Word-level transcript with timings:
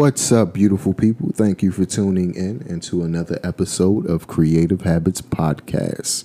What's 0.00 0.32
up, 0.32 0.54
beautiful 0.54 0.94
people? 0.94 1.28
Thank 1.34 1.62
you 1.62 1.70
for 1.70 1.84
tuning 1.84 2.34
in 2.34 2.62
into 2.66 3.02
another 3.02 3.38
episode 3.44 4.06
of 4.06 4.26
Creative 4.26 4.80
Habits 4.80 5.20
Podcast. 5.20 6.24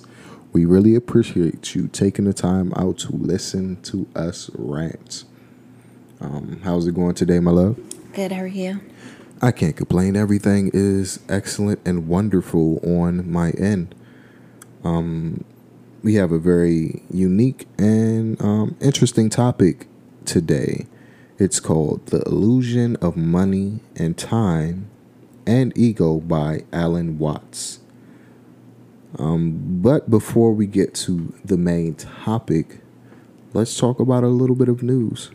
We 0.54 0.64
really 0.64 0.94
appreciate 0.94 1.74
you 1.74 1.88
taking 1.88 2.24
the 2.24 2.32
time 2.32 2.72
out 2.74 2.96
to 3.00 3.12
listen 3.12 3.82
to 3.82 4.08
us 4.16 4.48
rant. 4.54 5.24
Um, 6.22 6.62
how's 6.64 6.86
it 6.86 6.94
going 6.94 7.16
today, 7.16 7.38
my 7.38 7.50
love? 7.50 7.78
Good, 8.14 8.32
how 8.32 8.44
are 8.44 8.46
you? 8.46 8.80
I 9.42 9.52
can't 9.52 9.76
complain. 9.76 10.16
Everything 10.16 10.70
is 10.72 11.20
excellent 11.28 11.80
and 11.84 12.08
wonderful 12.08 12.78
on 12.78 13.30
my 13.30 13.50
end. 13.58 13.94
Um, 14.84 15.44
we 16.02 16.14
have 16.14 16.32
a 16.32 16.38
very 16.38 17.02
unique 17.10 17.68
and 17.76 18.40
um, 18.40 18.74
interesting 18.80 19.28
topic 19.28 19.86
today. 20.24 20.86
It's 21.38 21.60
called 21.60 22.06
The 22.06 22.22
Illusion 22.22 22.96
of 22.96 23.14
Money 23.14 23.80
and 23.94 24.16
Time 24.16 24.88
and 25.46 25.76
Ego 25.76 26.18
by 26.18 26.64
Alan 26.72 27.18
Watts. 27.18 27.80
Um, 29.18 29.82
but 29.82 30.08
before 30.08 30.52
we 30.52 30.66
get 30.66 30.94
to 30.94 31.34
the 31.44 31.58
main 31.58 31.94
topic, 31.96 32.80
let's 33.52 33.76
talk 33.76 34.00
about 34.00 34.24
a 34.24 34.28
little 34.28 34.56
bit 34.56 34.70
of 34.70 34.82
news. 34.82 35.30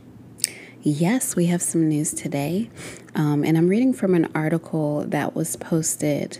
Yes, 0.81 1.35
we 1.35 1.45
have 1.45 1.61
some 1.61 1.87
news 1.87 2.15
today. 2.15 2.71
Um, 3.13 3.43
and 3.43 3.55
I'm 3.55 3.67
reading 3.67 3.93
from 3.93 4.15
an 4.15 4.27
article 4.33 5.05
that 5.05 5.35
was 5.35 5.55
posted 5.55 6.39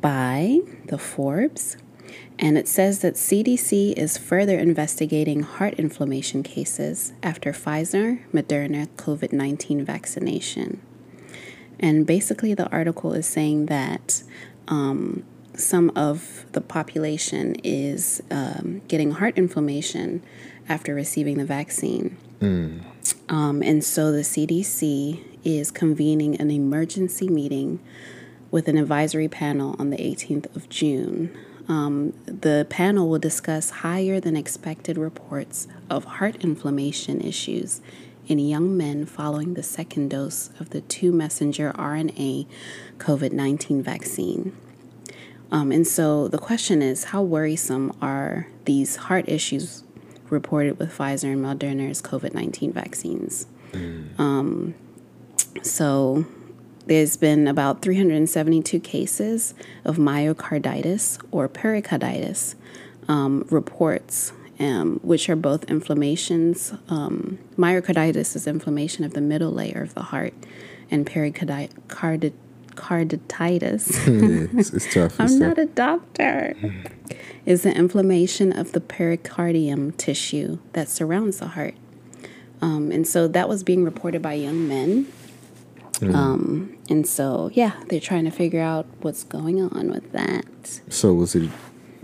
by 0.00 0.60
the 0.86 0.98
Forbes. 0.98 1.76
And 2.42 2.58
it 2.58 2.66
says 2.66 2.98
that 2.98 3.14
CDC 3.14 3.92
is 3.92 4.18
further 4.18 4.58
investigating 4.58 5.42
heart 5.42 5.74
inflammation 5.74 6.42
cases 6.42 7.12
after 7.22 7.52
Pfizer 7.52 8.20
Moderna 8.32 8.88
COVID 8.96 9.32
19 9.32 9.84
vaccination. 9.84 10.82
And 11.78 12.04
basically, 12.04 12.52
the 12.52 12.68
article 12.70 13.12
is 13.12 13.28
saying 13.28 13.66
that 13.66 14.24
um, 14.66 15.22
some 15.54 15.92
of 15.94 16.44
the 16.50 16.60
population 16.60 17.54
is 17.62 18.20
um, 18.28 18.82
getting 18.88 19.12
heart 19.12 19.38
inflammation 19.38 20.20
after 20.68 20.96
receiving 20.96 21.38
the 21.38 21.44
vaccine. 21.44 22.16
Mm. 22.40 22.82
Um, 23.28 23.62
and 23.62 23.84
so 23.84 24.10
the 24.10 24.22
CDC 24.22 25.20
is 25.44 25.70
convening 25.70 26.40
an 26.40 26.50
emergency 26.50 27.28
meeting 27.28 27.78
with 28.50 28.66
an 28.66 28.76
advisory 28.76 29.28
panel 29.28 29.76
on 29.78 29.90
the 29.90 29.96
18th 29.98 30.56
of 30.56 30.68
June 30.68 31.36
um, 31.68 32.12
the 32.26 32.66
panel 32.68 33.08
will 33.08 33.18
discuss 33.18 33.70
higher 33.70 34.20
than 34.20 34.36
expected 34.36 34.98
reports 34.98 35.68
of 35.88 36.04
heart 36.04 36.36
inflammation 36.44 37.20
issues 37.20 37.80
in 38.26 38.38
young 38.38 38.76
men 38.76 39.04
following 39.04 39.54
the 39.54 39.62
second 39.62 40.10
dose 40.10 40.50
of 40.60 40.70
the 40.70 40.80
two 40.82 41.12
messenger 41.12 41.72
RNA 41.72 42.46
COVID 42.98 43.32
19 43.32 43.82
vaccine. 43.82 44.56
Um, 45.50 45.70
and 45.70 45.86
so 45.86 46.28
the 46.28 46.38
question 46.38 46.80
is 46.80 47.04
how 47.04 47.22
worrisome 47.22 47.94
are 48.00 48.48
these 48.64 48.96
heart 48.96 49.28
issues 49.28 49.84
reported 50.30 50.78
with 50.78 50.96
Pfizer 50.96 51.32
and 51.32 51.44
Moderna's 51.44 52.00
COVID 52.00 52.32
19 52.32 52.72
vaccines? 52.72 53.46
Mm. 53.72 54.18
Um, 54.18 54.74
so 55.62 56.24
there's 56.86 57.16
been 57.16 57.46
about 57.46 57.82
372 57.82 58.80
cases 58.80 59.54
of 59.84 59.96
myocarditis 59.96 61.22
or 61.30 61.48
pericarditis 61.48 62.56
um, 63.08 63.46
reports, 63.50 64.32
um, 64.58 64.98
which 65.02 65.28
are 65.28 65.36
both 65.36 65.64
inflammations. 65.64 66.72
Um, 66.88 67.38
myocarditis 67.56 68.34
is 68.36 68.46
inflammation 68.46 69.04
of 69.04 69.14
the 69.14 69.20
middle 69.20 69.52
layer 69.52 69.82
of 69.82 69.94
the 69.94 70.02
heart, 70.02 70.34
and 70.90 71.06
pericarditis. 71.06 72.32
it's, 74.06 74.70
it's 74.70 74.94
tough. 74.94 75.14
I'm 75.20 75.38
not 75.38 75.58
a 75.58 75.66
doctor. 75.66 76.54
is 77.46 77.62
the 77.62 77.74
inflammation 77.74 78.52
of 78.52 78.72
the 78.72 78.80
pericardium 78.80 79.96
tissue 79.96 80.58
that 80.72 80.88
surrounds 80.88 81.38
the 81.38 81.48
heart. 81.48 81.74
Um, 82.60 82.92
and 82.92 83.06
so 83.06 83.26
that 83.26 83.48
was 83.48 83.64
being 83.64 83.84
reported 83.84 84.22
by 84.22 84.34
young 84.34 84.68
men 84.68 85.12
Mm. 86.02 86.14
Um, 86.14 86.78
and 86.88 87.06
so, 87.06 87.50
yeah, 87.54 87.72
they're 87.88 88.00
trying 88.00 88.24
to 88.24 88.30
figure 88.30 88.60
out 88.60 88.86
what's 89.00 89.22
going 89.22 89.60
on 89.60 89.90
with 89.90 90.12
that. 90.12 90.80
So, 90.88 91.14
was 91.14 91.34
it 91.34 91.50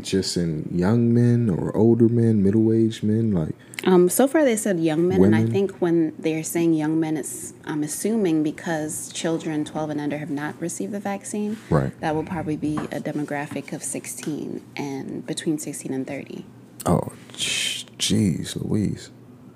just 0.01 0.37
in 0.37 0.69
young 0.73 1.13
men 1.13 1.51
or 1.51 1.77
older 1.77 2.09
men, 2.09 2.43
middle 2.43 2.73
aged 2.73 3.03
men? 3.03 3.33
Like, 3.33 3.55
um, 3.85 4.09
so 4.09 4.29
far 4.29 4.45
they 4.45 4.57
said 4.57 4.79
young 4.81 5.09
men, 5.09 5.21
women? 5.21 5.41
and 5.41 5.49
I 5.49 5.53
think 5.53 5.81
when 5.81 6.15
they're 6.19 6.45
saying 6.45 6.75
young 6.75 6.99
men, 7.01 7.17
it's 7.17 7.55
I'm 7.65 7.83
assuming 7.83 8.43
because 8.43 9.11
children 9.13 9.65
12 9.65 9.91
and 9.91 10.01
under 10.01 10.19
have 10.19 10.31
not 10.31 10.61
received 10.61 10.93
the 10.93 11.01
vaccine. 11.01 11.57
Right. 11.71 11.99
That 12.01 12.15
will 12.15 12.25
probably 12.25 12.57
be 12.57 12.77
a 12.77 13.01
demographic 13.01 13.73
of 13.73 13.83
16 13.83 14.65
and 14.77 15.27
between 15.27 15.59
16 15.59 15.93
and 15.93 16.07
30. 16.07 16.45
Oh, 16.87 17.13
jeez, 17.33 18.57
Louise, 18.63 19.11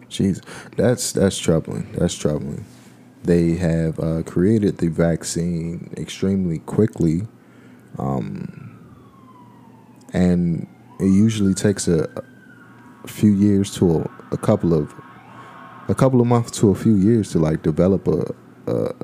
jeez, 0.08 0.44
that's 0.76 1.12
that's 1.12 1.38
troubling. 1.38 1.92
That's 1.92 2.14
troubling. 2.14 2.64
They 3.24 3.54
have 3.54 4.00
uh, 4.00 4.22
created 4.24 4.78
the 4.78 4.88
vaccine 4.88 5.92
extremely 5.96 6.58
quickly, 6.58 7.22
um, 7.98 8.76
and 10.12 10.66
it 10.98 11.06
usually 11.06 11.54
takes 11.54 11.86
a, 11.86 12.08
a 13.04 13.08
few 13.08 13.32
years 13.32 13.72
to 13.76 14.00
a, 14.00 14.10
a, 14.32 14.36
couple 14.36 14.74
of 14.74 14.92
a 15.88 15.94
couple 15.94 16.20
of 16.20 16.26
months 16.26 16.50
to 16.58 16.70
a 16.70 16.74
few 16.74 16.96
years 16.96 17.30
to 17.32 17.38
like 17.38 17.62
develop 17.62 18.08
a, 18.08 18.34
a 18.66 18.94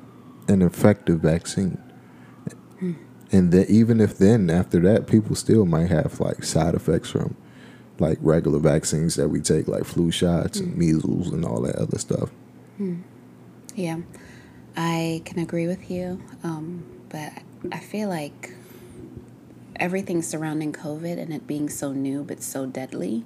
an 0.49 0.63
effective 0.63 1.21
vaccine. 1.21 1.79
Hmm. 2.81 2.93
And 3.31 3.53
that 3.53 3.71
even 3.71 4.01
if 4.01 4.19
then 4.19 4.51
after 4.51 4.81
that 4.81 5.07
people 5.07 5.37
still 5.37 5.65
might 5.65 5.91
have 5.91 6.19
like 6.19 6.43
side 6.43 6.75
effects 6.75 7.11
from 7.11 7.37
like 8.01 8.19
regular 8.21 8.59
vaccines 8.59 9.15
that 9.17 9.29
we 9.29 9.41
take 9.41 9.69
like 9.69 9.85
flu 9.85 10.11
shots 10.11 10.59
and 10.59 10.73
hmm. 10.73 10.79
measles 10.79 11.29
and 11.33 11.45
all 11.45 11.63
that 11.63 11.77
other 11.77 11.99
stuff. 11.99 12.31
Hmm. 12.79 13.03
Yeah, 13.79 13.99
I 14.77 15.23
can 15.25 15.39
agree 15.39 15.69
with 15.69 15.89
you, 15.89 16.21
um, 16.43 16.85
but 17.11 17.33
I 17.71 17.79
feel 17.79 18.09
like 18.09 18.53
everything 19.77 20.21
surrounding 20.21 20.73
COVID 20.73 21.17
and 21.17 21.33
it 21.33 21.47
being 21.47 21.69
so 21.69 21.93
new 21.93 22.25
but 22.25 22.43
so 22.43 22.67
deadly, 22.67 23.25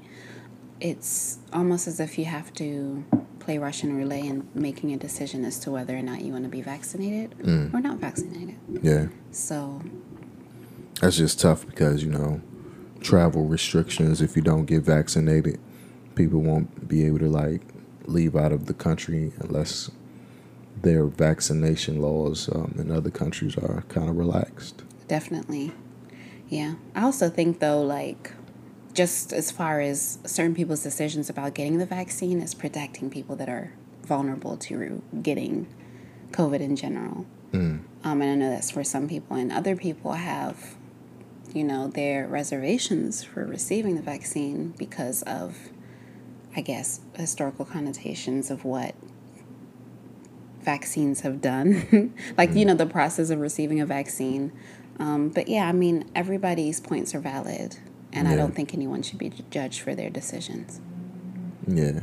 it's 0.79 1.39
almost 1.55 1.89
as 1.89 2.01
if 2.01 2.19
you 2.19 2.27
have 2.27 2.53
to 2.53 3.03
play 3.39 3.57
Russian 3.57 3.97
roulette 3.97 4.25
and 4.25 4.55
making 4.55 4.93
a 4.93 4.99
decision 4.99 5.47
as 5.47 5.59
to 5.61 5.71
whether 5.71 5.97
or 5.97 6.03
not 6.03 6.21
you 6.21 6.33
want 6.33 6.45
to 6.45 6.51
be 6.51 6.61
vaccinated 6.61 7.31
mm. 7.39 7.73
or 7.73 7.81
not 7.81 7.97
vaccinated. 7.97 8.57
Yeah. 8.83 9.07
So 9.31 9.81
that's 11.01 11.17
just 11.17 11.41
tough 11.41 11.67
because, 11.67 12.05
you 12.05 12.11
know, 12.11 12.43
travel 13.01 13.47
restrictions, 13.47 14.21
if 14.21 14.37
you 14.37 14.43
don't 14.43 14.67
get 14.67 14.83
vaccinated, 14.83 15.59
people 16.15 16.41
won't 16.41 16.87
be 16.87 17.07
able 17.07 17.21
to 17.21 17.31
like 17.31 17.63
leave 18.05 18.37
out 18.37 18.53
of 18.53 18.67
the 18.67 18.75
country 18.75 19.33
unless 19.41 19.91
their 20.83 21.07
vaccination 21.07 22.01
laws 22.01 22.49
um, 22.49 22.75
in 22.79 22.91
other 22.91 23.11
countries 23.11 23.57
are 23.57 23.85
kind 23.89 24.09
of 24.09 24.17
relaxed. 24.17 24.83
Definitely. 25.09 25.73
Yeah. 26.49 26.75
I 26.95 27.03
also 27.03 27.31
think, 27.31 27.61
though, 27.61 27.83
like, 27.83 28.33
just 28.93 29.33
as 29.33 29.51
far 29.51 29.81
as 29.81 30.19
certain 30.25 30.55
people's 30.55 30.83
decisions 30.83 31.31
about 31.31 31.55
getting 31.55 31.79
the 31.79 31.87
vaccine 31.87 32.43
is 32.43 32.53
protecting 32.55 33.09
people 33.11 33.37
that 33.37 33.49
are 33.49 33.73
vulnerable 34.03 34.57
to 34.59 35.03
getting 35.23 35.67
COVID 36.33 36.61
in 36.61 36.77
general. 36.77 37.27
Mm. 37.53 37.85
Um, 38.05 38.23
and 38.23 38.25
I 38.25 38.35
know 38.35 38.51
that's 38.51 38.71
for 38.71 38.85
some 38.85 39.09
people, 39.09 39.37
and 39.37 39.53
other 39.53 39.77
people 39.77 40.13
have, 40.13 40.75
you 41.55 41.65
know, 41.65 41.89
their 41.89 42.27
reservations 42.27 43.23
for 43.23 43.45
receiving 43.45 43.95
the 43.95 44.03
vaccine 44.03 44.75
because 44.77 45.23
of, 45.23 45.57
I 46.57 46.63
guess, 46.63 47.01
historical 47.15 47.65
connotations 47.65 48.51
of 48.51 48.65
what 48.65 48.95
vaccines 50.63 51.21
have 51.21 51.41
done, 51.41 52.13
like, 52.39 52.55
you 52.55 52.65
know, 52.65 52.75
the 52.75 52.87
process 52.87 53.31
of 53.31 53.41
receiving 53.41 53.81
a 53.81 53.87
vaccine. 53.87 54.53
Um, 54.99 55.29
but 55.29 55.49
yeah, 55.49 55.69
I 55.69 55.73
mean, 55.73 56.05
everybody's 56.15 56.81
points 56.81 57.15
are 57.15 57.21
valid, 57.21 57.79
and 58.13 58.29
yeah. 58.29 58.35
I 58.35 58.37
don't 58.37 58.55
think 58.55 58.75
anyone 58.75 59.03
should 59.03 59.19
be 59.19 59.33
judged 59.51 59.81
for 59.81 59.95
their 59.95 60.11
decisions. 60.11 60.81
Yeah, 61.67 62.01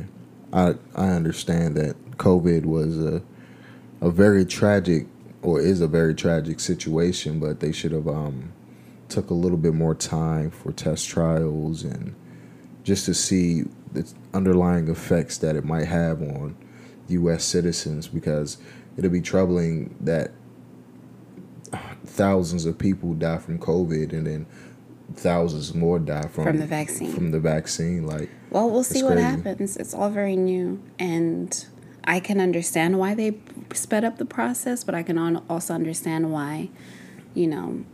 I 0.52 0.74
I 0.94 1.08
understand 1.08 1.76
that 1.76 1.96
COVID 2.18 2.64
was 2.66 2.98
a 2.98 3.22
a 4.00 4.10
very 4.10 4.44
tragic 4.44 5.06
or 5.42 5.60
is 5.60 5.80
a 5.80 5.86
very 5.86 6.14
tragic 6.14 6.60
situation, 6.60 7.38
but 7.40 7.60
they 7.60 7.72
should 7.72 7.92
have 7.92 8.08
um, 8.08 8.52
took 9.08 9.30
a 9.30 9.34
little 9.34 9.58
bit 9.58 9.74
more 9.74 9.94
time 9.94 10.50
for 10.50 10.72
test 10.72 11.08
trials 11.08 11.82
and 11.82 12.14
just 12.82 13.04
to 13.06 13.14
see 13.14 13.64
the 13.92 14.10
underlying 14.32 14.88
effects 14.88 15.38
that 15.38 15.56
it 15.56 15.64
might 15.64 15.86
have 15.86 16.22
on 16.22 16.56
U.S. 17.10 17.44
citizens 17.44 18.08
because 18.08 18.58
it'll 18.96 19.10
be 19.10 19.20
troubling 19.20 19.94
that 20.00 20.32
thousands 22.04 22.66
of 22.66 22.78
people 22.78 23.14
die 23.14 23.38
from 23.38 23.58
COVID 23.58 24.12
and 24.12 24.26
then 24.26 24.46
thousands 25.14 25.74
more 25.74 25.98
die 25.98 26.26
from 26.28 26.44
From 26.44 26.58
the 26.58 26.66
vaccine. 26.66 27.12
From 27.12 27.30
the 27.30 27.40
vaccine, 27.40 28.06
like 28.06 28.28
Well, 28.50 28.70
we'll 28.70 28.82
see 28.84 29.02
what 29.02 29.12
crazy. 29.14 29.24
happens. 29.24 29.76
It's 29.76 29.94
all 29.94 30.10
very 30.10 30.36
new, 30.36 30.82
and 30.98 31.64
I 32.04 32.20
can 32.20 32.40
understand 32.40 32.98
why 32.98 33.14
they 33.14 33.38
sped 33.72 34.04
up 34.04 34.18
the 34.18 34.24
process, 34.24 34.84
but 34.84 34.94
I 34.94 35.02
can 35.02 35.18
also 35.48 35.74
understand 35.74 36.32
why, 36.32 36.70
you 37.34 37.46
know, 37.46 37.84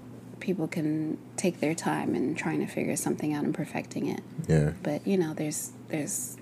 people 0.41 0.69
can 0.69 1.19
take 1.37 1.61
their 1.61 1.75
time 1.75 2.15
in 2.15 2.35
trying 2.35 2.61
to 2.61 2.67
figure 2.67 2.97
something 2.97 3.35
out 3.35 3.45
and 3.45 3.55
perfecting 3.55 4.07
it. 4.09 4.21
yeah, 4.49 4.73
But 4.83 5.07
you 5.07 5.17
know, 5.19 5.35
there's 5.35 5.73
there's 5.89 6.37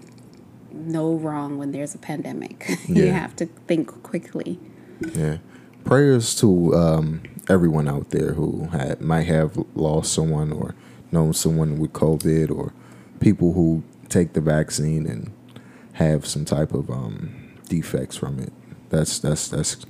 no 0.75 1.15
wrong 1.15 1.59
when 1.59 1.73
there's 1.73 1.95
a 1.95 1.99
pandemic. 1.99 2.67
you 2.89 3.11
have 3.11 3.35
to 3.37 3.47
think 3.47 4.03
quickly. 4.03 4.59
yeah. 5.15 5.39
Prayers 5.85 6.35
to 6.37 6.75
um, 6.75 7.23
everyone 7.49 7.89
out 7.89 8.11
there 8.11 8.33
who 8.33 8.69
had 8.69 9.01
might 9.01 9.27
have 9.27 9.63
lost 9.75 10.13
someone 10.13 10.51
or 10.51 10.75
known 11.13 11.33
someone 11.33 11.79
with 11.79 11.93
COVID 11.93 12.51
or 12.51 12.73
people 13.21 13.53
who 13.53 13.83
take 14.09 14.33
the 14.33 14.41
vaccine 14.41 15.07
and 15.07 15.33
have 15.95 16.27
some 16.27 16.45
type 16.45 16.73
of 16.73 16.91
um, 16.91 17.59
defects 17.69 18.17
from 18.17 18.39
it. 18.39 18.53
That's 18.91 19.19
that's 19.19 19.49
that's 19.49 19.85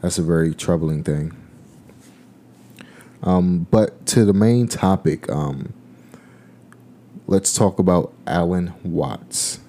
that's 0.00 0.18
a 0.18 0.22
very 0.22 0.54
troubling 0.54 1.02
thing. 1.02 1.36
Um, 3.22 3.66
but 3.70 4.04
to 4.06 4.24
the 4.24 4.34
main 4.34 4.68
topic, 4.68 5.30
um, 5.30 5.72
let's 7.26 7.54
talk 7.54 7.78
about 7.78 8.12
Alan 8.26 8.74
Watts. 8.84 9.60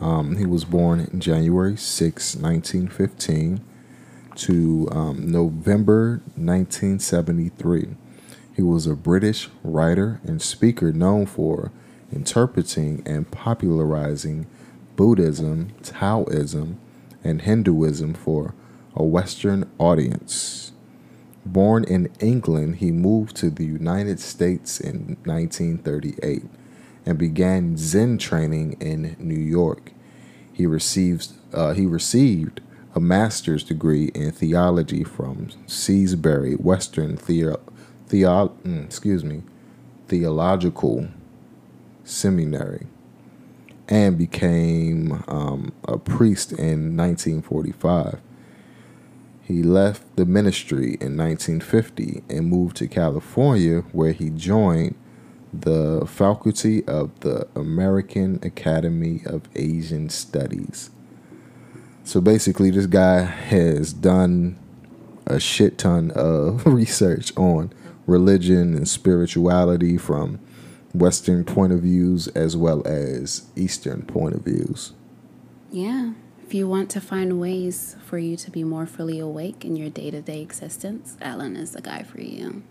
Um, 0.00 0.36
he 0.38 0.46
was 0.46 0.64
born 0.64 1.08
January 1.18 1.76
6, 1.76 2.36
1915 2.36 3.60
to 4.36 4.88
um, 4.90 5.30
November 5.30 6.22
1973. 6.36 7.88
He 8.56 8.62
was 8.62 8.86
a 8.86 8.94
British 8.94 9.48
writer 9.62 10.20
and 10.24 10.40
speaker 10.40 10.92
known 10.92 11.26
for 11.26 11.72
interpreting 12.12 13.02
and 13.06 13.30
popularizing 13.30 14.46
Buddhism, 14.96 15.72
Taoism, 15.82 16.78
and 17.22 17.42
Hinduism 17.42 18.14
for 18.14 18.54
a 18.94 19.04
Western 19.04 19.70
audience. 19.78 20.72
Born 21.44 21.84
in 21.84 22.10
England, 22.20 22.76
he 22.76 22.90
moved 22.90 23.36
to 23.36 23.50
the 23.50 23.66
United 23.66 24.20
States 24.20 24.80
in 24.80 25.16
1938 25.24 26.44
and 27.06 27.18
began 27.18 27.76
Zen 27.76 28.18
training 28.18 28.76
in 28.80 29.16
New 29.18 29.38
York. 29.38 29.92
He 30.52 30.66
received 30.66 31.32
uh, 31.52 31.72
he 31.74 31.86
received 31.86 32.60
a 32.94 33.00
master's 33.00 33.64
degree 33.64 34.10
in 34.14 34.30
theology 34.32 35.04
from 35.04 35.48
Seabury 35.66 36.54
Western 36.54 37.16
Theo, 37.16 37.60
Theo 38.06 38.48
mm, 38.64 38.84
excuse 38.84 39.24
me 39.24 39.42
Theological 40.08 41.08
Seminary 42.04 42.86
and 43.88 44.16
became 44.16 45.24
um, 45.28 45.72
a 45.84 45.98
priest 45.98 46.52
in 46.52 46.96
1945. 46.96 48.20
He 49.42 49.62
left 49.62 50.16
the 50.16 50.24
ministry 50.24 50.96
in 51.00 51.16
1950 51.18 52.22
and 52.30 52.48
moved 52.48 52.76
to 52.78 52.88
California, 52.88 53.80
where 53.92 54.12
he 54.12 54.30
joined 54.30 54.94
the 55.60 56.06
faculty 56.06 56.84
of 56.86 57.18
the 57.20 57.46
American 57.54 58.40
Academy 58.42 59.22
of 59.26 59.42
Asian 59.54 60.08
Studies. 60.08 60.90
So 62.04 62.20
basically, 62.20 62.70
this 62.70 62.86
guy 62.86 63.22
has 63.22 63.92
done 63.92 64.58
a 65.26 65.40
shit 65.40 65.78
ton 65.78 66.10
of 66.12 66.66
research 66.66 67.34
on 67.36 67.72
religion 68.06 68.74
and 68.74 68.86
spirituality 68.86 69.96
from 69.96 70.38
Western 70.92 71.44
point 71.44 71.72
of 71.72 71.80
views 71.80 72.28
as 72.28 72.56
well 72.56 72.86
as 72.86 73.46
Eastern 73.56 74.02
point 74.02 74.34
of 74.34 74.42
views. 74.42 74.92
Yeah. 75.70 76.12
If 76.46 76.52
you 76.52 76.68
want 76.68 76.90
to 76.90 77.00
find 77.00 77.40
ways 77.40 77.96
for 78.04 78.18
you 78.18 78.36
to 78.36 78.50
be 78.50 78.64
more 78.64 78.86
fully 78.86 79.18
awake 79.18 79.64
in 79.64 79.76
your 79.76 79.88
day 79.88 80.10
to 80.10 80.20
day 80.20 80.42
existence, 80.42 81.16
Alan 81.20 81.56
is 81.56 81.72
the 81.72 81.80
guy 81.80 82.02
for 82.02 82.20
you. 82.20 82.62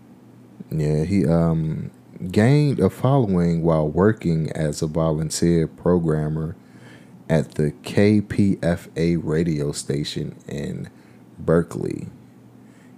Yeah, 0.70 1.04
he 1.04 1.26
um, 1.26 1.90
gained 2.30 2.80
a 2.80 2.90
following 2.90 3.62
while 3.62 3.88
working 3.88 4.50
as 4.52 4.82
a 4.82 4.86
volunteer 4.86 5.66
programmer 5.66 6.56
at 7.28 7.52
the 7.52 7.72
KPFA 7.82 9.18
radio 9.22 9.72
station 9.72 10.36
in 10.46 10.90
Berkeley. 11.38 12.08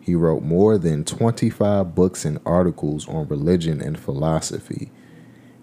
He 0.00 0.14
wrote 0.14 0.42
more 0.42 0.78
than 0.78 1.04
25 1.04 1.94
books 1.94 2.24
and 2.24 2.38
articles 2.46 3.08
on 3.08 3.28
religion 3.28 3.80
and 3.80 3.98
philosophy, 3.98 4.90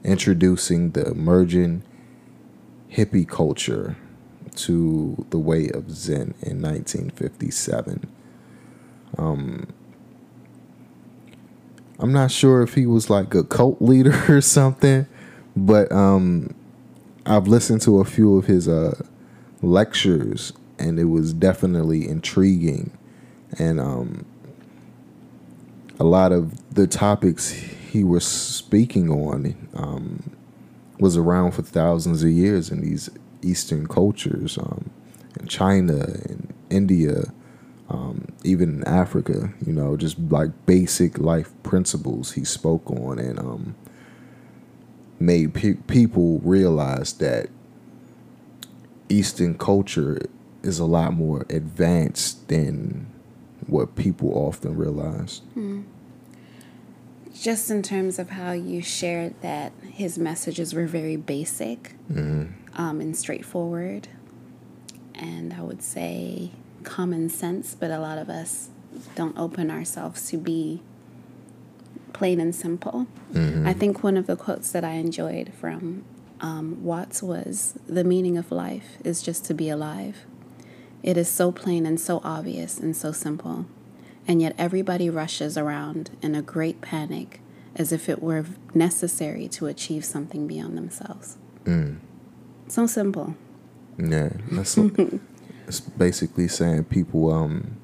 introducing 0.03 0.91
the 0.91 1.05
emerging 1.07 1.83
hippie 2.91 3.27
culture 3.27 3.95
to 4.55 5.25
the 5.29 5.39
way 5.39 5.69
of 5.69 5.91
Zen 5.91 6.33
in 6.41 6.61
1957. 6.61 8.09
Um, 9.17 9.67
I'm 11.99 12.11
not 12.11 12.31
sure 12.31 12.61
if 12.61 12.73
he 12.73 12.85
was 12.85 13.09
like 13.09 13.33
a 13.33 13.43
cult 13.43 13.81
leader 13.81 14.13
or 14.33 14.41
something, 14.41 15.07
but 15.55 15.91
um, 15.91 16.53
I've 17.25 17.47
listened 17.47 17.81
to 17.83 17.99
a 17.99 18.05
few 18.05 18.37
of 18.37 18.45
his 18.45 18.67
uh, 18.67 19.01
lectures, 19.61 20.53
and 20.79 20.99
it 20.99 21.05
was 21.05 21.33
definitely 21.33 22.07
intriguing, 22.07 22.97
and 23.57 23.79
um, 23.79 24.25
a 25.99 26.03
lot 26.03 26.31
of 26.31 26.73
the 26.73 26.87
topics 26.87 27.51
he 27.51 28.03
was 28.03 28.25
speaking 28.25 29.09
on 29.09 29.55
um, 29.75 30.35
was 30.99 31.15
around 31.15 31.51
for 31.51 31.61
thousands 31.61 32.23
of 32.23 32.29
years 32.29 32.71
in 32.71 32.81
these 32.81 33.09
Eastern 33.41 33.87
cultures, 33.87 34.57
um, 34.57 34.89
in 35.39 35.47
China 35.47 35.93
and 35.93 36.53
India 36.69 37.25
um, 37.25 37.42
even 38.43 38.69
in 38.81 38.83
Africa, 38.87 39.53
you 39.65 39.73
know, 39.73 39.95
just 39.97 40.19
like 40.19 40.51
basic 40.65 41.17
life 41.17 41.51
principles 41.63 42.33
he 42.33 42.43
spoke 42.43 42.89
on 42.91 43.19
and 43.19 43.39
um, 43.39 43.75
made 45.19 45.53
pe- 45.53 45.75
people 45.87 46.39
realize 46.39 47.13
that 47.13 47.47
Eastern 49.09 49.57
culture 49.57 50.19
is 50.63 50.79
a 50.79 50.85
lot 50.85 51.13
more 51.13 51.45
advanced 51.49 52.47
than 52.47 53.05
what 53.67 53.95
people 53.95 54.33
often 54.35 54.75
realize. 54.75 55.41
Just 57.33 57.69
in 57.71 57.81
terms 57.81 58.19
of 58.19 58.29
how 58.31 58.51
you 58.51 58.81
shared 58.81 59.33
that 59.41 59.71
his 59.81 60.17
messages 60.17 60.73
were 60.73 60.85
very 60.85 61.15
basic 61.15 61.95
um, 62.75 63.01
and 63.01 63.15
straightforward, 63.15 64.07
and 65.15 65.53
I 65.53 65.61
would 65.61 65.81
say 65.81 66.51
common 66.83 67.29
sense, 67.29 67.75
but 67.79 67.91
a 67.91 67.99
lot 67.99 68.17
of 68.17 68.29
us 68.29 68.69
don't 69.15 69.37
open 69.37 69.71
ourselves 69.71 70.29
to 70.29 70.37
be 70.37 70.81
plain 72.13 72.39
and 72.39 72.53
simple. 72.53 73.07
I 73.67 73.73
think 73.73 74.03
one 74.03 74.17
of 74.17 74.27
the 74.27 74.35
quotes 74.35 74.71
that 74.71 74.83
I 74.83 74.93
enjoyed 74.93 75.51
from 75.59 76.05
um, 76.41 76.83
Watts 76.83 77.23
was 77.23 77.73
The 77.87 78.03
meaning 78.03 78.37
of 78.37 78.51
life 78.51 78.97
is 79.03 79.21
just 79.21 79.45
to 79.45 79.53
be 79.53 79.69
alive. 79.69 80.25
It 81.01 81.17
is 81.17 81.27
so 81.29 81.51
plain 81.51 81.85
and 81.85 81.99
so 81.99 82.21
obvious 82.23 82.79
and 82.79 82.95
so 82.95 83.11
simple. 83.11 83.65
And 84.27 84.41
yet 84.41 84.55
everybody 84.57 85.09
rushes 85.09 85.57
around 85.57 86.11
in 86.21 86.35
a 86.35 86.41
great 86.41 86.79
panic 86.81 87.41
as 87.75 87.91
if 87.91 88.07
it 88.07 88.21
were 88.21 88.45
necessary 88.73 89.47
to 89.49 89.65
achieve 89.65 90.05
something 90.05 90.47
beyond 90.47 90.77
themselves. 90.77 91.37
So 92.67 92.85
simple. 92.87 93.35
Yeah, 93.97 94.29
that's 94.51 94.77
it's 95.67 95.79
basically 95.79 96.47
saying 96.47 96.85
people 96.85 97.31
um 97.31 97.77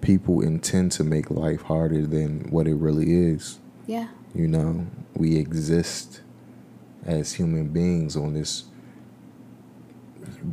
people 0.00 0.40
intend 0.40 0.92
to 0.92 1.04
make 1.04 1.30
life 1.30 1.62
harder 1.62 2.06
than 2.06 2.40
what 2.50 2.66
it 2.66 2.74
really 2.74 3.12
is. 3.12 3.58
Yeah. 3.86 4.08
You 4.34 4.48
know, 4.48 4.86
we 5.14 5.36
exist 5.36 6.22
as 7.04 7.34
human 7.34 7.68
beings 7.68 8.16
on 8.16 8.34
this 8.34 8.64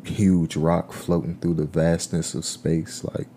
huge 0.04 0.56
rock 0.56 0.92
floating 0.92 1.38
through 1.38 1.54
the 1.56 1.66
vastness 1.66 2.34
of 2.34 2.44
space. 2.46 3.04
Like, 3.04 3.28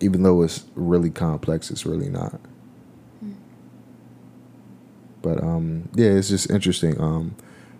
even 0.00 0.22
though 0.22 0.42
it's 0.42 0.64
really 0.74 1.10
complex, 1.10 1.70
it's 1.70 1.86
really 1.86 2.10
not. 2.10 2.40
But 5.22 5.42
um, 5.42 5.88
yeah, 5.94 6.10
it's 6.10 6.28
just 6.28 6.50
interesting. 6.50 7.00
Um, 7.00 7.34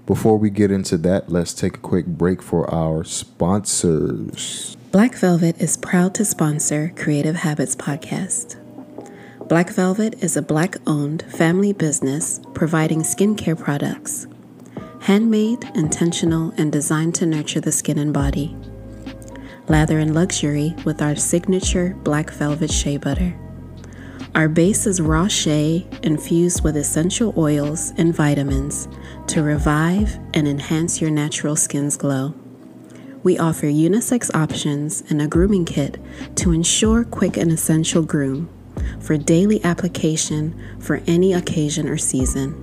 before 0.09 0.39
we 0.39 0.49
get 0.49 0.71
into 0.71 0.97
that, 0.97 1.29
let's 1.29 1.53
take 1.53 1.77
a 1.77 1.81
quick 1.81 2.07
break 2.07 2.41
for 2.41 2.69
our 2.73 3.05
sponsors. 3.05 4.75
Black 4.91 5.15
Velvet 5.15 5.61
is 5.61 5.77
proud 5.77 6.15
to 6.15 6.25
sponsor 6.25 6.95
Creative 6.97 7.37
Habits 7.37 7.77
Podcast. 7.77 8.57
Black 9.51 9.69
Velvet 9.69 10.15
is 10.25 10.35
a 10.35 10.41
black 10.41 10.77
owned 10.87 11.25
family 11.25 11.75
business 11.75 12.41
providing 12.55 13.03
skincare 13.03 13.59
products. 13.59 14.27
Handmade, 15.03 15.65
intentional, 15.75 16.55
and 16.57 16.73
designed 16.73 17.15
to 17.17 17.27
nurture 17.27 17.61
the 17.61 17.71
skin 17.71 17.99
and 17.99 18.15
body. 18.15 18.57
Lather 19.69 19.99
in 19.99 20.15
luxury 20.15 20.75
with 20.87 21.03
our 21.03 21.17
signature 21.17 21.95
Black 22.03 22.31
Velvet 22.31 22.73
Shea 22.73 22.97
Butter. 22.97 23.39
Our 24.35 24.49
base 24.49 24.87
is 24.87 25.01
raw 25.01 25.27
shea 25.27 25.87
infused 26.03 26.63
with 26.63 26.77
essential 26.77 27.35
oils 27.37 27.93
and 27.97 28.15
vitamins 28.15 28.87
to 29.29 29.43
revive 29.43 30.19
and 30.35 30.47
enhance 30.47 31.01
your 31.01 31.11
natural 31.11 31.57
skin's 31.57 31.97
glow. 31.97 32.35
We 33.23 33.39
offer 33.39 33.67
unisex 33.67 34.33
options 34.35 35.03
and 35.09 35.21
a 35.21 35.27
grooming 35.27 35.65
kit 35.65 35.99
to 36.37 36.53
ensure 36.53 37.05
quick 37.05 37.37
and 37.37 37.51
essential 37.51 38.03
groom 38.03 38.49
for 39.01 39.17
daily 39.17 39.65
application 39.65 40.59
for 40.79 41.03
any 41.07 41.33
occasion 41.33 41.89
or 41.89 41.97
season. 41.97 42.63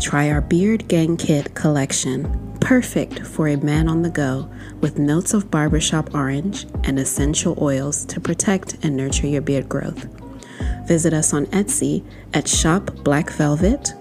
Try 0.00 0.30
our 0.30 0.40
Beard 0.40 0.86
Gang 0.88 1.16
Kit 1.16 1.54
collection, 1.54 2.56
perfect 2.60 3.20
for 3.20 3.48
a 3.48 3.56
man 3.56 3.88
on 3.88 4.02
the 4.02 4.10
go 4.10 4.50
with 4.80 4.98
notes 4.98 5.32
of 5.34 5.50
barbershop 5.50 6.14
orange 6.14 6.66
and 6.84 6.98
essential 6.98 7.56
oils 7.62 8.04
to 8.06 8.20
protect 8.20 8.76
and 8.82 8.96
nurture 8.96 9.26
your 9.26 9.42
beard 9.42 9.68
growth. 9.68 10.19
Visit 10.90 11.14
us 11.14 11.32
on 11.32 11.46
Etsy 11.46 12.04
at 12.34 12.48
Shop 12.48 12.90
Black 13.04 13.30
Velvet 13.30 13.94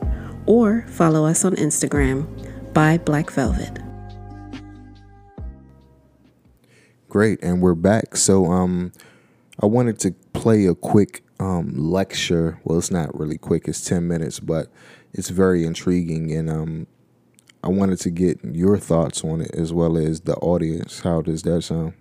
or 0.47 0.87
follow 0.87 1.23
us 1.23 1.45
on 1.45 1.55
Instagram 1.57 2.25
by 2.73 2.97
Black 2.97 3.29
Velvet. 3.29 3.77
Great, 7.07 7.43
and 7.43 7.61
we're 7.61 7.75
back. 7.75 8.15
So, 8.15 8.47
um, 8.47 8.91
I 9.61 9.67
wanted 9.67 9.99
to 9.99 10.13
play 10.33 10.65
a 10.65 10.73
quick 10.73 11.23
um, 11.39 11.75
lecture. 11.75 12.59
Well, 12.63 12.79
it's 12.79 12.89
not 12.89 13.15
really 13.15 13.37
quick; 13.37 13.67
it's 13.67 13.85
ten 13.85 14.07
minutes, 14.07 14.39
but 14.39 14.71
it's 15.13 15.29
very 15.29 15.65
intriguing, 15.65 16.31
and 16.31 16.49
um, 16.49 16.87
I 17.63 17.67
wanted 17.67 17.99
to 17.99 18.09
get 18.09 18.43
your 18.43 18.79
thoughts 18.79 19.23
on 19.23 19.41
it 19.41 19.53
as 19.53 19.71
well 19.71 19.95
as 19.95 20.21
the 20.21 20.37
audience. 20.37 21.01
How 21.01 21.21
does 21.21 21.43
that 21.43 21.61
sound? 21.61 21.93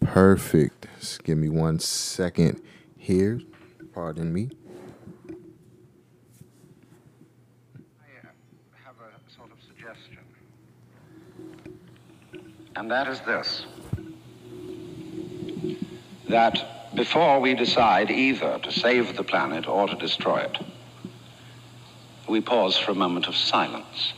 Perfect. 0.00 0.88
Just 0.98 1.24
give 1.24 1.38
me 1.38 1.48
one 1.48 1.78
second 1.78 2.60
here. 2.96 3.40
Pardon 3.94 4.32
me. 4.32 4.50
I 5.28 5.32
uh, 8.26 8.30
have 8.84 8.94
a 8.96 9.32
sort 9.34 9.50
of 9.52 9.58
suggestion. 9.66 10.18
And 12.76 12.90
that 12.90 13.08
is 13.08 13.20
this 13.20 13.66
that 16.28 16.94
before 16.94 17.40
we 17.40 17.54
decide 17.54 18.10
either 18.10 18.58
to 18.60 18.72
save 18.72 19.16
the 19.16 19.24
planet 19.24 19.66
or 19.68 19.88
to 19.88 19.96
destroy 19.96 20.38
it, 20.38 20.58
we 22.28 22.40
pause 22.40 22.76
for 22.76 22.92
a 22.92 22.94
moment 22.94 23.26
of 23.26 23.34
silence. 23.34 24.12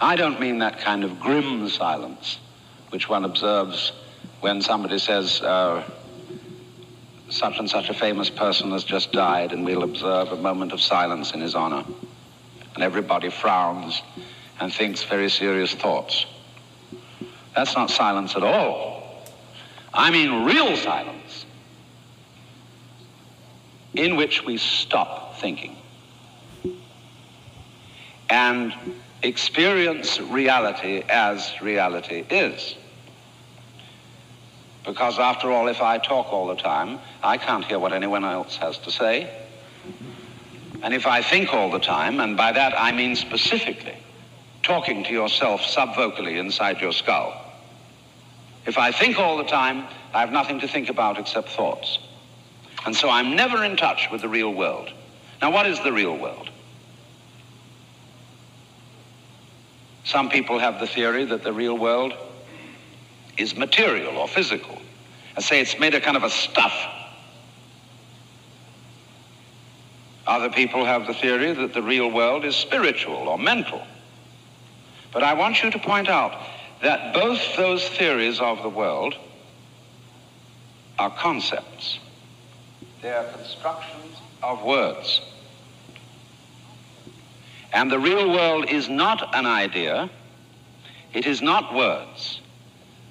I 0.00 0.16
don't 0.16 0.38
mean 0.38 0.58
that 0.58 0.80
kind 0.80 1.02
of 1.02 1.18
grim 1.18 1.68
silence 1.68 2.38
which 2.94 3.08
one 3.08 3.24
observes 3.24 3.90
when 4.38 4.62
somebody 4.62 5.00
says, 5.00 5.40
uh, 5.42 5.82
such 7.28 7.58
and 7.58 7.68
such 7.68 7.88
a 7.88 7.94
famous 7.94 8.30
person 8.30 8.70
has 8.70 8.84
just 8.84 9.10
died, 9.10 9.50
and 9.50 9.64
we'll 9.64 9.82
observe 9.82 10.28
a 10.28 10.36
moment 10.36 10.72
of 10.72 10.80
silence 10.80 11.32
in 11.32 11.40
his 11.40 11.56
honor. 11.56 11.82
And 12.76 12.84
everybody 12.84 13.30
frowns 13.30 14.00
and 14.60 14.72
thinks 14.72 15.02
very 15.02 15.28
serious 15.28 15.74
thoughts. 15.74 16.24
That's 17.56 17.74
not 17.74 17.90
silence 17.90 18.36
at 18.36 18.44
all. 18.44 19.26
I 19.92 20.12
mean 20.12 20.44
real 20.44 20.76
silence 20.76 21.46
in 23.94 24.14
which 24.14 24.44
we 24.44 24.56
stop 24.56 25.38
thinking 25.38 25.76
and 28.30 28.72
experience 29.24 30.20
reality 30.20 31.02
as 31.08 31.60
reality 31.60 32.24
is. 32.30 32.76
Because 34.84 35.18
after 35.18 35.50
all, 35.50 35.68
if 35.68 35.80
I 35.80 35.98
talk 35.98 36.32
all 36.32 36.46
the 36.46 36.56
time, 36.56 36.98
I 37.22 37.38
can't 37.38 37.64
hear 37.64 37.78
what 37.78 37.92
anyone 37.92 38.24
else 38.24 38.56
has 38.58 38.78
to 38.78 38.90
say. 38.90 39.30
And 40.82 40.92
if 40.92 41.06
I 41.06 41.22
think 41.22 41.54
all 41.54 41.70
the 41.70 41.78
time, 41.78 42.20
and 42.20 42.36
by 42.36 42.52
that 42.52 42.74
I 42.78 42.92
mean 42.92 43.16
specifically, 43.16 43.96
talking 44.62 45.04
to 45.04 45.12
yourself 45.12 45.62
subvocally 45.62 46.36
inside 46.36 46.80
your 46.80 46.92
skull. 46.92 47.40
If 48.66 48.78
I 48.78 48.92
think 48.92 49.18
all 49.18 49.38
the 49.38 49.44
time, 49.44 49.86
I 50.12 50.20
have 50.20 50.32
nothing 50.32 50.60
to 50.60 50.68
think 50.68 50.88
about 50.90 51.18
except 51.18 51.50
thoughts. 51.50 51.98
And 52.84 52.94
so 52.94 53.08
I'm 53.08 53.36
never 53.36 53.64
in 53.64 53.76
touch 53.76 54.08
with 54.10 54.20
the 54.20 54.28
real 54.28 54.52
world. 54.52 54.90
Now, 55.40 55.50
what 55.50 55.66
is 55.66 55.80
the 55.82 55.92
real 55.92 56.16
world? 56.16 56.50
Some 60.04 60.28
people 60.28 60.58
have 60.58 60.80
the 60.80 60.86
theory 60.86 61.24
that 61.24 61.42
the 61.42 61.52
real 61.52 61.76
world 61.76 62.14
is 63.36 63.56
material 63.56 64.16
or 64.16 64.28
physical. 64.28 64.78
I 65.36 65.40
say 65.40 65.60
it's 65.60 65.78
made 65.78 65.94
of 65.94 66.02
kind 66.02 66.16
of 66.16 66.22
a 66.22 66.30
stuff. 66.30 66.74
Other 70.26 70.50
people 70.50 70.84
have 70.84 71.06
the 71.06 71.14
theory 71.14 71.52
that 71.52 71.74
the 71.74 71.82
real 71.82 72.10
world 72.10 72.44
is 72.44 72.56
spiritual 72.56 73.28
or 73.28 73.38
mental. 73.38 73.82
But 75.12 75.22
I 75.22 75.34
want 75.34 75.62
you 75.62 75.70
to 75.70 75.78
point 75.78 76.08
out 76.08 76.34
that 76.82 77.14
both 77.14 77.40
those 77.56 77.86
theories 77.90 78.40
of 78.40 78.62
the 78.62 78.68
world 78.68 79.14
are 80.98 81.10
concepts. 81.10 81.98
They 83.02 83.12
are 83.12 83.24
constructions 83.24 84.16
of 84.42 84.62
words. 84.62 85.20
And 87.72 87.90
the 87.90 87.98
real 87.98 88.30
world 88.30 88.66
is 88.68 88.88
not 88.88 89.34
an 89.34 89.46
idea. 89.46 90.08
It 91.12 91.26
is 91.26 91.42
not 91.42 91.74
words. 91.74 92.40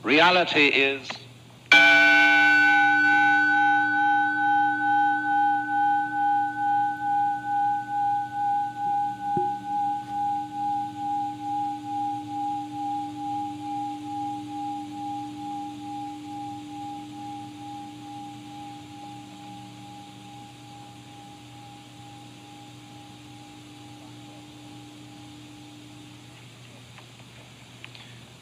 Reality 0.04 0.68
is 0.68 1.08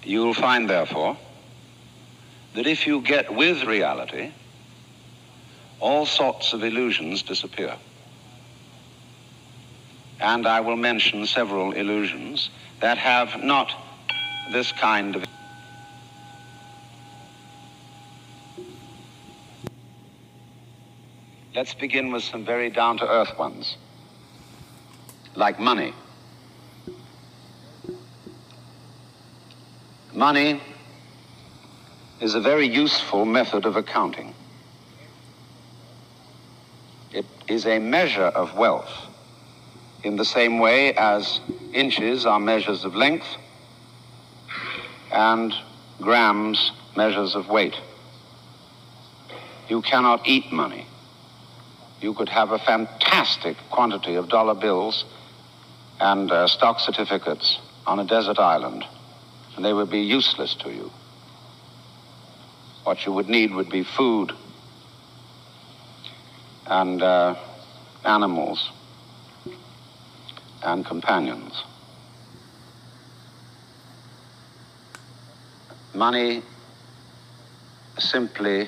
You 0.03 0.24
will 0.25 0.34
find, 0.34 0.68
therefore, 0.70 1.15
that 2.53 2.67
if 2.67 2.86
you 2.86 3.01
get 3.01 3.34
with 3.34 3.63
reality, 3.63 4.31
all 5.79 6.05
sorts 6.05 6.53
of 6.53 6.63
illusions 6.63 7.24
disappear. 7.24 7.75
And 10.20 10.46
I 10.46 10.60
will 10.60 10.75
mention 10.75 11.25
several 11.25 11.72
illusions 11.72 12.50
that 12.79 12.98
have 12.98 13.43
not 13.43 13.74
this 14.51 14.72
kind 14.72 15.15
of. 15.15 15.24
Let's 21.55 21.74
begin 21.74 22.12
with 22.12 22.24
some 22.24 22.46
very 22.46 22.70
down 22.70 22.98
to 23.00 23.10
earth 23.10 23.38
ones, 23.38 23.77
like 25.36 25.60
money. 25.60 25.93
Money 30.13 30.62
is 32.22 32.36
a 32.36 32.40
very 32.40 32.68
useful 32.68 33.25
method 33.25 33.66
of 33.66 33.75
accounting. 33.75 34.36
It 37.12 37.25
is 37.48 37.66
a 37.66 37.80
measure 37.80 38.22
of 38.22 38.56
wealth 38.56 38.94
in 40.04 40.16
the 40.16 40.25
same 40.25 40.60
way 40.60 40.94
as 40.94 41.40
inches 41.74 42.25
are 42.25 42.40
measures 42.40 42.86
of 42.86 42.96
length 42.96 43.25
and 45.12 45.54
grams 46.00 46.72
measures 46.96 47.36
of 47.36 47.50
weight. 47.50 47.75
You 49.68 49.82
cannot 49.82 50.28
eat 50.28 50.51
money. 50.51 50.86
You 52.01 52.13
could 52.13 52.30
have 52.30 52.51
a 52.51 52.60
fantastic 52.60 53.58
quantity 53.70 54.16
of 54.16 54.30
dollar 54.30 54.56
bills 54.56 55.06
and 56.00 56.32
uh, 56.32 56.48
stock 56.48 56.80
certificates 56.80 57.60
on 57.88 58.00
a 58.00 58.06
desert 58.06 58.40
island 58.40 58.86
and 59.56 59.66
they 59.66 59.74
would 59.74 59.90
be 59.90 60.01
useless 60.01 60.56
to 60.56 60.72
you. 60.72 60.92
What 62.84 63.06
you 63.06 63.12
would 63.14 63.30
need 63.30 63.54
would 63.54 63.70
be 63.70 63.84
food 63.84 64.32
and 66.66 67.02
uh, 67.02 67.36
animals 68.04 68.72
and 70.64 70.86
companions. 70.86 71.64
money 75.94 76.42
simply 78.00 78.68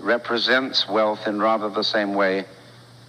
represents 0.00 0.88
wealth 0.88 1.26
in 1.26 1.40
rather 1.40 1.68
the 1.68 1.84
same 1.84 2.14
way 2.14 2.44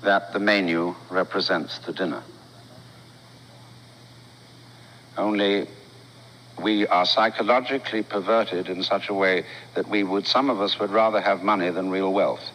that 0.04 0.34
the 0.34 0.40
menu 0.40 0.94
represents 1.10 1.80
the 1.80 1.94
dinner. 1.94 2.22
Only 5.18 5.68
we 6.62 6.88
are 6.88 7.06
psychologically 7.06 8.04
perverted 8.04 8.68
in 8.70 8.84
such 8.84 9.10
a 9.10 9.14
way 9.14 9.46
that 9.76 9.88
we 9.88 10.04
would, 10.04 10.28
some 10.28 10.50
of 10.50 10.62
us 10.62 10.80
would 10.80 10.92
rather 10.92 11.20
have 11.20 11.44
money 11.44 11.70
than 11.70 11.90
real 11.90 12.14
wealth. 12.14 12.52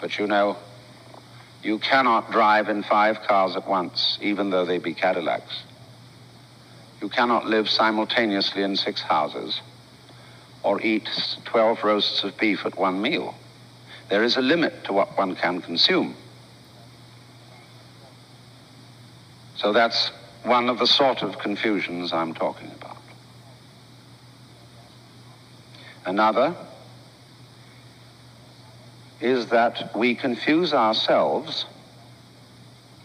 But 0.00 0.18
you 0.18 0.26
know, 0.26 0.56
you 1.62 1.78
cannot 1.78 2.30
drive 2.30 2.68
in 2.68 2.82
five 2.82 3.22
cars 3.22 3.56
at 3.56 3.68
once, 3.68 4.18
even 4.20 4.50
though 4.50 4.64
they 4.64 4.78
be 4.78 4.94
Cadillacs. 4.94 5.62
You 7.00 7.08
cannot 7.08 7.46
live 7.46 7.68
simultaneously 7.68 8.62
in 8.62 8.76
six 8.76 9.00
houses 9.00 9.60
or 10.62 10.80
eat 10.80 11.08
12 11.44 11.84
roasts 11.84 12.24
of 12.24 12.36
beef 12.38 12.64
at 12.64 12.78
one 12.78 13.00
meal. 13.00 13.34
There 14.08 14.22
is 14.22 14.36
a 14.36 14.42
limit 14.42 14.84
to 14.84 14.92
what 14.92 15.16
one 15.16 15.36
can 15.36 15.60
consume. 15.60 16.14
So 19.56 19.72
that's 19.72 20.10
one 20.44 20.68
of 20.68 20.78
the 20.78 20.86
sort 20.86 21.22
of 21.22 21.38
confusions 21.38 22.12
I'm 22.12 22.34
talking 22.34 22.70
about. 22.70 22.98
Another 26.06 26.54
is 29.20 29.46
that 29.46 29.96
we 29.96 30.14
confuse 30.14 30.74
ourselves 30.74 31.64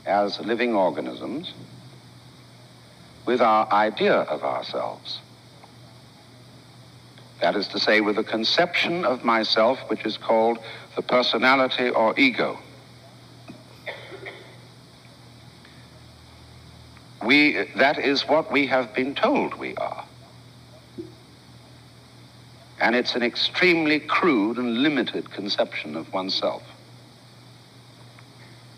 as 0.06 0.40
living 0.42 0.76
organisms 0.76 1.54
with 3.26 3.42
our 3.42 3.72
idea 3.72 4.14
of 4.14 4.44
ourselves. 4.44 5.20
That 7.42 7.56
is 7.56 7.70
to 7.70 7.80
say, 7.80 8.02
with 8.02 8.18
a 8.18 8.24
conception 8.24 9.06
of 9.06 9.24
myself 9.24 9.80
which 9.88 10.06
is 10.06 10.18
called 10.18 10.60
the 10.98 11.02
personality 11.02 11.90
or 11.90 12.20
ego. 12.20 12.60
We, 17.26 17.64
that 17.76 18.00
is 18.00 18.28
what 18.28 18.52
we 18.52 18.68
have 18.68 18.94
been 18.94 19.14
told 19.14 19.56
we 19.56 19.76
are. 19.76 20.06
And 22.80 22.96
it's 22.96 23.16
an 23.16 23.24
extremely 23.24 24.00
crude 24.00 24.58
and 24.58 24.82
limited 24.82 25.32
conception 25.32 25.98
of 25.98 26.14
oneself, 26.14 26.64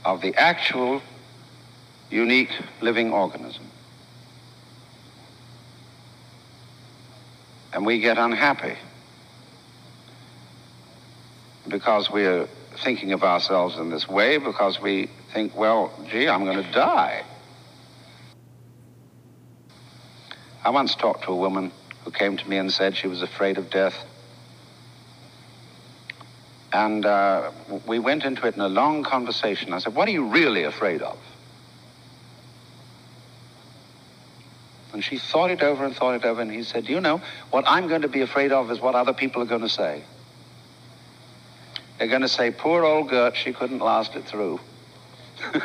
of 0.03 0.21
the 0.21 0.35
actual 0.35 1.01
unique 2.09 2.51
living 2.81 3.13
organism. 3.13 3.65
And 7.73 7.85
we 7.85 7.99
get 7.99 8.17
unhappy 8.17 8.75
because 11.67 12.09
we're 12.09 12.47
thinking 12.83 13.13
of 13.13 13.23
ourselves 13.23 13.77
in 13.77 13.91
this 13.91 14.09
way, 14.09 14.37
because 14.37 14.81
we 14.81 15.09
think, 15.31 15.55
well, 15.55 15.91
gee, 16.09 16.27
I'm 16.27 16.43
going 16.43 16.61
to 16.61 16.71
die. 16.71 17.23
I 20.63 20.69
once 20.69 20.95
talked 20.95 21.23
to 21.23 21.31
a 21.31 21.35
woman 21.35 21.71
who 22.03 22.11
came 22.11 22.37
to 22.37 22.49
me 22.49 22.57
and 22.57 22.71
said 22.71 22.95
she 22.95 23.07
was 23.07 23.21
afraid 23.21 23.57
of 23.57 23.69
death. 23.69 23.95
And 26.73 27.05
uh, 27.05 27.51
we 27.85 27.99
went 27.99 28.23
into 28.23 28.47
it 28.47 28.55
in 28.55 28.61
a 28.61 28.69
long 28.69 29.03
conversation. 29.03 29.73
I 29.73 29.79
said, 29.79 29.93
What 29.93 30.07
are 30.07 30.11
you 30.11 30.27
really 30.27 30.63
afraid 30.63 31.01
of? 31.01 31.17
And 34.93 35.03
she 35.03 35.17
thought 35.17 35.51
it 35.51 35.63
over 35.63 35.85
and 35.85 35.95
thought 35.95 36.15
it 36.15 36.25
over, 36.25 36.41
and 36.41 36.51
he 36.51 36.63
said, 36.63 36.87
You 36.87 37.01
know, 37.01 37.21
what 37.49 37.65
I'm 37.67 37.87
going 37.87 38.01
to 38.03 38.07
be 38.07 38.21
afraid 38.21 38.51
of 38.51 38.71
is 38.71 38.79
what 38.79 38.95
other 38.95 39.13
people 39.13 39.41
are 39.41 39.45
going 39.45 39.61
to 39.61 39.69
say. 39.69 40.03
They're 41.97 42.07
going 42.07 42.21
to 42.21 42.29
say, 42.29 42.51
Poor 42.51 42.83
old 42.83 43.09
Gert, 43.09 43.35
she 43.35 43.53
couldn't 43.53 43.79
last 43.79 44.15
it 44.15 44.25
through. 44.25 44.59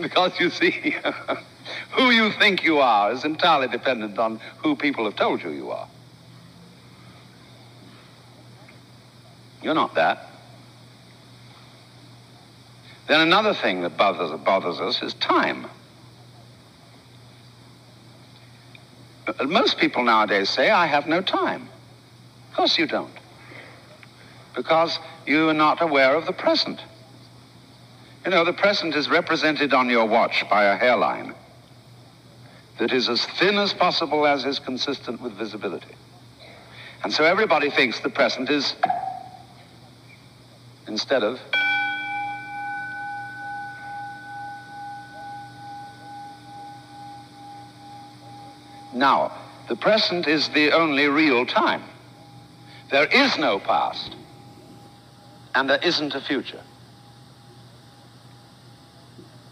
because 0.00 0.38
you 0.38 0.50
see, 0.50 0.96
who 1.92 2.10
you 2.10 2.30
think 2.32 2.62
you 2.62 2.78
are 2.78 3.12
is 3.12 3.24
entirely 3.24 3.68
dependent 3.68 4.18
on 4.18 4.40
who 4.58 4.76
people 4.76 5.04
have 5.04 5.16
told 5.16 5.42
you 5.42 5.50
you 5.50 5.70
are. 5.70 5.88
You're 9.62 9.74
not 9.74 9.94
that. 9.94 10.26
Then 13.08 13.20
another 13.20 13.54
thing 13.54 13.82
that 13.82 13.96
bothers, 13.96 14.30
bothers 14.40 14.80
us 14.80 15.02
is 15.02 15.14
time. 15.14 15.66
Uh, 19.26 19.44
most 19.44 19.78
people 19.78 20.04
nowadays 20.04 20.48
say, 20.48 20.70
I 20.70 20.86
have 20.86 21.06
no 21.06 21.20
time. 21.20 21.68
Of 22.50 22.56
course 22.56 22.78
you 22.78 22.86
don't. 22.86 23.12
Because 24.54 24.98
you 25.26 25.48
are 25.48 25.54
not 25.54 25.82
aware 25.82 26.14
of 26.16 26.26
the 26.26 26.32
present. 26.32 26.80
You 28.24 28.30
know, 28.30 28.44
the 28.44 28.52
present 28.52 28.94
is 28.94 29.08
represented 29.08 29.74
on 29.74 29.88
your 29.88 30.06
watch 30.06 30.44
by 30.48 30.64
a 30.64 30.76
hairline 30.76 31.34
that 32.80 32.92
is 32.92 33.10
as 33.10 33.26
thin 33.38 33.58
as 33.58 33.74
possible 33.74 34.26
as 34.26 34.46
is 34.46 34.58
consistent 34.58 35.20
with 35.20 35.34
visibility. 35.34 35.94
And 37.04 37.12
so 37.12 37.24
everybody 37.24 37.70
thinks 37.70 38.00
the 38.00 38.08
present 38.08 38.48
is 38.48 38.74
instead 40.88 41.22
of 41.22 41.38
Now, 48.92 49.32
the 49.68 49.76
present 49.76 50.26
is 50.26 50.48
the 50.48 50.72
only 50.72 51.06
real 51.06 51.46
time. 51.46 51.82
There 52.90 53.06
is 53.06 53.38
no 53.38 53.60
past, 53.60 54.14
and 55.54 55.70
there 55.70 55.78
isn't 55.82 56.14
a 56.14 56.20
future. 56.20 56.60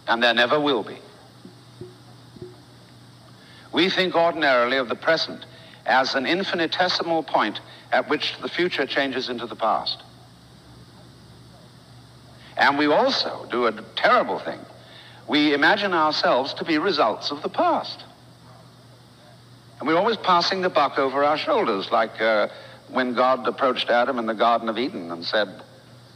And 0.06 0.22
there 0.22 0.34
never 0.34 0.58
will 0.58 0.82
be. 0.82 0.98
We 3.72 3.90
think 3.90 4.14
ordinarily 4.14 4.76
of 4.76 4.88
the 4.88 4.94
present 4.94 5.44
as 5.86 6.14
an 6.14 6.26
infinitesimal 6.26 7.22
point 7.24 7.60
at 7.92 8.08
which 8.08 8.34
the 8.40 8.48
future 8.48 8.86
changes 8.86 9.28
into 9.28 9.46
the 9.46 9.56
past. 9.56 10.02
And 12.56 12.76
we 12.76 12.86
also 12.86 13.46
do 13.50 13.66
a 13.66 13.72
terrible 13.96 14.38
thing. 14.38 14.58
We 15.28 15.54
imagine 15.54 15.92
ourselves 15.92 16.54
to 16.54 16.64
be 16.64 16.78
results 16.78 17.30
of 17.30 17.42
the 17.42 17.48
past. 17.48 18.02
And 19.78 19.86
we're 19.86 19.96
always 19.96 20.16
passing 20.16 20.60
the 20.60 20.70
buck 20.70 20.98
over 20.98 21.22
our 21.22 21.38
shoulders, 21.38 21.92
like 21.92 22.20
uh, 22.20 22.48
when 22.88 23.14
God 23.14 23.46
approached 23.46 23.90
Adam 23.90 24.18
in 24.18 24.26
the 24.26 24.34
Garden 24.34 24.68
of 24.68 24.76
Eden 24.76 25.12
and 25.12 25.24
said, 25.24 25.62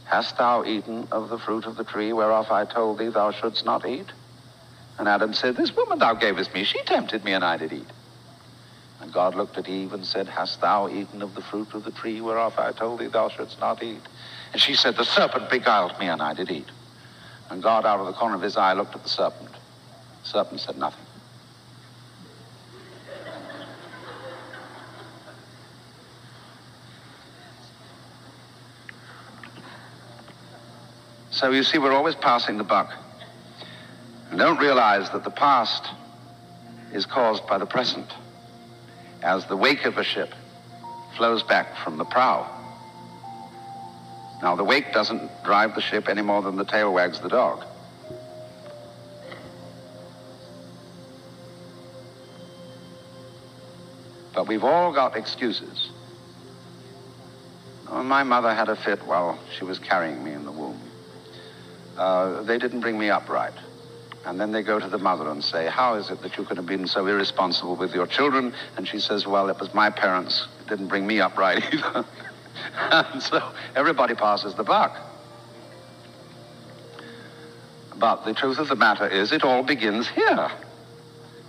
Hast 0.05 0.37
thou 0.37 0.65
eaten 0.65 1.07
of 1.11 1.29
the 1.29 1.39
fruit 1.39 1.65
of 1.65 1.77
the 1.77 1.83
tree 1.85 2.11
whereof 2.11 2.51
I 2.51 2.65
told 2.65 2.97
thee 2.99 3.07
thou 3.07 3.31
shouldst 3.31 3.65
not 3.65 3.87
eat? 3.87 4.11
And 4.97 5.07
Adam 5.07 5.33
said, 5.33 5.55
This 5.55 5.75
woman 5.75 5.99
thou 5.99 6.13
gavest 6.13 6.53
me, 6.53 6.63
she 6.63 6.81
tempted 6.83 7.23
me, 7.23 7.33
and 7.33 7.43
I 7.43 7.57
did 7.57 7.73
eat. 7.73 7.89
And 9.01 9.11
God 9.11 9.35
looked 9.35 9.57
at 9.57 9.67
Eve 9.67 9.93
and 9.93 10.05
said, 10.05 10.27
Hast 10.27 10.61
thou 10.61 10.87
eaten 10.87 11.21
of 11.21 11.35
the 11.35 11.41
fruit 11.41 11.73
of 11.73 11.83
the 11.83 11.91
tree 11.91 12.21
whereof 12.21 12.57
I 12.57 12.71
told 12.71 12.99
thee 12.99 13.07
thou 13.07 13.29
shouldst 13.29 13.59
not 13.59 13.83
eat? 13.83 14.01
And 14.53 14.61
she 14.61 14.75
said, 14.75 14.95
The 14.95 15.03
serpent 15.03 15.49
beguiled 15.49 15.99
me, 15.99 16.07
and 16.07 16.21
I 16.21 16.33
did 16.33 16.49
eat. 16.51 16.69
And 17.49 17.61
God, 17.61 17.85
out 17.85 17.99
of 17.99 18.05
the 18.05 18.13
corner 18.13 18.35
of 18.35 18.41
his 18.41 18.55
eye, 18.55 18.73
looked 18.73 18.95
at 18.95 19.03
the 19.03 19.09
serpent. 19.09 19.51
The 19.51 20.27
serpent 20.29 20.61
said 20.61 20.77
nothing. 20.77 21.05
So 31.31 31.49
you 31.49 31.63
see, 31.63 31.79
we're 31.79 31.91
always 31.91 32.15
passing 32.15 32.57
the 32.57 32.63
buck. 32.63 32.93
And 34.33 34.39
don't 34.39 34.57
realize 34.57 35.11
that 35.11 35.23
the 35.23 35.29
past 35.29 35.87
is 36.91 37.05
caused 37.05 37.45
by 37.45 37.59
the 37.59 37.67
present. 37.67 38.11
As 39.21 39.45
the 39.45 39.55
wake 39.55 39.85
of 39.85 39.99
a 39.99 40.03
ship 40.03 40.33
flows 41.15 41.43
back 41.43 41.77
from 41.83 41.97
the 41.97 42.03
prow. 42.03 42.49
Now, 44.41 44.55
the 44.55 44.63
wake 44.63 44.91
doesn't 44.91 45.29
drive 45.43 45.75
the 45.75 45.81
ship 45.81 46.09
any 46.09 46.23
more 46.23 46.41
than 46.41 46.55
the 46.55 46.65
tail 46.65 46.91
wags 46.91 47.19
the 47.19 47.29
dog. 47.29 47.63
But 54.33 54.47
we've 54.47 54.63
all 54.63 54.91
got 54.91 55.15
excuses. 55.15 55.91
Oh, 57.87 58.01
my 58.01 58.23
mother 58.23 58.51
had 58.55 58.67
a 58.67 58.75
fit 58.75 59.05
while 59.05 59.37
she 59.55 59.63
was 59.63 59.77
carrying 59.77 60.23
me 60.23 60.31
in 60.31 60.43
the 60.43 60.51
womb 60.51 60.79
uh, 61.97 62.41
they 62.41 62.57
didn't 62.57 62.79
bring 62.79 62.97
me 62.97 63.09
up 63.09 63.29
right. 63.29 63.53
And 64.25 64.39
then 64.39 64.51
they 64.51 64.63
go 64.63 64.79
to 64.79 64.87
the 64.87 64.97
mother 64.97 65.29
and 65.29 65.43
say, 65.43 65.67
how 65.67 65.95
is 65.95 66.09
it 66.09 66.21
that 66.21 66.37
you 66.37 66.45
could 66.45 66.57
have 66.57 66.65
been 66.65 66.87
so 66.87 67.05
irresponsible 67.07 67.75
with 67.75 67.93
your 67.93 68.07
children? 68.07 68.53
And 68.77 68.87
she 68.87 68.99
says, 68.99 69.27
well, 69.27 69.49
it 69.49 69.59
was 69.59 69.73
my 69.73 69.89
parents. 69.89 70.47
It 70.61 70.69
didn't 70.69 70.87
bring 70.87 71.05
me 71.05 71.19
up 71.19 71.37
right 71.37 71.61
either. 71.73 72.05
and 72.91 73.21
so 73.21 73.51
everybody 73.75 74.15
passes 74.15 74.55
the 74.55 74.63
buck. 74.63 74.97
But 77.97 78.23
the 78.25 78.33
truth 78.33 78.59
of 78.59 78.69
the 78.69 78.75
matter 78.75 79.07
is 79.07 79.31
it 79.31 79.43
all 79.43 79.63
begins 79.63 80.07
here. 80.07 80.49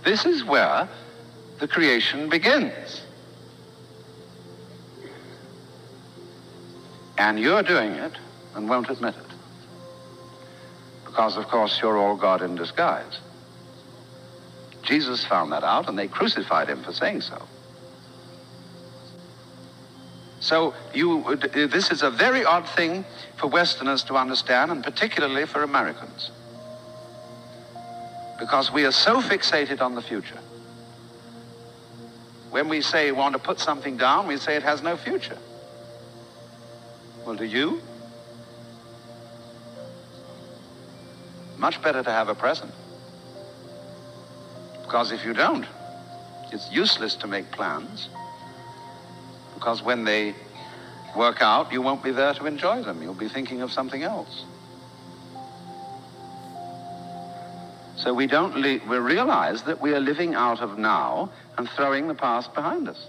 This 0.03 0.25
is 0.25 0.43
where 0.43 0.87
the 1.59 1.67
creation 1.67 2.29
begins. 2.29 3.01
And 7.17 7.39
you're 7.39 7.63
doing 7.63 7.91
it 7.91 8.13
and 8.53 8.69
won't 8.69 8.89
admit 8.89 9.15
it. 9.15 9.24
Because, 11.15 11.37
of 11.37 11.47
course, 11.47 11.79
you're 11.81 11.97
all 11.97 12.17
God 12.17 12.41
in 12.41 12.55
disguise. 12.55 13.19
Jesus 14.83 15.23
found 15.23 15.53
that 15.53 15.63
out 15.63 15.87
and 15.87 15.97
they 15.97 16.09
crucified 16.09 16.67
him 16.67 16.83
for 16.83 16.91
saying 16.91 17.21
so. 17.21 17.41
So 20.41 20.73
you, 20.93 21.23
uh, 21.23 21.35
this 21.53 21.89
is 21.89 22.03
a 22.03 22.09
very 22.09 22.43
odd 22.43 22.67
thing 22.67 23.05
for 23.37 23.47
Westerners 23.47 24.03
to 24.03 24.15
understand, 24.15 24.71
and 24.71 24.83
particularly 24.83 25.45
for 25.45 25.63
Americans. 25.63 26.31
Because 28.37 28.73
we 28.73 28.83
are 28.83 28.91
so 28.91 29.21
fixated 29.21 29.79
on 29.79 29.95
the 29.95 30.01
future. 30.01 30.41
When 32.51 32.67
we 32.67 32.81
say 32.81 33.09
we 33.09 33.17
want 33.17 33.31
to 33.33 33.39
put 33.39 33.61
something 33.61 33.95
down, 33.95 34.27
we 34.27 34.35
say 34.35 34.57
it 34.57 34.63
has 34.63 34.83
no 34.83 34.97
future. 34.97 35.37
Well, 37.25 37.37
do 37.37 37.45
you? 37.45 37.81
Much 41.65 41.81
better 41.81 42.03
to 42.03 42.11
have 42.11 42.29
a 42.29 42.35
present. 42.35 42.71
Because 44.83 45.11
if 45.11 45.25
you 45.25 45.33
don't, 45.33 45.65
it's 46.51 46.71
useless 46.71 47.15
to 47.15 47.25
make 47.25 47.49
plans. 47.49 48.07
Because 49.55 49.81
when 49.81 50.03
they 50.03 50.35
work 51.17 51.41
out, 51.41 51.73
you 51.73 51.81
won't 51.81 52.03
be 52.03 52.11
there 52.11 52.35
to 52.35 52.45
enjoy 52.45 52.83
them. 52.83 53.01
You'll 53.01 53.15
be 53.15 53.29
thinking 53.29 53.63
of 53.63 53.71
something 53.71 54.03
else. 54.03 54.45
So 57.97 58.13
we 58.13 58.27
don't 58.27 58.53
we 58.53 58.97
realize 58.99 59.63
that 59.63 59.81
we 59.81 59.95
are 59.95 59.99
living 59.99 60.35
out 60.35 60.61
of 60.61 60.77
now 60.77 61.31
and 61.57 61.67
throwing 61.67 62.07
the 62.07 62.13
past 62.13 62.53
behind 62.53 62.87
us. 62.87 63.07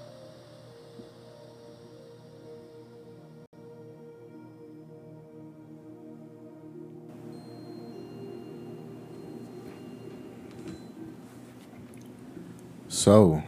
So, 13.06 13.40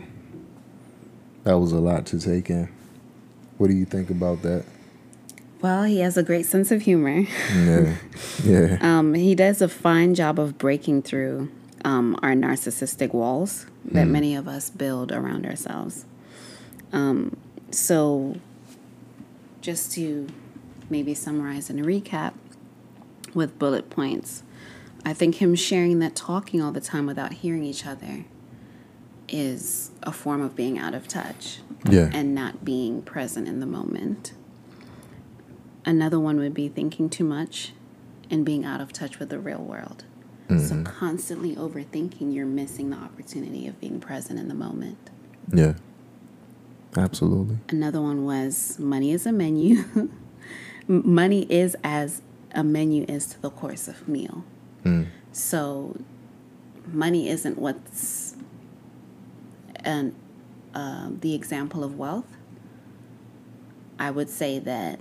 that 1.42 1.58
was 1.58 1.72
a 1.72 1.80
lot 1.80 2.06
to 2.06 2.20
take 2.20 2.48
in. 2.48 2.68
What 3.56 3.66
do 3.66 3.74
you 3.74 3.86
think 3.86 4.08
about 4.08 4.42
that? 4.42 4.64
Well, 5.60 5.82
he 5.82 5.98
has 5.98 6.16
a 6.16 6.22
great 6.22 6.46
sense 6.46 6.70
of 6.70 6.82
humor. 6.82 7.26
Yeah, 7.52 7.96
yeah, 8.44 8.78
Um, 8.80 9.14
he 9.14 9.34
does 9.34 9.60
a 9.60 9.68
fine 9.68 10.14
job 10.14 10.38
of 10.38 10.58
breaking 10.58 11.02
through 11.02 11.50
um, 11.84 12.16
our 12.22 12.34
narcissistic 12.34 13.12
walls 13.12 13.66
that 13.86 14.06
many 14.06 14.36
of 14.36 14.46
us 14.46 14.70
build 14.70 15.10
around 15.10 15.44
ourselves. 15.44 16.04
Um, 16.92 17.36
so, 17.72 18.36
just 19.60 19.90
to 19.94 20.28
maybe 20.88 21.14
summarize 21.14 21.68
and 21.68 21.80
recap 21.80 22.34
with 23.34 23.58
bullet 23.58 23.90
points, 23.90 24.44
I 25.04 25.14
think 25.14 25.42
him 25.42 25.56
sharing 25.56 25.98
that 25.98 26.14
talking 26.14 26.62
all 26.62 26.70
the 26.70 26.80
time 26.80 27.06
without 27.06 27.32
hearing 27.32 27.64
each 27.64 27.84
other 27.84 28.24
is 29.28 29.90
a 30.02 30.12
form 30.12 30.40
of 30.40 30.56
being 30.56 30.78
out 30.78 30.94
of 30.94 31.06
touch 31.06 31.58
yeah, 31.88 32.10
and 32.12 32.34
not 32.34 32.64
being 32.64 33.02
present 33.02 33.46
in 33.48 33.60
the 33.60 33.66
moment. 33.66 34.32
Another 35.84 36.18
one 36.18 36.38
would 36.38 36.54
be 36.54 36.68
thinking 36.68 37.08
too 37.08 37.24
much 37.24 37.72
and 38.30 38.44
being 38.44 38.64
out 38.64 38.80
of 38.80 38.92
touch 38.92 39.18
with 39.18 39.30
the 39.30 39.38
real 39.38 39.62
world. 39.62 40.04
So, 40.48 40.54
mm-hmm. 40.54 40.84
constantly 40.84 41.54
overthinking, 41.56 42.34
you're 42.34 42.46
missing 42.46 42.88
the 42.88 42.96
opportunity 42.96 43.66
of 43.66 43.78
being 43.80 44.00
present 44.00 44.38
in 44.38 44.48
the 44.48 44.54
moment. 44.54 45.10
yeah. 45.52 45.74
Absolutely. 46.96 47.58
Another 47.68 48.00
one 48.00 48.24
was 48.24 48.78
money 48.78 49.12
is 49.12 49.26
a 49.26 49.32
menu. 49.32 49.84
Money 50.88 51.42
is 51.50 51.76
as 51.84 52.22
a 52.52 52.64
menu 52.64 53.04
is 53.06 53.26
to 53.26 53.42
the 53.42 53.50
course 53.50 53.88
of 53.88 54.08
meal. 54.08 54.42
Mm. 54.84 55.08
So, 55.32 55.98
money 56.86 57.28
isn't 57.28 57.58
what's 57.58 58.34
an, 59.88 60.14
uh, 60.74 61.08
the 61.20 61.34
example 61.34 61.82
of 61.82 61.96
wealth. 61.98 62.36
I 63.98 64.10
would 64.10 64.28
say 64.28 64.58
that, 64.60 65.00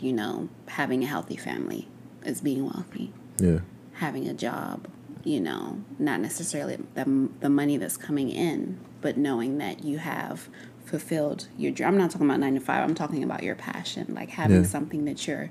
you 0.00 0.12
know, 0.12 0.48
having 0.68 1.02
a 1.02 1.06
healthy 1.06 1.36
family 1.36 1.88
is 2.24 2.40
being 2.40 2.64
wealthy. 2.64 3.12
Yeah, 3.38 3.58
Having 3.94 4.28
a 4.28 4.34
job, 4.34 4.86
you 5.24 5.40
know, 5.40 5.82
not 5.98 6.20
necessarily 6.20 6.78
the, 6.94 7.28
the 7.40 7.50
money 7.50 7.76
that's 7.76 7.96
coming 7.96 8.30
in, 8.30 8.78
but 9.00 9.16
knowing 9.18 9.58
that 9.58 9.84
you 9.84 9.98
have 9.98 10.48
fulfilled 10.84 11.48
your 11.58 11.72
dream. 11.72 11.88
I'm 11.90 11.98
not 11.98 12.10
talking 12.10 12.26
about 12.26 12.40
nine 12.40 12.54
to 12.54 12.60
five, 12.60 12.82
I'm 12.88 12.94
talking 12.94 13.22
about 13.24 13.42
your 13.42 13.54
passion, 13.54 14.14
like 14.14 14.30
having 14.30 14.58
Yeah. 14.62 14.66
something 14.68 15.04
that 15.06 15.26
you're 15.26 15.50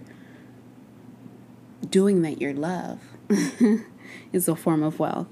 doing 1.89 2.21
that 2.21 2.41
you 2.41 2.53
love 2.53 2.99
is 4.33 4.47
a 4.47 4.55
form 4.55 4.81
of 4.83 4.99
wealth. 4.99 5.27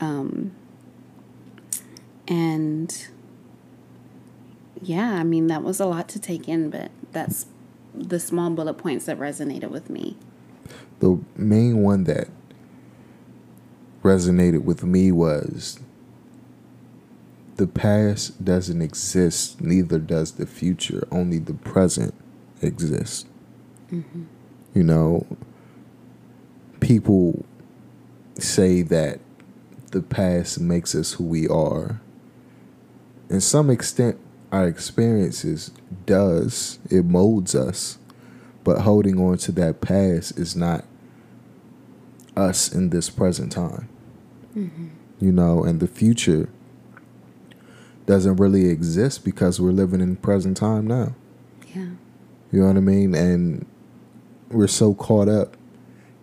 Um, 0.00 0.52
and 2.28 3.08
yeah, 4.80 5.14
I 5.14 5.24
mean, 5.24 5.48
that 5.48 5.62
was 5.62 5.80
a 5.80 5.86
lot 5.86 6.08
to 6.10 6.20
take 6.20 6.48
in, 6.48 6.70
but 6.70 6.90
that's 7.12 7.46
the 7.94 8.20
small 8.20 8.50
bullet 8.50 8.74
points 8.74 9.06
that 9.06 9.18
resonated 9.18 9.70
with 9.70 9.90
me. 9.90 10.16
the 11.00 11.18
main 11.36 11.82
one 11.82 12.04
that 12.04 12.28
resonated 14.02 14.62
with 14.62 14.84
me 14.84 15.10
was 15.12 15.80
the 17.56 17.66
past 17.66 18.44
doesn't 18.44 18.80
exist, 18.82 19.60
neither 19.60 19.98
does 19.98 20.32
the 20.32 20.46
future. 20.46 21.06
Only 21.10 21.38
the 21.38 21.54
present 21.54 22.14
exists. 22.62 23.26
Mm-hmm. 23.90 24.24
You 24.74 24.84
know, 24.84 25.26
people 26.80 27.44
say 28.38 28.82
that 28.82 29.18
the 29.90 30.02
past 30.02 30.60
makes 30.60 30.94
us 30.94 31.14
who 31.14 31.24
we 31.24 31.48
are. 31.48 32.00
In 33.30 33.40
some 33.40 33.70
extent, 33.70 34.18
our 34.50 34.66
experiences 34.66 35.70
does 36.06 36.78
it 36.90 37.04
molds 37.04 37.54
us, 37.54 37.98
but 38.64 38.80
holding 38.80 39.20
on 39.20 39.38
to 39.38 39.52
that 39.52 39.80
past 39.80 40.38
is 40.38 40.56
not 40.56 40.84
us 42.36 42.72
in 42.72 42.90
this 42.90 43.10
present 43.10 43.52
time. 43.52 43.88
Mm-hmm. 44.56 44.88
You 45.20 45.32
know, 45.32 45.64
and 45.64 45.80
the 45.80 45.86
future 45.86 46.48
doesn't 48.06 48.36
really 48.36 48.70
exist 48.70 49.24
because 49.24 49.60
we're 49.60 49.72
living 49.72 50.00
in 50.00 50.16
present 50.16 50.56
time 50.56 50.86
now. 50.86 51.14
Yeah. 51.74 51.90
You 52.50 52.60
know 52.60 52.66
what 52.68 52.76
I 52.76 52.80
mean? 52.80 53.14
And 53.14 53.66
we're 54.50 54.66
so 54.66 54.94
caught 54.94 55.28
up 55.28 55.56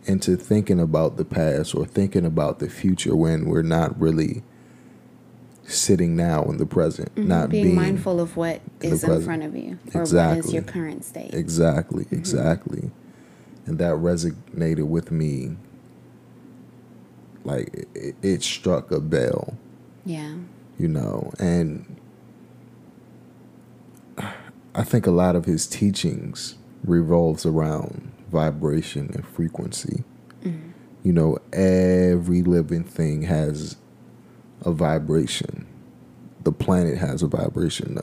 into 0.06 0.36
thinking 0.36 0.80
about 0.80 1.18
the 1.18 1.26
past 1.26 1.76
or 1.76 1.86
thinking 1.86 2.26
about 2.26 2.60
the 2.60 2.70
future 2.70 3.16
when 3.16 3.46
we're 3.46 3.62
not 3.62 4.00
really 4.00 4.42
sitting 5.68 6.16
now 6.16 6.44
in 6.44 6.58
the 6.58 6.66
present, 6.66 7.14
mm-hmm. 7.16 7.28
not 7.28 7.50
being, 7.50 7.66
being, 7.66 7.76
mindful 7.76 8.20
of 8.20 8.38
what 8.38 8.62
in 8.82 8.94
is 8.94 9.04
in 9.04 9.22
front 9.24 9.44
of 9.44 9.56
you 9.56 9.80
or 9.94 10.02
what 10.02 10.04
is 10.04 10.12
Exactly. 10.12 10.54
your 10.54 10.64
current 10.64 11.04
state. 11.04 11.34
Exactly, 11.34 12.06
mm-hmm. 12.06 12.16
exactly. 12.16 12.92
And 13.66 13.80
that 13.80 13.96
resonated 13.96 14.88
with 14.88 15.12
me. 15.12 15.58
Like 17.44 17.88
it, 17.94 18.16
it 18.24 18.44
struck 18.44 18.92
a 18.92 19.00
bell, 19.00 19.56
Yeah. 20.04 20.36
you 20.80 20.88
know, 20.88 21.32
and 21.38 21.96
I 24.74 24.84
think 24.84 25.06
a 25.06 25.12
lot 25.12 25.36
of 25.36 25.46
his 25.46 25.68
teachings 25.68 26.56
revolves 26.84 27.46
around 27.46 28.12
vibration 28.32 29.12
and 29.14 29.26
frequency. 29.26 30.04
Mm-hmm. 30.44 30.72
You 31.04 31.14
know, 31.14 31.38
every 31.54 32.42
living 32.42 32.84
thing 32.84 33.24
has 33.24 33.78
a 34.66 34.72
vibration. 34.72 35.66
The 36.44 36.52
planet 36.52 36.98
has 36.98 37.24
a 37.24 37.28
vibration. 37.28 38.00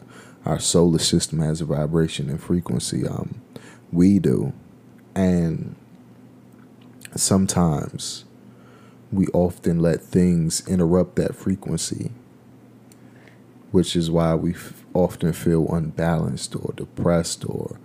Our 0.46 0.58
solar 0.58 0.98
system 0.98 1.40
has 1.40 1.60
a 1.60 1.64
vibration 1.64 2.30
and 2.30 2.42
frequency. 2.42 3.06
Um, 3.06 3.40
we 3.92 4.18
do, 4.18 4.52
and 5.14 5.76
sometimes 7.14 8.24
we 9.12 9.26
often 9.28 9.80
let 9.80 10.00
things 10.00 10.66
interrupt 10.66 11.16
that 11.16 11.34
frequency, 11.34 12.10
which 13.70 13.94
is 13.94 14.10
why 14.10 14.34
we 14.34 14.54
f- 14.54 14.84
often 14.94 15.32
feel 15.32 15.68
unbalanced 15.68 16.56
or 16.56 16.72
depressed 16.74 17.44
or 17.46 17.78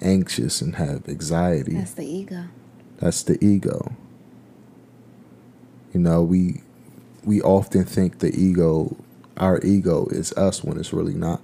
anxious 0.00 0.60
and 0.60 0.76
have 0.76 1.08
anxiety. 1.08 1.74
That's 1.74 1.94
the 1.94 2.04
ego. 2.04 2.44
That's 2.98 3.22
the 3.22 3.42
ego. 3.44 3.92
You 5.94 6.00
know, 6.00 6.22
we 6.22 6.62
we 7.24 7.40
often 7.42 7.84
think 7.84 8.18
the 8.18 8.34
ego, 8.38 8.96
our 9.36 9.60
ego, 9.62 10.06
is 10.10 10.32
us 10.32 10.62
when 10.64 10.78
it's 10.78 10.92
really 10.92 11.14
not. 11.14 11.40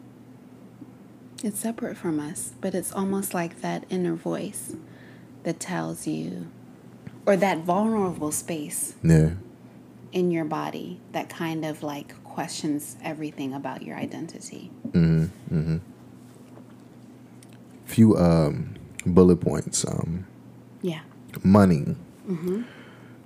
It's 1.42 1.60
separate 1.60 1.96
from 1.96 2.18
us, 2.18 2.52
but 2.60 2.74
it's 2.74 2.92
almost 2.92 3.32
like 3.32 3.60
that 3.60 3.84
inner 3.88 4.14
voice 4.14 4.74
that 5.44 5.60
tells 5.60 6.06
you, 6.06 6.48
or 7.26 7.36
that 7.36 7.58
vulnerable 7.58 8.32
space 8.32 8.94
Yeah, 9.02 9.30
in 10.12 10.30
your 10.32 10.44
body 10.44 11.00
that 11.12 11.28
kind 11.28 11.64
of 11.64 11.82
like 11.82 12.22
questions 12.24 12.96
everything 13.02 13.54
about 13.54 13.82
your 13.82 13.96
identity. 13.96 14.70
Few 17.84 18.16
um, 18.16 18.74
bullet 19.06 19.36
points. 19.36 19.84
Um, 19.86 20.26
Yeah. 20.82 21.00
money. 21.42 21.96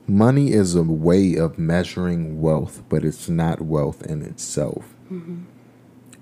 Money 0.06 0.52
is 0.52 0.74
a 0.74 0.82
way 0.82 1.36
of 1.36 1.58
measuring 1.58 2.40
wealth, 2.40 2.82
but 2.88 3.04
it's 3.04 3.28
not 3.28 3.60
wealth 3.60 4.02
in 4.02 4.22
itself. 4.22 4.94
Mm-hmm. 5.10 5.42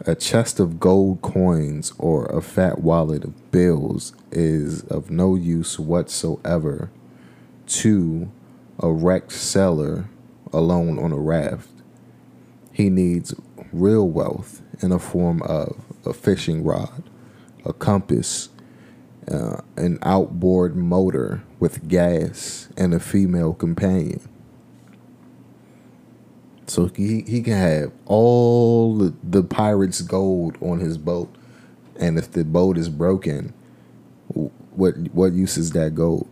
A 0.07 0.15
chest 0.15 0.61
of 0.61 0.81
gold 0.81 1.23
coins 1.23 1.93
or 1.99 2.27
a 2.27 2.43
fat 2.43 2.81
wallet 2.81 3.25
of 3.25 3.51
bills 3.51 4.15
is 4.31 4.83
of 4.85 5.11
no 5.11 5.35
use 5.35 5.79
whatsoever 5.79 6.91
to 7.67 8.31
a 8.79 8.91
wrecked 8.91 9.33
sailor 9.33 10.09
alone 10.53 10.99
on 10.99 11.13
a 11.13 11.19
raft. 11.19 11.71
He 12.73 12.89
needs 12.89 13.35
real 13.73 14.09
wealth 14.09 14.63
in 14.83 14.91
the 14.91 14.99
form 14.99 15.43
of 15.43 15.85
a 16.05 16.13
fishing 16.13 16.65
rod, 16.65 17.03
a 17.65 17.73
compass, 17.73 18.49
uh, 19.29 19.61
an 19.77 19.99
outboard 20.03 20.77
motor 20.77 21.43
with 21.59 21.89
gas, 21.89 22.69
and 22.77 22.95
a 22.95 23.01
female 23.01 23.53
companion. 23.53 24.21
So 26.67 26.87
he, 26.87 27.23
he 27.23 27.43
can 27.43 27.55
have 27.55 27.93
all 28.07 28.97
the, 28.97 29.15
the 29.25 29.43
pirate's 29.43 30.03
gold 30.03 30.57
on 30.61 30.79
his 30.79 30.97
boat, 30.97 31.35
and 31.99 32.17
if 32.17 32.31
the 32.31 32.45
boat 32.45 32.79
is 32.79 32.89
broken, 32.89 33.53
what 34.77 34.95
what 35.13 35.33
use 35.33 35.59
is 35.59 35.73
that 35.73 35.95
gold? 35.95 36.29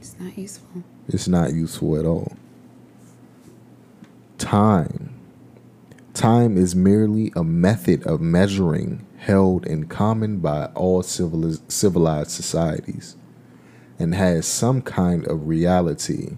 It's 0.00 0.18
not 0.18 0.36
useful. 0.36 0.84
It's 1.08 1.28
not 1.28 1.54
useful 1.54 1.98
at 1.98 2.04
all. 2.04 2.36
Time. 4.36 5.14
Time 6.14 6.56
is 6.56 6.74
merely 6.74 7.32
a 7.34 7.42
method 7.42 8.06
of 8.06 8.20
measuring 8.20 9.06
held 9.18 9.66
in 9.66 9.86
common 9.86 10.38
by 10.38 10.66
all 10.74 11.02
civilized 11.02 12.30
societies 12.30 13.16
and 13.98 14.14
has 14.14 14.46
some 14.46 14.80
kind 14.80 15.26
of 15.26 15.48
reality 15.48 16.36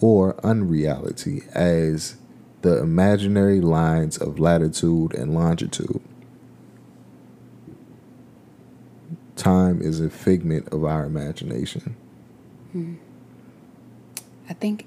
or 0.00 0.38
unreality 0.44 1.42
as 1.52 2.16
the 2.62 2.78
imaginary 2.78 3.60
lines 3.60 4.16
of 4.16 4.38
latitude 4.38 5.14
and 5.14 5.34
longitude. 5.34 6.00
Time 9.34 9.82
is 9.82 10.00
a 10.00 10.08
figment 10.08 10.68
of 10.68 10.84
our 10.84 11.04
imagination. 11.04 11.96
Hmm. 12.72 12.94
I 14.48 14.52
think 14.54 14.86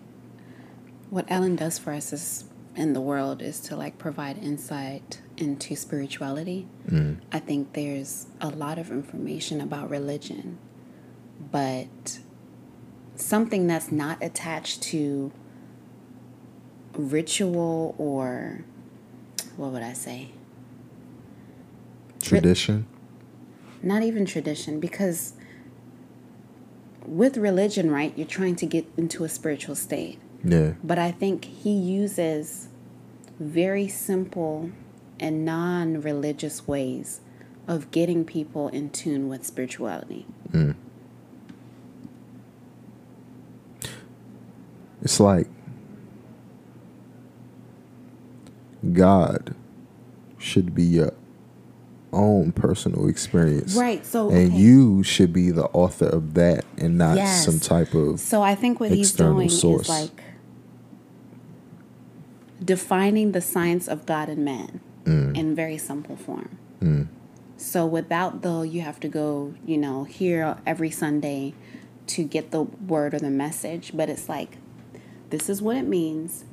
what 1.09 1.25
Ellen 1.27 1.55
does 1.55 1.77
for 1.77 1.91
us 1.91 2.13
is 2.13 2.45
in 2.75 2.93
the 2.93 3.01
world 3.01 3.41
is 3.41 3.59
to 3.59 3.75
like 3.75 3.97
provide 3.97 4.37
insight 4.37 5.21
into 5.41 5.75
spirituality. 5.75 6.67
Mm. 6.87 7.19
I 7.31 7.39
think 7.39 7.73
there's 7.73 8.27
a 8.41 8.49
lot 8.49 8.77
of 8.77 8.91
information 8.91 9.61
about 9.61 9.89
religion, 9.89 10.57
but 11.51 12.19
something 13.15 13.67
that's 13.67 13.91
not 13.91 14.23
attached 14.23 14.81
to 14.83 15.31
ritual 16.93 17.95
or 17.97 18.63
what 19.57 19.71
would 19.71 19.83
I 19.83 19.93
say? 19.93 20.29
Tradition. 22.21 22.87
Not 23.81 24.03
even 24.03 24.25
tradition, 24.25 24.79
because 24.79 25.33
with 27.05 27.37
religion, 27.37 27.91
right, 27.91 28.13
you're 28.17 28.27
trying 28.27 28.55
to 28.57 28.65
get 28.65 28.85
into 28.97 29.23
a 29.23 29.29
spiritual 29.29 29.75
state. 29.75 30.19
Yeah. 30.43 30.73
But 30.83 30.99
I 30.99 31.11
think 31.11 31.45
he 31.45 31.71
uses 31.71 32.69
very 33.39 33.87
simple 33.87 34.71
and 35.19 35.45
non 35.45 36.01
religious 36.01 36.67
ways 36.67 37.21
of 37.67 37.91
getting 37.91 38.25
people 38.25 38.67
in 38.69 38.89
tune 38.89 39.29
with 39.29 39.45
spirituality. 39.45 40.25
Hmm. 40.51 40.71
It's 45.01 45.19
like 45.19 45.47
God 48.93 49.55
should 50.37 50.73
be 50.73 50.83
your 50.83 51.13
own 52.11 52.51
personal 52.51 53.07
experience. 53.07 53.75
Right, 53.75 54.05
so, 54.05 54.29
and 54.29 54.51
okay. 54.51 54.57
you 54.61 55.03
should 55.03 55.31
be 55.31 55.51
the 55.51 55.65
author 55.65 56.07
of 56.07 56.33
that 56.33 56.65
and 56.77 56.97
not 56.97 57.17
Yes. 57.17 57.45
some 57.45 57.59
type 57.59 57.93
of 57.93 58.19
So 58.19 58.41
I 58.41 58.55
think 58.55 58.79
what 58.79 58.91
he's 58.91 59.11
External 59.11 59.35
doing 59.35 59.49
source. 59.49 59.83
is 59.83 59.89
like 59.89 60.23
defining 62.63 63.31
the 63.31 63.41
science 63.41 63.87
of 63.87 64.05
God 64.05 64.27
and 64.29 64.43
man 64.43 64.81
Mm. 65.09 65.35
in 65.35 65.55
very 65.55 65.77
simple 65.77 66.15
form. 66.15 66.57
Mm. 66.81 67.07
So 67.57 67.85
without 67.85 68.43
though 68.43 68.61
you 68.61 68.81
have 68.81 68.99
to 68.99 69.07
go, 69.07 69.55
you 69.65 69.77
know, 69.77 70.03
here 70.03 70.57
every 70.67 70.91
Sunday 70.91 71.55
to 72.07 72.23
get 72.23 72.51
the 72.51 72.61
word 72.63 73.15
or 73.15 73.19
the 73.19 73.31
message, 73.31 73.91
but 73.95 74.07
it's 74.07 74.29
like 74.29 74.57
this 75.31 75.49
is 75.49 75.61
what 75.63 75.75
it 75.75 75.87
means 75.87 76.45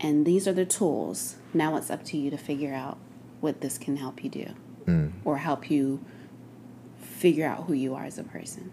and 0.00 0.26
these 0.26 0.48
are 0.48 0.52
the 0.52 0.64
tools. 0.64 1.36
Now 1.54 1.76
it's 1.76 1.90
up 1.90 2.04
to 2.06 2.16
you 2.16 2.28
to 2.30 2.36
figure 2.36 2.74
out 2.74 2.98
what 3.40 3.60
this 3.60 3.78
can 3.78 3.96
help 3.98 4.24
you 4.24 4.30
do 4.30 4.46
mm. 4.86 5.12
or 5.24 5.38
help 5.38 5.70
you 5.70 6.04
figure 7.00 7.46
out 7.46 7.64
who 7.64 7.72
you 7.72 7.94
are 7.94 8.04
as 8.04 8.18
a 8.18 8.24
person. 8.24 8.72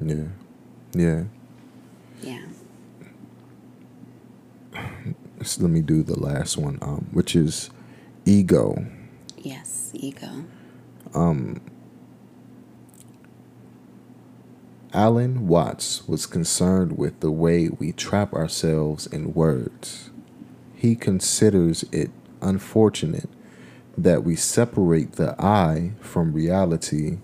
Yeah. 0.00 0.24
Yeah. 0.92 1.24
Yeah. 2.22 2.44
So 5.42 5.62
let 5.62 5.72
me 5.72 5.80
do 5.80 6.04
the 6.04 6.16
last 6.16 6.56
one, 6.56 6.78
um, 6.82 7.08
which 7.10 7.34
is 7.34 7.68
ego. 8.24 8.86
Yes, 9.38 9.90
ego. 9.94 10.44
Um, 11.14 11.60
Alan 14.92 15.46
Watts 15.46 16.06
was 16.06 16.26
concerned 16.26 16.98
with 16.98 17.20
the 17.20 17.30
way 17.30 17.68
we 17.68 17.92
trap 17.92 18.34
ourselves 18.34 19.06
in 19.06 19.32
words. 19.32 20.10
He 20.74 20.94
considers 20.94 21.84
it 21.92 22.10
unfortunate 22.42 23.28
that 23.96 24.24
we 24.24 24.36
separate 24.36 25.12
the 25.12 25.34
I 25.42 25.92
from 26.00 26.32
reality 26.32 27.18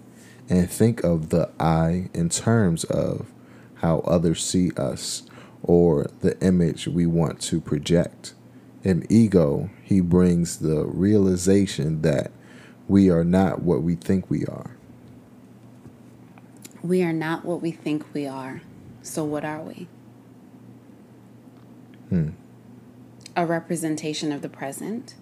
and 0.49 0.71
think 0.71 1.05
of 1.05 1.29
the 1.29 1.51
I 1.61 2.09
in 2.15 2.29
terms 2.31 2.85
of 2.85 3.27
how 3.77 4.01
others 4.01 4.45
see 4.45 4.71
us 4.73 5.23
or 5.63 6.07
the 6.21 6.41
image 6.41 6.89
we 6.89 7.07
want 7.07 7.41
to 7.43 7.61
project. 7.61 8.35
In 8.85 9.07
ego, 9.09 9.71
he 9.83 10.01
brings 10.01 10.59
the 10.59 10.85
realization 10.85 12.03
that 12.03 12.31
we 12.87 13.11
are 13.11 13.25
not 13.25 13.63
what 13.63 13.83
we 13.83 13.95
think 13.95 14.31
we 14.31 14.47
are. 14.47 14.77
We 16.83 17.03
are 17.03 17.13
not 17.13 17.45
what 17.45 17.61
we 17.61 17.71
think 17.71 18.15
we 18.15 18.27
are. 18.27 18.63
So 19.03 19.25
what 19.25 19.45
are 19.45 19.61
we? 19.61 19.89
Hmm. 22.09 22.31
A 23.37 23.45
representation 23.45 24.33
of 24.33 24.43
the 24.43 24.49
present 24.49 25.15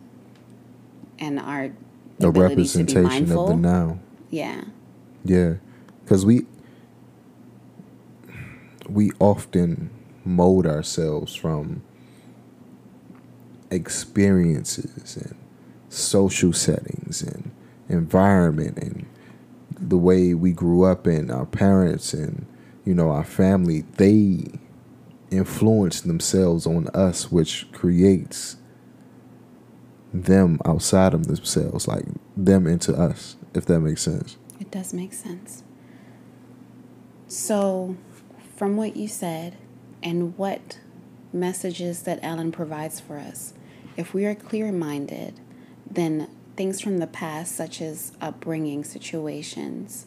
and 1.19 1.38
our 1.38 1.73
A 2.21 2.29
ability 2.29 2.66
to 2.66 2.85
be 2.85 2.95
representation 2.95 3.33
of 3.33 3.49
the 3.49 3.57
now. 3.57 3.99
Yeah. 4.31 4.64
Yeah, 5.25 5.55
because 6.05 6.25
we 6.25 6.47
we 8.88 9.11
often 9.19 9.90
mold 10.25 10.66
ourselves 10.66 11.35
from 11.35 11.83
experiences 13.71 15.17
and 15.17 15.35
social 15.89 16.53
settings 16.53 17.23
and 17.23 17.51
environment 17.89 18.77
and 18.79 19.07
the 19.79 19.97
way 19.97 20.35
we 20.35 20.53
grew 20.53 20.85
up 20.85 21.07
in 21.07 21.31
our 21.31 21.47
parents 21.47 22.13
and 22.13 22.47
you 22.85 22.95
know 22.95 23.11
our 23.11 23.25
family 23.25 23.83
they 23.97 24.45
influence 25.31 26.01
themselves 26.01 26.67
on 26.67 26.89
us 26.89 27.31
which 27.31 27.67
creates 27.73 28.57
them 30.13 30.59
outside 30.65 31.15
of 31.15 31.27
themselves 31.27 31.87
like 31.87 32.05
them 32.37 32.67
into 32.67 32.93
us 32.95 33.37
if 33.55 33.67
that 33.67 33.81
makes 33.81 34.03
sense 34.03 34.37
It 34.61 34.71
does 34.71 34.93
make 34.95 35.13
sense. 35.13 35.63
So, 37.29 37.97
from 38.57 38.77
what 38.77 38.97
you 38.97 39.09
said 39.09 39.57
and 40.03 40.37
what 40.39 40.79
messages 41.33 42.03
that 42.03 42.19
Ellen 42.23 42.53
provides 42.53 43.01
for 43.01 43.19
us, 43.19 43.53
if 43.97 44.13
we 44.15 44.25
are 44.25 44.35
clear 44.35 44.73
minded, 44.73 45.41
then 45.89 46.29
things 46.57 46.81
from 46.81 46.99
the 46.99 47.07
past, 47.07 47.55
such 47.55 47.81
as 47.81 48.13
upbringing 48.21 48.85
situations 48.85 50.07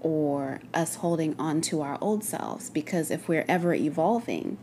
or 0.00 0.60
us 0.72 0.96
holding 0.96 1.34
on 1.38 1.60
to 1.60 1.80
our 1.82 1.98
old 2.00 2.22
selves, 2.22 2.70
because 2.70 3.10
if 3.10 3.28
we're 3.28 3.44
ever 3.48 3.74
evolving 3.74 4.56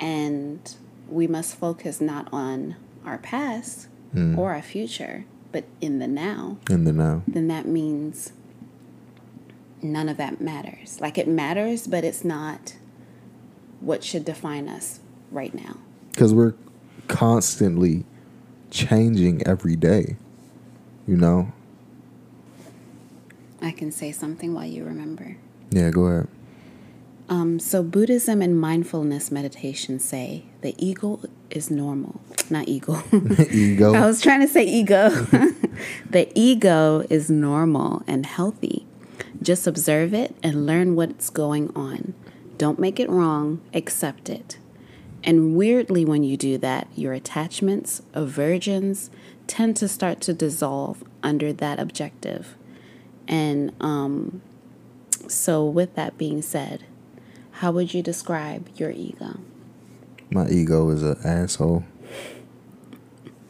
and 0.00 0.76
we 1.08 1.26
must 1.26 1.56
focus 1.56 2.00
not 2.00 2.28
on 2.32 2.76
our 3.04 3.18
past 3.18 3.86
hmm. 4.12 4.36
or 4.38 4.52
our 4.52 4.62
future, 4.62 5.24
but 5.52 5.64
in 5.80 6.00
the 6.00 6.08
now 6.08 6.58
in 6.68 6.84
the 6.84 6.92
now 6.92 7.22
then 7.26 7.48
that 7.48 7.66
means 7.66 8.32
none 9.80 10.08
of 10.08 10.16
that 10.16 10.40
matters. 10.40 11.00
Like 11.00 11.16
it 11.16 11.28
matters, 11.28 11.86
but 11.86 12.04
it's 12.04 12.24
not 12.24 12.76
what 13.80 14.02
should 14.02 14.24
define 14.24 14.68
us 14.68 15.00
right 15.30 15.54
now. 15.54 15.76
because 16.10 16.34
we're 16.34 16.54
constantly 17.08 18.04
changing 18.70 19.46
every 19.46 19.76
day. 19.76 20.16
You 21.06 21.16
know? 21.16 21.52
I 23.62 23.70
can 23.70 23.90
say 23.90 24.12
something 24.12 24.54
while 24.54 24.66
you 24.66 24.84
remember. 24.84 25.36
Yeah, 25.70 25.90
go 25.90 26.06
ahead. 26.06 26.28
Um, 27.28 27.58
so, 27.58 27.82
Buddhism 27.82 28.40
and 28.40 28.60
mindfulness 28.60 29.32
meditation 29.32 29.98
say 29.98 30.44
the 30.60 30.74
ego 30.78 31.20
is 31.50 31.70
normal. 31.70 32.20
Not 32.50 32.68
ego. 32.68 33.02
Ego. 33.50 33.94
I 33.94 34.06
was 34.06 34.22
trying 34.22 34.40
to 34.42 34.46
say 34.46 34.64
ego. 34.64 35.08
the 36.10 36.30
ego 36.36 37.04
is 37.10 37.28
normal 37.28 38.04
and 38.06 38.24
healthy. 38.24 38.86
Just 39.42 39.66
observe 39.66 40.14
it 40.14 40.36
and 40.44 40.66
learn 40.66 40.94
what's 40.94 41.28
going 41.30 41.72
on. 41.74 42.14
Don't 42.58 42.78
make 42.78 43.00
it 43.00 43.10
wrong, 43.10 43.60
accept 43.74 44.28
it. 44.28 44.58
And 45.26 45.56
weirdly, 45.56 46.04
when 46.04 46.22
you 46.22 46.36
do 46.36 46.56
that, 46.58 46.86
your 46.94 47.12
attachments, 47.12 48.00
aversions 48.14 49.10
tend 49.48 49.76
to 49.78 49.88
start 49.88 50.20
to 50.22 50.32
dissolve 50.32 51.02
under 51.22 51.52
that 51.52 51.80
objective. 51.80 52.56
And 53.26 53.72
um, 53.80 54.40
so, 55.26 55.64
with 55.64 55.96
that 55.96 56.16
being 56.16 56.42
said, 56.42 56.84
how 57.50 57.72
would 57.72 57.92
you 57.92 58.02
describe 58.02 58.68
your 58.76 58.92
ego? 58.92 59.40
My 60.30 60.48
ego 60.48 60.90
is 60.90 61.02
an 61.02 61.16
asshole. 61.24 61.84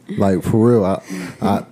Like 0.09 0.41
for 0.41 0.71
real, 0.71 0.85
I, 0.85 1.01
I 1.41 1.65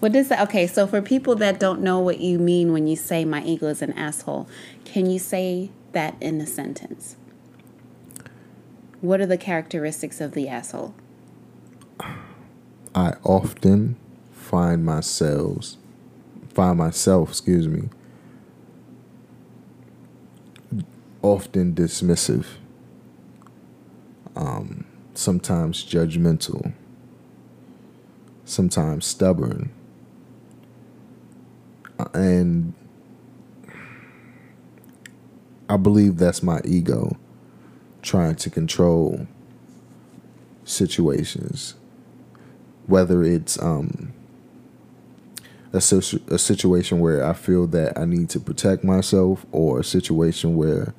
What 0.00 0.14
is 0.14 0.28
that? 0.28 0.40
Okay, 0.48 0.66
so 0.66 0.86
for 0.86 1.00
people 1.00 1.36
that 1.36 1.60
don't 1.60 1.80
know 1.80 2.00
what 2.00 2.20
you 2.20 2.38
mean 2.38 2.72
when 2.72 2.86
you 2.86 2.96
say 2.96 3.24
my 3.24 3.42
ego 3.44 3.68
is 3.68 3.80
an 3.80 3.92
asshole, 3.92 4.48
can 4.84 5.06
you 5.06 5.18
say 5.18 5.70
that 5.92 6.16
in 6.20 6.40
a 6.40 6.46
sentence? 6.46 7.16
What 9.04 9.20
are 9.20 9.26
the 9.26 9.36
characteristics 9.36 10.18
of 10.18 10.32
the 10.32 10.48
asshole? 10.48 10.94
I 12.94 13.12
often 13.22 13.96
find 14.32 14.82
myself 14.82 15.76
find 16.48 16.78
myself, 16.78 17.28
excuse 17.28 17.68
me, 17.68 17.90
often 21.20 21.74
dismissive. 21.74 22.46
Um, 24.34 24.86
sometimes 25.12 25.84
judgmental. 25.84 26.72
Sometimes 28.46 29.04
stubborn. 29.04 29.70
Uh, 31.98 32.08
And 32.14 32.72
I 35.68 35.76
believe 35.76 36.16
that's 36.16 36.42
my 36.42 36.62
ego 36.64 37.18
trying 38.04 38.34
to 38.36 38.50
control 38.50 39.26
situations 40.64 41.74
whether 42.86 43.22
it's 43.22 43.60
um 43.62 44.12
a, 45.72 45.78
a 45.78 46.38
situation 46.38 47.00
where 47.00 47.24
I 47.24 47.32
feel 47.32 47.66
that 47.68 47.98
I 47.98 48.04
need 48.04 48.30
to 48.30 48.40
protect 48.40 48.84
myself 48.84 49.44
or 49.50 49.80
a 49.80 49.84
situation 49.84 50.54
where 50.54 50.94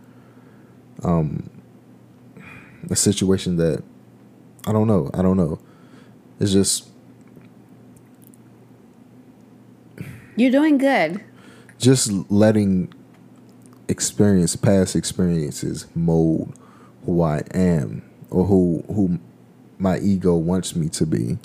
um 1.04 1.50
a 2.90 2.96
situation 2.96 3.56
that 3.58 3.84
I 4.68 4.72
don't 4.72 4.88
know, 4.88 5.12
I 5.14 5.22
don't 5.22 5.38
know. 5.38 5.60
It's 6.40 6.52
just 6.52 6.90
You're 10.36 10.52
doing 10.52 10.78
good. 10.78 11.24
just 11.80 12.12
letting 12.30 12.94
experience 13.88 14.56
past 14.56 14.96
experiences 14.96 15.86
mold 15.96 16.58
who 17.06 17.22
I 17.22 17.44
am 17.54 18.04
or 18.30 18.46
who 18.46 18.84
who 18.88 19.20
my 19.78 20.00
ego 20.00 20.36
wants 20.36 20.76
me 20.76 20.90
to 20.90 21.06
be. 21.06 21.38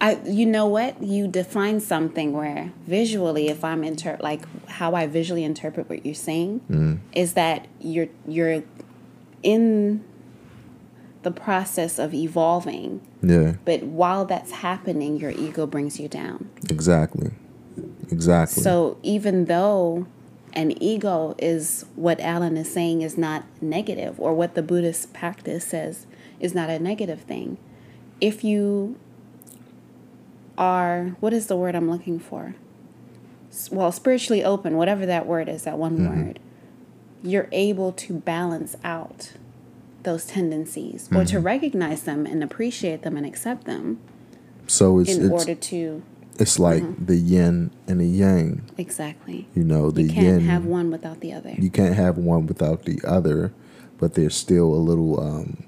I, 0.00 0.18
you 0.24 0.46
know 0.46 0.66
what? 0.66 1.00
You 1.00 1.28
define 1.28 1.78
something 1.78 2.32
where 2.32 2.72
visually, 2.88 3.48
if 3.48 3.62
I'm 3.62 3.84
inter 3.84 4.16
like 4.20 4.42
how 4.68 4.94
I 4.94 5.06
visually 5.06 5.44
interpret 5.44 5.88
what 5.88 6.04
you're 6.04 6.14
saying, 6.14 6.60
mm. 6.68 6.98
is 7.12 7.34
that 7.34 7.68
you're 7.80 8.08
you're 8.26 8.64
in 9.44 10.04
the 11.22 11.30
process 11.30 12.00
of 12.00 12.12
evolving, 12.14 13.00
Yeah, 13.22 13.54
but 13.64 13.84
while 13.84 14.24
that's 14.24 14.50
happening, 14.50 15.18
your 15.18 15.30
ego 15.30 15.66
brings 15.66 16.00
you 16.00 16.08
down. 16.08 16.50
exactly. 16.68 17.30
Exactly. 18.10 18.62
So 18.62 18.98
even 19.02 19.46
though 19.46 20.06
an 20.52 20.82
ego 20.82 21.34
is 21.38 21.84
what 21.94 22.20
Alan 22.20 22.56
is 22.56 22.72
saying 22.72 23.02
is 23.02 23.16
not 23.16 23.44
negative, 23.60 24.18
or 24.20 24.34
what 24.34 24.54
the 24.54 24.62
Buddhist 24.62 25.12
practice 25.12 25.64
says 25.66 26.06
is 26.40 26.54
not 26.54 26.70
a 26.70 26.78
negative 26.78 27.20
thing, 27.22 27.58
if 28.20 28.44
you 28.44 28.96
are, 30.58 31.16
what 31.20 31.32
is 31.32 31.46
the 31.46 31.56
word 31.56 31.74
I'm 31.74 31.90
looking 31.90 32.18
for? 32.18 32.54
Well, 33.70 33.92
spiritually 33.92 34.42
open, 34.42 34.76
whatever 34.76 35.06
that 35.06 35.26
word 35.26 35.48
is, 35.48 35.64
that 35.64 35.78
one 35.78 35.98
mm-hmm. 35.98 36.26
word, 36.26 36.38
you're 37.22 37.48
able 37.52 37.92
to 37.92 38.14
balance 38.14 38.76
out 38.82 39.32
those 40.02 40.24
tendencies 40.24 41.08
or 41.12 41.24
to 41.24 41.36
mm-hmm. 41.36 41.46
recognize 41.46 42.02
them 42.02 42.26
and 42.26 42.42
appreciate 42.42 43.02
them 43.02 43.16
and 43.16 43.24
accept 43.24 43.64
them 43.64 44.00
so 44.66 44.98
it's 44.98 45.14
in 45.14 45.24
it's 45.24 45.32
order 45.32 45.54
to 45.54 46.02
it's 46.38 46.58
like 46.58 46.82
the 47.06 47.16
yin 47.16 47.70
and 47.86 48.00
the 48.00 48.06
yang. 48.06 48.62
exactly 48.78 49.46
You 49.54 49.64
know, 49.64 49.90
the 49.90 50.02
you 50.02 50.08
can't 50.10 50.26
yin 50.26 50.40
have 50.40 50.64
one 50.64 50.90
without 50.90 51.20
the 51.20 51.32
other 51.32 51.54
you 51.58 51.70
can't 51.70 51.94
have 51.94 52.16
one 52.18 52.46
without 52.46 52.84
the 52.84 53.00
other, 53.06 53.52
but 53.98 54.14
there's 54.14 54.34
still 54.34 54.74
a 54.74 54.82
little 54.90 55.20
um 55.20 55.64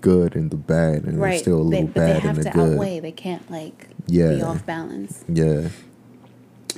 good 0.00 0.34
and 0.34 0.50
the 0.50 0.56
bad 0.56 1.04
and 1.04 1.20
there's 1.20 1.40
still 1.42 1.60
a 1.60 1.64
they, 1.70 1.82
little 1.82 1.86
they 1.88 2.00
bad 2.00 2.16
in 2.16 2.20
have 2.22 2.36
to 2.40 2.50
good. 2.50 2.72
outweigh 2.74 3.00
they 3.00 3.12
can't 3.12 3.50
like 3.50 3.88
yeah. 4.06 4.30
be 4.34 4.42
off 4.42 4.64
balance 4.64 5.24
Yeah. 5.28 5.68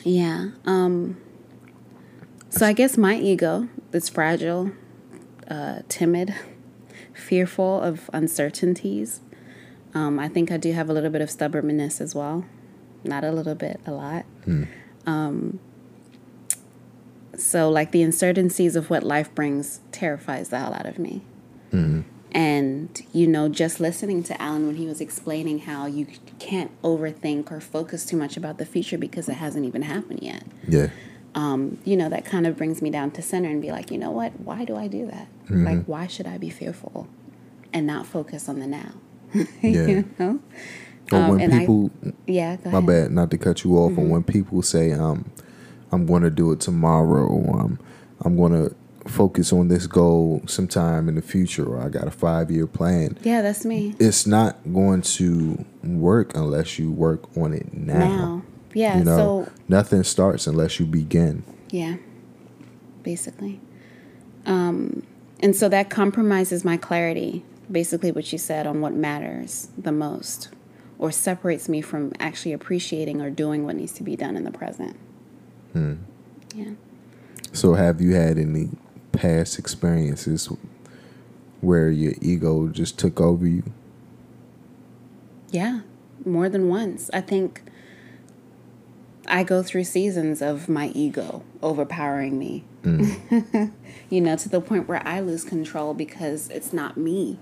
yeah 0.02 0.48
um 0.66 1.16
so 2.50 2.66
i 2.66 2.72
guess 2.72 2.96
my 2.98 3.14
ego 3.16 3.68
is 3.92 4.08
fragile 4.08 4.72
uh 5.48 5.82
timid 5.88 6.34
fearful 7.14 7.80
of 7.80 8.10
uncertainties 8.12 9.20
um 9.94 10.18
i 10.18 10.26
think 10.26 10.50
i 10.50 10.56
do 10.56 10.72
have 10.72 10.90
a 10.90 10.92
little 10.92 11.10
bit 11.10 11.20
of 11.22 11.30
stubbornness 11.30 12.00
as 12.00 12.16
well 12.16 12.44
not 13.04 13.24
a 13.24 13.32
little 13.32 13.54
bit 13.54 13.80
a 13.86 13.90
lot 13.92 14.24
um 15.06 15.58
so 17.36 17.70
like 17.70 17.90
the 17.92 18.02
uncertainties 18.02 18.76
of 18.76 18.90
what 18.90 19.02
life 19.02 19.34
brings 19.34 19.80
terrifies 19.90 20.48
the 20.50 20.58
hell 20.58 20.74
out 20.74 20.86
of 20.86 20.98
me 20.98 21.22
And, 22.34 22.88
you 23.12 23.26
know, 23.26 23.48
just 23.50 23.78
listening 23.78 24.22
to 24.24 24.40
Alan 24.40 24.66
when 24.66 24.76
he 24.76 24.86
was 24.86 25.00
explaining 25.02 25.60
how 25.60 25.84
you 25.86 26.06
can't 26.38 26.70
overthink 26.82 27.50
or 27.52 27.60
focus 27.60 28.06
too 28.06 28.16
much 28.16 28.38
about 28.38 28.56
the 28.56 28.64
future 28.64 28.96
because 28.96 29.28
it 29.28 29.34
hasn't 29.34 29.66
even 29.66 29.82
happened 29.82 30.20
yet. 30.22 30.44
Yeah. 30.66 30.88
Um, 31.34 31.78
you 31.84 31.94
know, 31.94 32.08
that 32.08 32.24
kind 32.24 32.46
of 32.46 32.56
brings 32.56 32.80
me 32.80 32.88
down 32.90 33.10
to 33.12 33.22
center 33.22 33.50
and 33.50 33.60
be 33.60 33.70
like, 33.70 33.90
you 33.90 33.98
know 33.98 34.10
what? 34.10 34.32
Why 34.40 34.64
do 34.64 34.76
I 34.76 34.86
do 34.88 35.06
that? 35.06 35.28
Like, 35.64 35.84
why 35.84 36.06
should 36.06 36.26
I 36.26 36.38
be 36.38 36.48
fearful 36.50 37.06
and 37.72 37.86
not 37.86 38.06
focus 38.06 38.48
on 38.48 38.60
the 38.60 38.66
now? 38.66 38.92
Yeah. 39.62 39.86
you 39.86 40.04
know? 40.18 40.40
Or 41.12 41.16
Um, 41.18 41.28
when 41.30 41.40
and 41.40 41.54
I- 41.54 41.58
people 41.60 41.90
Yeah, 42.26 42.56
my 42.64 42.70
ahead. 42.78 42.86
bad, 42.86 43.10
not 43.12 43.30
to 43.30 43.38
cut 43.38 43.64
you 43.64 43.76
off, 43.76 43.92
Mm-hmm. 43.92 44.00
but 44.02 44.10
when 44.10 44.22
people 44.22 44.62
say 44.62 44.92
um 44.92 45.26
I'm 45.92 46.06
gonna 46.06 46.30
do 46.30 46.52
it 46.52 46.60
tomorrow 46.60 47.26
or 47.26 47.60
um, 47.60 47.78
I'm 48.24 48.36
gonna 48.36 48.70
focus 49.06 49.52
on 49.52 49.68
this 49.68 49.86
goal 49.86 50.40
sometime 50.46 51.08
in 51.08 51.16
the 51.16 51.22
future 51.22 51.64
or 51.66 51.80
I 51.82 51.88
got 51.90 52.06
a 52.06 52.10
five 52.10 52.50
year 52.50 52.66
plan. 52.66 53.18
Yeah, 53.22 53.42
that's 53.42 53.64
me. 53.64 53.94
It's 53.98 54.26
not 54.26 54.56
going 54.72 55.02
to 55.18 55.64
work 55.84 56.34
unless 56.36 56.78
you 56.78 56.90
work 56.92 57.24
on 57.36 57.52
it 57.52 57.74
now. 57.74 57.98
Now. 57.98 58.42
Yeah, 58.74 58.98
you 58.98 59.04
know, 59.04 59.16
so 59.44 59.52
nothing 59.68 60.02
starts 60.04 60.46
unless 60.46 60.80
you 60.80 60.86
begin. 60.86 61.42
Yeah, 61.70 61.96
basically. 63.02 63.60
Um, 64.46 65.02
and 65.40 65.54
so 65.54 65.68
that 65.68 65.90
compromises 65.90 66.64
my 66.64 66.76
clarity, 66.76 67.44
basically, 67.70 68.12
what 68.12 68.32
you 68.32 68.38
said 68.38 68.66
on 68.66 68.80
what 68.80 68.94
matters 68.94 69.68
the 69.76 69.92
most, 69.92 70.48
or 71.02 71.10
separates 71.10 71.68
me 71.68 71.80
from 71.80 72.12
actually 72.20 72.52
appreciating 72.52 73.20
or 73.20 73.28
doing 73.28 73.66
what 73.66 73.74
needs 73.74 73.90
to 73.90 74.04
be 74.04 74.14
done 74.14 74.36
in 74.36 74.44
the 74.44 74.52
present. 74.52 74.96
Hmm. 75.72 75.94
Yeah. 76.54 76.74
So, 77.52 77.74
have 77.74 78.00
you 78.00 78.14
had 78.14 78.38
any 78.38 78.68
past 79.10 79.58
experiences 79.58 80.48
where 81.60 81.90
your 81.90 82.12
ego 82.22 82.68
just 82.68 83.00
took 83.00 83.20
over 83.20 83.44
you? 83.44 83.64
Yeah, 85.50 85.80
more 86.24 86.48
than 86.48 86.68
once. 86.68 87.10
I 87.12 87.20
think 87.20 87.64
I 89.26 89.42
go 89.42 89.64
through 89.64 89.84
seasons 89.84 90.40
of 90.40 90.68
my 90.68 90.92
ego 90.94 91.42
overpowering 91.64 92.38
me. 92.38 92.62
Hmm. 92.84 93.14
you 94.08 94.20
know, 94.20 94.36
to 94.36 94.48
the 94.48 94.60
point 94.60 94.86
where 94.86 95.04
I 95.04 95.18
lose 95.18 95.42
control 95.42 95.94
because 95.94 96.48
it's 96.50 96.72
not 96.72 96.96
me. 96.96 97.40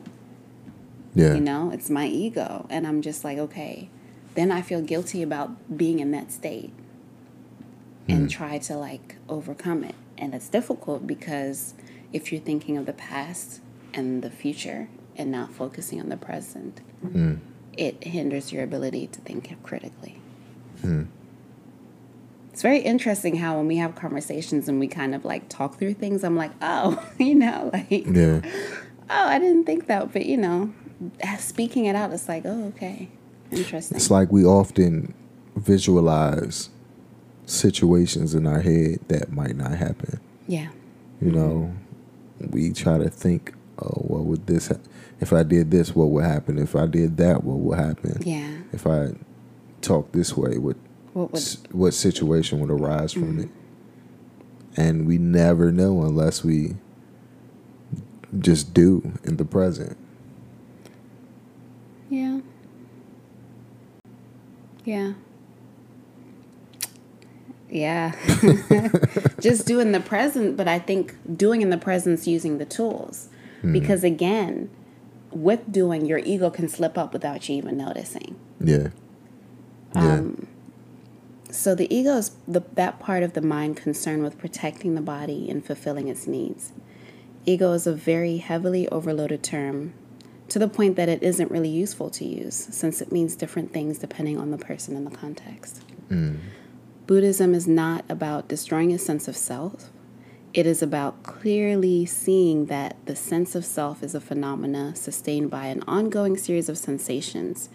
Yeah. 1.14 1.34
You 1.34 1.40
know, 1.40 1.70
it's 1.72 1.90
my 1.90 2.06
ego. 2.06 2.66
And 2.70 2.86
I'm 2.86 3.02
just 3.02 3.24
like, 3.24 3.38
okay. 3.38 3.88
Then 4.34 4.52
I 4.52 4.62
feel 4.62 4.80
guilty 4.80 5.22
about 5.22 5.76
being 5.76 5.98
in 5.98 6.12
that 6.12 6.30
state 6.30 6.72
and 8.08 8.28
try 8.30 8.58
to 8.58 8.76
like 8.76 9.16
overcome 9.28 9.84
it. 9.84 9.94
And 10.18 10.34
it's 10.34 10.48
difficult 10.48 11.06
because 11.06 11.74
if 12.12 12.32
you're 12.32 12.40
thinking 12.40 12.76
of 12.76 12.86
the 12.86 12.92
past 12.92 13.60
and 13.94 14.22
the 14.22 14.30
future 14.30 14.88
and 15.16 15.30
not 15.30 15.52
focusing 15.52 16.00
on 16.00 16.08
the 16.08 16.16
present, 16.16 16.80
Mm. 17.04 17.38
it 17.76 18.04
hinders 18.04 18.52
your 18.52 18.62
ability 18.62 19.06
to 19.08 19.20
think 19.20 19.56
critically. 19.62 20.20
Mm. 20.82 21.06
It's 22.52 22.62
very 22.62 22.80
interesting 22.80 23.36
how 23.36 23.56
when 23.56 23.66
we 23.68 23.76
have 23.78 23.94
conversations 23.94 24.68
and 24.68 24.78
we 24.78 24.86
kind 24.88 25.14
of 25.14 25.24
like 25.24 25.48
talk 25.48 25.78
through 25.78 25.94
things, 25.94 26.22
I'm 26.24 26.36
like, 26.36 26.50
oh, 26.60 27.02
you 27.18 27.34
know, 27.34 27.70
like, 27.72 28.06
Yeah. 28.06 28.40
oh, 28.44 29.24
I 29.28 29.38
didn't 29.38 29.64
think 29.64 29.86
that, 29.86 30.12
but 30.12 30.26
you 30.26 30.36
know, 30.36 30.72
speaking 31.38 31.86
it 31.86 31.94
out, 31.96 32.12
it's 32.12 32.28
like, 32.28 32.44
oh, 32.44 32.64
okay, 32.76 33.08
interesting. 33.50 33.96
It's 33.96 34.10
like 34.10 34.30
we 34.32 34.44
often 34.44 35.14
visualize 35.56 36.70
situations 37.46 38.34
in 38.34 38.46
our 38.46 38.60
head 38.60 38.98
that 39.08 39.32
might 39.32 39.56
not 39.56 39.72
happen. 39.72 40.20
yeah, 40.46 40.68
You 41.20 41.32
know, 41.32 41.74
we 42.50 42.72
try 42.72 42.98
to 42.98 43.08
think, 43.10 43.54
oh, 43.82 44.00
what 44.06 44.24
would 44.24 44.46
this, 44.46 44.68
ha- 44.68 44.76
if 45.20 45.32
I 45.32 45.42
did 45.42 45.70
this, 45.70 45.94
what 45.94 46.06
would 46.10 46.24
happen? 46.24 46.58
If 46.58 46.76
I 46.76 46.86
did 46.86 47.16
that, 47.18 47.42
what 47.44 47.58
would 47.58 47.78
happen? 47.78 48.22
yeah. 48.24 48.58
If 48.72 48.86
I 48.86 49.08
talk 49.82 50.12
this 50.12 50.36
way, 50.36 50.58
what 50.58 50.76
What 51.12 51.32
would 51.32 51.40
s- 51.40 51.58
what 51.72 51.92
situation 51.94 52.60
would 52.60 52.70
arise 52.70 53.12
from 53.12 53.32
mm-hmm. 53.32 53.40
it? 53.40 53.48
And 54.76 55.06
we 55.08 55.18
never 55.18 55.72
know 55.72 56.02
unless 56.04 56.44
we 56.44 56.76
just 58.38 58.72
do 58.72 59.12
in 59.24 59.36
the 59.36 59.44
present. 59.44 59.96
Yeah. 62.10 62.40
Yeah. 64.84 65.12
Yeah. 67.70 68.12
Just 69.40 69.66
doing 69.66 69.92
the 69.92 70.00
present, 70.00 70.56
but 70.56 70.66
I 70.66 70.78
think 70.80 71.14
doing 71.36 71.62
in 71.62 71.70
the 71.70 71.78
present's 71.78 72.26
using 72.26 72.58
the 72.58 72.64
tools. 72.64 73.28
Because 73.72 74.02
again, 74.04 74.70
with 75.30 75.70
doing, 75.70 76.06
your 76.06 76.18
ego 76.18 76.50
can 76.50 76.68
slip 76.68 76.96
up 76.98 77.12
without 77.12 77.48
you 77.48 77.56
even 77.56 77.76
noticing. 77.76 78.36
Yeah. 78.58 78.88
Yeah. 79.94 80.14
Um, 80.14 80.46
So 81.50 81.74
the 81.74 81.92
ego 81.94 82.16
is 82.16 82.32
the, 82.48 82.62
that 82.74 82.98
part 83.00 83.22
of 83.22 83.34
the 83.34 83.40
mind 83.42 83.76
concerned 83.76 84.22
with 84.22 84.38
protecting 84.38 84.94
the 84.94 85.00
body 85.00 85.50
and 85.50 85.64
fulfilling 85.64 86.08
its 86.08 86.26
needs. 86.26 86.72
Ego 87.44 87.72
is 87.72 87.86
a 87.86 87.92
very 87.92 88.38
heavily 88.38 88.88
overloaded 88.88 89.42
term 89.42 89.92
to 90.50 90.58
the 90.58 90.68
point 90.68 90.96
that 90.96 91.08
it 91.08 91.22
isn't 91.22 91.50
really 91.50 91.68
useful 91.68 92.10
to 92.10 92.24
use 92.24 92.54
since 92.54 93.00
it 93.00 93.10
means 93.10 93.36
different 93.36 93.72
things 93.72 93.98
depending 93.98 94.36
on 94.38 94.50
the 94.50 94.58
person 94.58 94.96
and 94.96 95.06
the 95.06 95.16
context. 95.16 95.82
Mm. 96.10 96.38
Buddhism 97.06 97.54
is 97.54 97.66
not 97.66 98.04
about 98.08 98.48
destroying 98.48 98.92
a 98.92 98.98
sense 98.98 99.28
of 99.28 99.36
self. 99.36 99.90
It 100.52 100.66
is 100.66 100.82
about 100.82 101.22
clearly 101.22 102.04
seeing 102.04 102.66
that 102.66 102.96
the 103.06 103.14
sense 103.14 103.54
of 103.54 103.64
self 103.64 104.02
is 104.02 104.14
a 104.14 104.20
phenomena 104.20 104.96
sustained 104.96 105.50
by 105.50 105.66
an 105.66 105.84
ongoing 105.86 106.36
series 106.36 106.68
of 106.68 106.76
sensations, 106.76 107.68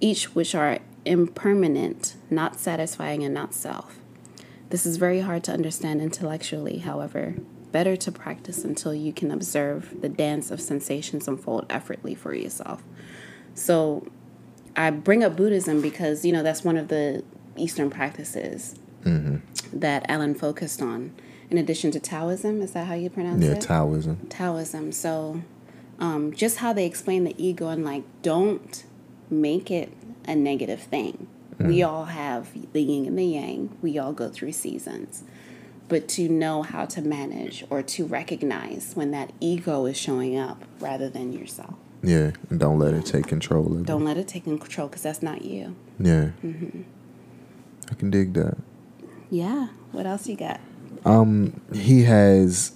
each 0.00 0.34
which 0.34 0.54
are 0.54 0.78
impermanent, 1.06 2.16
not 2.28 2.60
satisfying, 2.60 3.24
and 3.24 3.32
not 3.32 3.54
self. 3.54 3.98
This 4.68 4.84
is 4.84 4.98
very 4.98 5.20
hard 5.20 5.42
to 5.44 5.52
understand 5.52 6.02
intellectually, 6.02 6.78
however, 6.78 7.36
better 7.72 7.96
to 7.96 8.12
practice 8.12 8.64
until 8.64 8.94
you 8.94 9.12
can 9.12 9.30
observe 9.30 10.00
the 10.00 10.08
dance 10.08 10.50
of 10.50 10.60
sensations 10.60 11.28
unfold 11.28 11.66
effortlessly 11.70 12.14
for 12.14 12.34
yourself. 12.34 12.82
So 13.54 14.06
I 14.76 14.90
bring 14.90 15.22
up 15.24 15.36
Buddhism 15.36 15.80
because, 15.80 16.24
you 16.24 16.32
know, 16.32 16.42
that's 16.42 16.64
one 16.64 16.76
of 16.76 16.88
the 16.88 17.22
Eastern 17.56 17.90
practices 17.90 18.74
that 19.72 20.04
Alan 20.08 20.34
focused 20.34 20.82
on. 20.82 21.12
In 21.48 21.58
addition 21.58 21.90
to 21.92 22.00
Taoism, 22.00 22.62
is 22.62 22.72
that 22.72 22.86
how 22.86 22.94
you 22.94 23.10
pronounce 23.10 23.42
Yeah, 23.44 23.52
it? 23.52 23.60
Taoism. 23.62 24.26
Taoism. 24.28 24.92
So, 24.92 25.42
um, 25.98 26.32
just 26.32 26.58
how 26.58 26.72
they 26.72 26.86
explain 26.86 27.24
the 27.24 27.34
ego 27.36 27.68
and 27.68 27.84
like, 27.84 28.04
don't 28.22 28.84
make 29.30 29.70
it 29.70 29.92
a 30.26 30.34
negative 30.36 30.80
thing. 30.80 31.26
We 31.58 31.82
all 31.82 32.06
have 32.06 32.48
the 32.72 32.80
yin 32.82 33.04
and 33.04 33.18
the 33.18 33.24
yang. 33.24 33.76
We 33.82 33.98
all 33.98 34.14
go 34.14 34.30
through 34.30 34.52
seasons. 34.52 35.24
But 35.90 36.08
to 36.10 36.28
know 36.28 36.62
how 36.62 36.86
to 36.86 37.02
manage 37.02 37.64
or 37.68 37.82
to 37.82 38.06
recognize 38.06 38.92
when 38.94 39.10
that 39.10 39.32
ego 39.40 39.84
is 39.84 39.98
showing 39.98 40.38
up 40.38 40.64
rather 40.78 41.10
than 41.10 41.32
yourself. 41.32 41.74
Yeah, 42.02 42.30
and 42.48 42.58
don't 42.58 42.78
let 42.78 42.94
it 42.94 43.04
take 43.04 43.26
control 43.26 43.76
of. 43.76 43.84
Don't 43.84 44.04
let 44.04 44.16
it 44.16 44.26
take 44.26 44.44
control 44.44 44.88
because 44.88 45.02
that's 45.02 45.22
not 45.22 45.42
you. 45.44 45.76
Yeah. 45.98 46.30
Mm-hmm. 46.42 46.82
I 47.90 47.94
can 47.94 48.10
dig 48.10 48.32
that. 48.34 48.56
Yeah. 49.30 49.68
What 49.92 50.06
else 50.06 50.26
you 50.26 50.36
got? 50.36 50.60
Um, 51.04 51.60
he 51.74 52.04
has, 52.04 52.72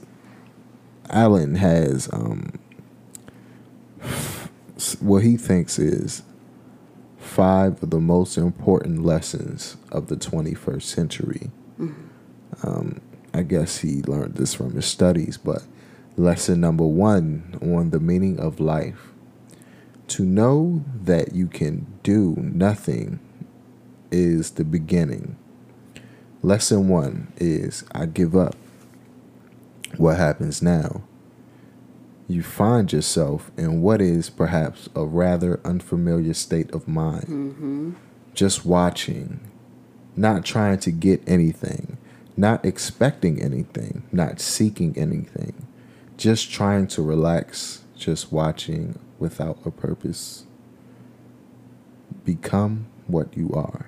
Alan 1.09 1.55
has, 1.55 2.13
um, 2.13 2.59
what 5.01 5.23
he 5.23 5.37
thinks 5.37 5.79
is 5.79 6.23
five 7.19 7.83
of 7.83 7.91
the 7.91 8.01
most 8.01 8.37
important 8.37 9.05
lessons 9.05 9.77
of 9.91 10.09
the 10.09 10.17
21st 10.17 10.83
century. 10.83 11.51
Um, 12.63 13.01
I 13.33 13.43
guess 13.43 13.79
he 13.79 14.03
learned 14.03 14.37
this 14.37 14.55
from 14.55 14.75
his 14.75 14.87
studies, 14.87 15.37
but 15.37 15.63
lesson 16.17 16.61
number 16.61 16.87
one 16.87 17.59
on 17.61 17.91
the 17.91 18.01
meaning 18.01 18.39
of 18.39 18.61
life. 18.61 19.11
To 20.09 20.25
know 20.25 20.85
that 21.03 21.35
you 21.35 21.47
can 21.47 21.87
do 22.03 22.37
nothing 22.39 23.19
is 24.13 24.53
the 24.53 24.65
beginning. 24.65 25.37
Lesson 26.43 26.89
one 26.89 27.33
is 27.39 27.85
I 27.93 28.07
give 28.07 28.37
up. 28.37 28.55
What 29.97 30.19
happens 30.19 30.61
now? 30.63 31.03
You 32.29 32.43
find 32.43 32.93
yourself 32.93 33.51
in 33.57 33.83
what 33.83 34.01
is 34.01 34.31
perhaps 34.31 34.89
a 34.95 35.05
rather 35.05 35.61
unfamiliar 35.65 36.35
state 36.35 36.71
of 36.73 36.87
mind. 36.87 37.97
Just 38.35 38.65
watching, 38.65 39.41
not 40.17 40.45
trying 40.45 40.79
to 40.81 40.91
get 40.91 41.23
anything, 41.27 41.99
not 42.37 42.65
expecting 42.65 43.41
anything, 43.41 44.03
not 44.11 44.41
seeking 44.41 44.97
anything, 44.99 45.67
just 46.17 46.51
trying 46.51 46.87
to 46.89 47.03
relax, 47.03 47.83
just 47.97 48.33
watching 48.33 48.99
without 49.19 49.59
a 49.65 49.71
purpose. 49.71 50.45
Become 52.25 52.87
what 53.07 53.37
you 53.37 53.53
are. 53.53 53.87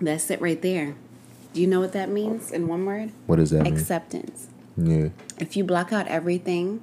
That's 0.00 0.30
it 0.30 0.40
right 0.40 0.60
there. 0.60 0.96
Do 1.52 1.60
you 1.60 1.66
know 1.66 1.80
what 1.80 1.92
that 1.92 2.08
means 2.08 2.50
in 2.50 2.66
one 2.66 2.84
word? 2.84 3.12
What 3.26 3.36
does 3.36 3.50
that 3.50 3.62
mean? 3.62 3.74
Acceptance. 3.74 4.48
Yeah. 4.76 5.10
If 5.38 5.56
you 5.56 5.64
block 5.64 5.92
out 5.92 6.08
everything 6.08 6.82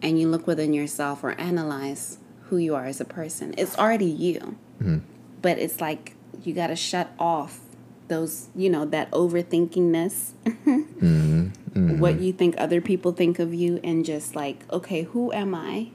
and 0.00 0.20
you 0.20 0.28
look 0.28 0.46
within 0.46 0.72
yourself 0.72 1.24
or 1.24 1.32
analyze 1.32 2.18
who 2.42 2.56
you 2.56 2.74
are 2.74 2.86
as 2.86 3.00
a 3.00 3.04
person, 3.04 3.54
it's 3.58 3.76
already 3.76 4.06
you. 4.06 4.56
Hmm. 4.78 4.98
But 5.42 5.58
it's 5.58 5.80
like 5.80 6.14
you 6.44 6.54
got 6.54 6.68
to 6.68 6.76
shut 6.76 7.10
off 7.18 7.60
those, 8.08 8.48
you 8.54 8.70
know, 8.70 8.84
that 8.86 9.10
overthinkingness, 9.10 10.32
mm-hmm. 10.44 11.98
what 11.98 12.14
mm-hmm. 12.14 12.22
you 12.22 12.32
think 12.32 12.54
other 12.58 12.80
people 12.80 13.12
think 13.12 13.38
of 13.38 13.54
you, 13.54 13.80
and 13.84 14.04
just 14.04 14.34
like, 14.34 14.70
okay, 14.70 15.02
who 15.02 15.32
am 15.32 15.54
I? 15.54 15.90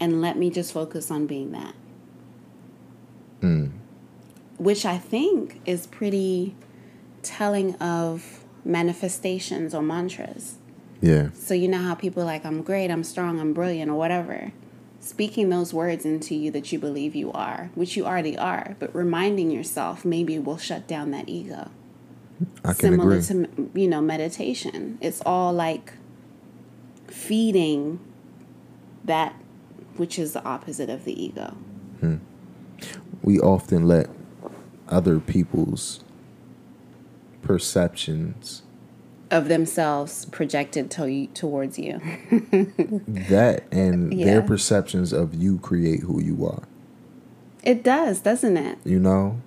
And 0.00 0.20
let 0.20 0.36
me 0.36 0.50
just 0.50 0.72
focus 0.72 1.10
on 1.10 1.26
being 1.26 1.52
that. 1.52 1.74
Mm. 3.40 3.72
Which 4.58 4.84
I 4.86 4.98
think 4.98 5.60
is 5.66 5.86
pretty 5.86 6.54
telling 7.22 7.74
of 7.76 8.44
manifestations 8.64 9.74
or 9.74 9.82
mantras. 9.82 10.56
Yeah. 11.00 11.30
So 11.34 11.54
you 11.54 11.68
know 11.68 11.78
how 11.78 11.94
people 11.94 12.22
are 12.22 12.26
like 12.26 12.44
I'm 12.46 12.62
great, 12.62 12.90
I'm 12.90 13.04
strong, 13.04 13.38
I'm 13.40 13.52
brilliant 13.52 13.90
or 13.90 13.94
whatever. 13.94 14.52
Speaking 15.04 15.50
those 15.50 15.74
words 15.74 16.06
into 16.06 16.34
you 16.34 16.50
that 16.52 16.72
you 16.72 16.78
believe 16.78 17.14
you 17.14 17.30
are, 17.32 17.68
which 17.74 17.94
you 17.94 18.06
already 18.06 18.38
are, 18.38 18.74
but 18.78 18.94
reminding 18.94 19.50
yourself 19.50 20.02
maybe 20.02 20.38
will 20.38 20.56
shut 20.56 20.86
down 20.88 21.10
that 21.10 21.28
ego. 21.28 21.70
I 22.64 22.68
can 22.68 22.92
Similar 22.92 23.16
agree. 23.18 23.22
to 23.22 23.70
you 23.74 23.86
know 23.86 24.00
meditation. 24.00 24.96
It's 25.02 25.20
all 25.26 25.52
like 25.52 25.92
feeding 27.06 28.00
that 29.04 29.34
which 29.98 30.18
is 30.18 30.32
the 30.32 30.42
opposite 30.42 30.88
of 30.88 31.04
the 31.04 31.22
ego. 31.22 31.54
Hmm. 32.00 32.16
we 33.22 33.38
often 33.38 33.86
let 33.86 34.08
other 34.88 35.20
people's 35.20 36.02
perceptions 37.42 38.62
Of 39.34 39.48
themselves 39.48 40.24
projected 40.26 40.90
to 40.92 41.10
you, 41.10 41.26
towards 41.28 41.78
you. 41.78 42.00
that 43.08 43.64
and 43.72 44.12
their 44.12 44.42
perceptions 44.42 45.12
of 45.12 45.34
you 45.34 45.58
create 45.58 46.00
who 46.00 46.20
you 46.22 46.46
are 46.46 46.62
It 47.62 47.82
does, 47.82 48.20
doesn't 48.20 48.56
it? 48.56 48.78
you 48.84 49.00
know 49.00 49.40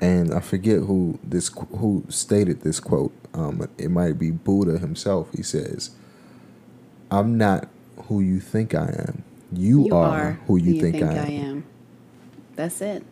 and 0.00 0.34
i 0.34 0.40
forget 0.40 0.80
who 0.80 1.20
this 1.22 1.48
who 1.78 2.04
stated 2.08 2.62
this 2.62 2.80
quote 2.80 3.12
um 3.32 3.68
it 3.78 3.90
might 3.90 4.18
be 4.18 4.32
buddha 4.32 4.78
himself 4.78 5.28
he 5.32 5.42
says 5.42 5.90
i'm 7.12 7.38
not 7.38 7.68
who 8.08 8.20
you 8.20 8.40
think 8.40 8.74
i 8.74 8.86
am 9.06 9.22
you, 9.52 9.88
are, 9.94 10.32
who 10.46 10.56
you, 10.56 10.80
think, 10.80 10.96
I, 10.96 11.12
am. 11.12 11.28
am. 11.28 11.66
That's 12.56 12.80
it. 12.80 13.04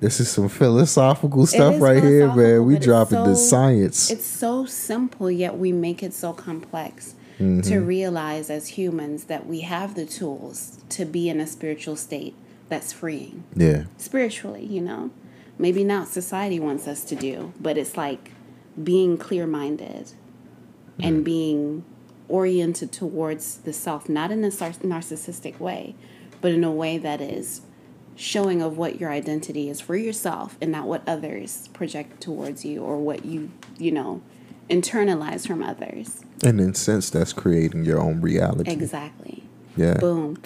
This 0.00 0.20
is 0.20 0.30
some 0.30 0.48
philosophical 0.48 1.46
stuff 1.46 1.80
right 1.80 2.02
here 2.02 2.32
man 2.34 2.64
we 2.64 2.78
dropping 2.78 3.22
the 3.24 3.34
science 3.34 4.10
It's 4.10 4.24
so 4.26 4.66
simple, 4.66 5.30
yet 5.30 5.56
we 5.56 5.72
make 5.72 6.02
it 6.02 6.12
so 6.12 6.32
complex. 6.32 7.14
to 7.38 7.42
mm-hmm. 7.42 7.86
realize 7.86 8.48
as 8.48 8.68
humans 8.68 9.24
that 9.24 9.46
we 9.46 9.60
have 9.60 9.94
the 9.94 10.06
tools 10.06 10.78
to 10.88 11.04
be 11.04 11.28
in 11.28 11.38
a 11.40 11.46
spiritual 11.46 11.96
state 11.96 12.34
that's 12.68 12.92
freeing 12.92 13.44
Yeah. 13.54 13.84
spiritually, 13.98 14.64
you 14.64 14.80
know. 14.80 15.10
Maybe 15.58 15.84
not 15.84 16.08
society 16.08 16.58
wants 16.58 16.86
us 16.88 17.04
to 17.04 17.14
do, 17.14 17.52
but 17.60 17.76
it's 17.78 17.96
like 17.96 18.32
being 18.82 19.16
clear 19.18 19.46
minded 19.46 20.12
and 20.98 21.20
mm. 21.20 21.24
being 21.24 21.84
oriented 22.28 22.92
towards 22.92 23.58
the 23.58 23.72
self, 23.72 24.08
not 24.08 24.30
in 24.30 24.42
a 24.44 24.48
narcissistic 24.48 25.58
way, 25.58 25.94
but 26.40 26.52
in 26.52 26.64
a 26.64 26.70
way 26.70 26.98
that 26.98 27.20
is 27.20 27.62
showing 28.16 28.62
of 28.62 28.78
what 28.78 28.98
your 28.98 29.10
identity 29.10 29.68
is 29.68 29.80
for 29.80 29.94
yourself 29.94 30.56
and 30.60 30.72
not 30.72 30.86
what 30.86 31.06
others 31.06 31.68
project 31.68 32.20
towards 32.20 32.64
you 32.64 32.82
or 32.82 32.96
what 32.98 33.24
you, 33.24 33.50
you 33.78 33.92
know, 33.92 34.22
internalize 34.68 35.46
from 35.46 35.62
others. 35.62 36.24
And 36.42 36.60
in 36.60 36.74
sense, 36.74 37.10
that's 37.10 37.32
creating 37.32 37.84
your 37.84 38.00
own 38.00 38.20
reality. 38.20 38.70
Exactly. 38.70 39.44
Yeah. 39.76 39.98
Boom. 39.98 40.38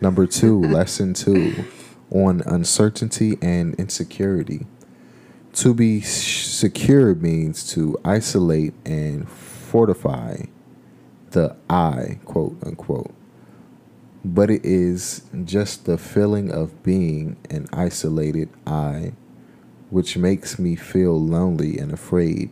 Number 0.00 0.26
two, 0.26 0.60
lesson 0.60 1.14
two 1.14 1.64
on 2.10 2.42
uncertainty 2.42 3.36
and 3.42 3.74
insecurity. 3.76 4.66
To 5.54 5.72
be 5.72 6.02
secure 6.02 7.14
means 7.14 7.68
to 7.72 7.98
isolate 8.04 8.74
and 8.84 9.28
fortify 9.28 10.42
the 11.30 11.56
I, 11.68 12.18
quote 12.26 12.58
unquote. 12.62 13.12
But 14.26 14.50
it 14.50 14.64
is 14.64 15.22
just 15.44 15.84
the 15.84 15.96
feeling 15.96 16.50
of 16.50 16.82
being 16.82 17.36
an 17.48 17.68
isolated 17.72 18.48
I, 18.66 19.12
which 19.88 20.16
makes 20.16 20.58
me 20.58 20.74
feel 20.74 21.20
lonely 21.20 21.78
and 21.78 21.92
afraid. 21.92 22.50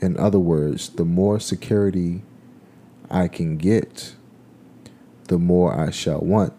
In 0.00 0.16
other 0.16 0.38
words, 0.38 0.88
the 0.88 1.04
more 1.04 1.40
security 1.40 2.22
I 3.10 3.26
can 3.26 3.56
get, 3.56 4.14
the 5.24 5.38
more 5.38 5.76
I 5.76 5.90
shall 5.90 6.20
want. 6.20 6.52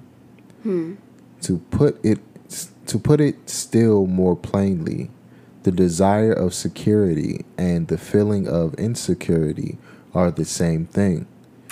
Hmm. 0.63 0.95
To 1.43 1.59
put 1.71 2.03
it 2.03 2.19
to 2.87 2.99
put 2.99 3.21
it 3.21 3.49
still 3.49 4.05
more 4.05 4.35
plainly, 4.35 5.11
the 5.63 5.71
desire 5.71 6.33
of 6.33 6.53
security 6.53 7.45
and 7.57 7.87
the 7.87 7.97
feeling 7.97 8.49
of 8.49 8.73
insecurity 8.73 9.77
are 10.13 10.29
the 10.29 10.43
same 10.43 10.87
thing. 10.87 11.25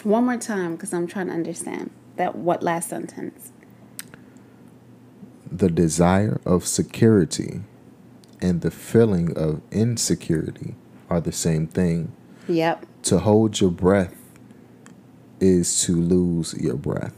One 0.04 0.24
more 0.24 0.38
time, 0.38 0.78
because 0.78 0.94
I'm 0.94 1.08
trying 1.08 1.28
to 1.28 1.34
understand 1.34 1.90
that 2.20 2.36
what 2.36 2.61
last 2.61 2.89
sentence. 2.89 3.53
The 5.49 5.70
desire 5.70 6.41
of 6.45 6.67
security 6.67 7.61
and 8.41 8.59
the 8.59 8.70
feeling 8.70 9.36
of 9.38 9.61
insecurity 9.72 10.76
are 11.09 11.22
the 11.22 11.32
same 11.32 11.65
thing. 11.65 12.11
Yep. 12.49 12.86
To 13.03 13.20
hold 13.20 13.61
your 13.61 13.72
breath 13.72 14.17
is 15.39 15.82
to 15.84 15.95
lose 15.95 16.53
your 16.59 16.76
breath. 16.76 17.15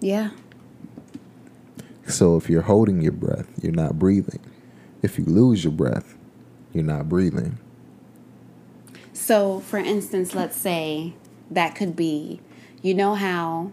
Yeah. 0.00 0.30
So 2.06 2.38
if 2.38 2.48
you're 2.48 2.62
holding 2.62 3.02
your 3.02 3.12
breath, 3.12 3.46
you're 3.62 3.72
not 3.72 3.98
breathing. 3.98 4.40
If 5.02 5.18
you 5.18 5.26
lose 5.26 5.64
your 5.64 5.72
breath, 5.74 6.16
you're 6.72 6.82
not 6.82 7.10
breathing. 7.10 7.58
So, 9.12 9.60
for 9.60 9.76
instance, 9.76 10.34
let's 10.34 10.56
say 10.56 11.12
that 11.50 11.74
could 11.74 11.94
be, 11.94 12.40
you 12.84 12.92
know 12.92 13.14
how. 13.14 13.72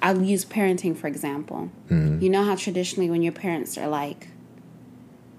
I'll 0.00 0.22
use 0.22 0.46
parenting 0.46 0.96
for 0.96 1.08
example. 1.08 1.70
Mm-hmm. 1.90 2.22
You 2.22 2.30
know 2.30 2.44
how 2.44 2.54
traditionally 2.54 3.10
when 3.10 3.20
your 3.20 3.34
parents 3.34 3.76
are 3.76 3.88
like, 3.88 4.28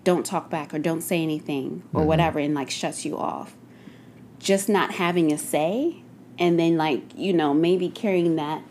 don't 0.03 0.26
talk 0.26 0.51
back 0.51 0.74
or 0.74 0.80
don't 0.80 1.01
say 1.01 1.24
anything 1.24 1.82
or 1.93 2.01
mm-hmm. 2.01 2.07
whatever 2.09 2.39
and 2.39 2.53
like 2.53 2.69
shuts 2.69 3.05
you 3.05 3.17
off. 3.17 3.55
Just 4.38 4.69
not 4.69 4.95
having 4.95 5.32
a 5.32 5.38
say 5.38 6.03
and 6.38 6.59
then 6.59 6.78
like, 6.78 7.01
you 7.15 7.34
know, 7.34 7.53
maybe 7.53 7.89
carrying 7.89 8.36
that, 8.36 8.63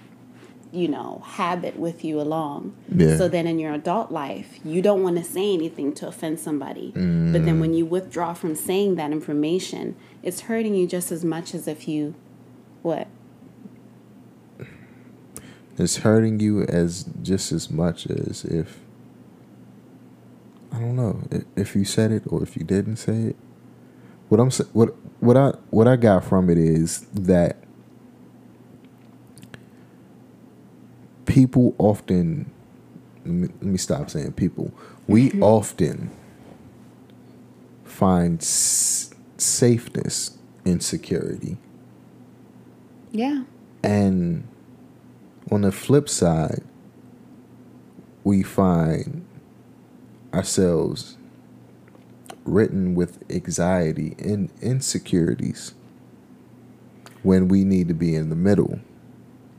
you 0.70 0.86
know, 0.86 1.22
habit 1.24 1.76
with 1.76 2.04
you 2.04 2.20
along. 2.20 2.76
Yeah. 2.94 3.16
So 3.16 3.26
then 3.28 3.46
in 3.46 3.58
your 3.58 3.72
adult 3.72 4.12
life, 4.12 4.60
you 4.64 4.82
don't 4.82 5.02
want 5.02 5.16
to 5.16 5.24
say 5.24 5.52
anything 5.52 5.92
to 5.94 6.06
offend 6.06 6.38
somebody. 6.38 6.90
But 6.94 7.00
then 7.44 7.56
mm. 7.56 7.60
when 7.60 7.74
you 7.74 7.86
withdraw 7.86 8.34
from 8.34 8.54
saying 8.54 8.94
that 8.96 9.10
information, 9.10 9.96
it's 10.22 10.42
hurting 10.42 10.74
you 10.74 10.86
just 10.86 11.10
as 11.10 11.24
much 11.24 11.54
as 11.54 11.66
if 11.66 11.88
you 11.88 12.14
what? 12.82 13.08
It's 15.78 15.98
hurting 15.98 16.40
you 16.40 16.62
as 16.64 17.04
just 17.22 17.52
as 17.52 17.70
much 17.70 18.06
as 18.06 18.44
if 18.44 18.80
I 20.72 20.78
don't 20.78 20.96
know 20.96 21.22
if 21.56 21.74
you 21.74 21.84
said 21.84 22.12
it 22.12 22.24
or 22.26 22.42
if 22.42 22.56
you 22.56 22.64
didn't 22.64 22.96
say 22.96 23.16
it. 23.22 23.36
What 24.28 24.40
I'm 24.40 24.50
what 24.72 24.94
what 25.20 25.36
I 25.36 25.52
what 25.70 25.88
I 25.88 25.96
got 25.96 26.24
from 26.24 26.50
it 26.50 26.58
is 26.58 27.00
that 27.14 27.56
people 31.26 31.74
often 31.78 32.50
let 33.24 33.34
me, 33.34 33.48
let 33.48 33.62
me 33.62 33.78
stop 33.78 34.10
saying 34.10 34.32
people. 34.32 34.72
We 35.06 35.30
mm-hmm. 35.30 35.42
often 35.42 36.10
find 37.84 38.40
s- 38.40 39.10
safeness 39.36 40.38
in 40.64 40.80
security. 40.80 41.56
Yeah. 43.10 43.44
And 43.82 44.46
on 45.50 45.62
the 45.62 45.72
flip 45.72 46.08
side, 46.08 46.62
we 48.24 48.42
find 48.42 49.24
ourselves 50.32 51.16
written 52.44 52.94
with 52.94 53.22
anxiety 53.30 54.14
and 54.18 54.50
insecurities 54.60 55.74
when 57.22 57.48
we 57.48 57.64
need 57.64 57.88
to 57.88 57.94
be 57.94 58.14
in 58.14 58.28
the 58.30 58.36
middle. 58.36 58.80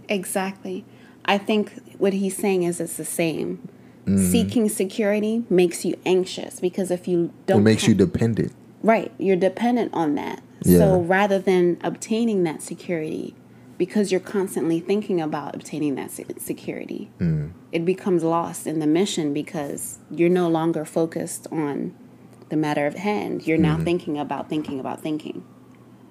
Exactly. 0.09 0.85
I 1.25 1.37
think 1.37 1.73
what 1.97 2.13
he's 2.13 2.35
saying 2.35 2.63
is 2.63 2.79
it's 2.79 2.97
the 2.97 3.05
same. 3.05 3.67
Mm-hmm. 4.05 4.31
Seeking 4.31 4.69
security 4.69 5.43
makes 5.49 5.85
you 5.85 5.95
anxious 6.05 6.59
because 6.59 6.89
if 6.89 7.07
you 7.07 7.31
don't 7.45 7.59
it 7.59 7.63
makes 7.63 7.83
have- 7.83 7.89
you 7.89 7.95
dependent. 7.95 8.53
Right, 8.83 9.11
you're 9.19 9.35
dependent 9.35 9.93
on 9.93 10.15
that. 10.15 10.41
Yeah. 10.63 10.79
So 10.79 11.01
rather 11.01 11.37
than 11.37 11.77
obtaining 11.83 12.43
that 12.43 12.63
security, 12.63 13.35
because 13.81 14.11
you're 14.11 14.21
constantly 14.37 14.79
thinking 14.79 15.19
about 15.19 15.55
obtaining 15.55 15.95
that 15.95 16.11
security, 16.39 17.09
Mm. 17.19 17.49
it 17.71 17.83
becomes 17.83 18.21
lost 18.23 18.67
in 18.67 18.77
the 18.77 18.85
mission 18.85 19.33
because 19.33 19.97
you're 20.11 20.29
no 20.43 20.47
longer 20.47 20.85
focused 20.85 21.47
on 21.51 21.91
the 22.49 22.55
matter 22.55 22.85
of 22.85 22.93
hand. 22.93 23.47
You're 23.47 23.57
now 23.57 23.73
Mm-hmm. 23.77 23.83
thinking 23.89 24.17
about 24.19 24.49
thinking 24.49 24.79
about 24.79 25.01
thinking. 25.01 25.41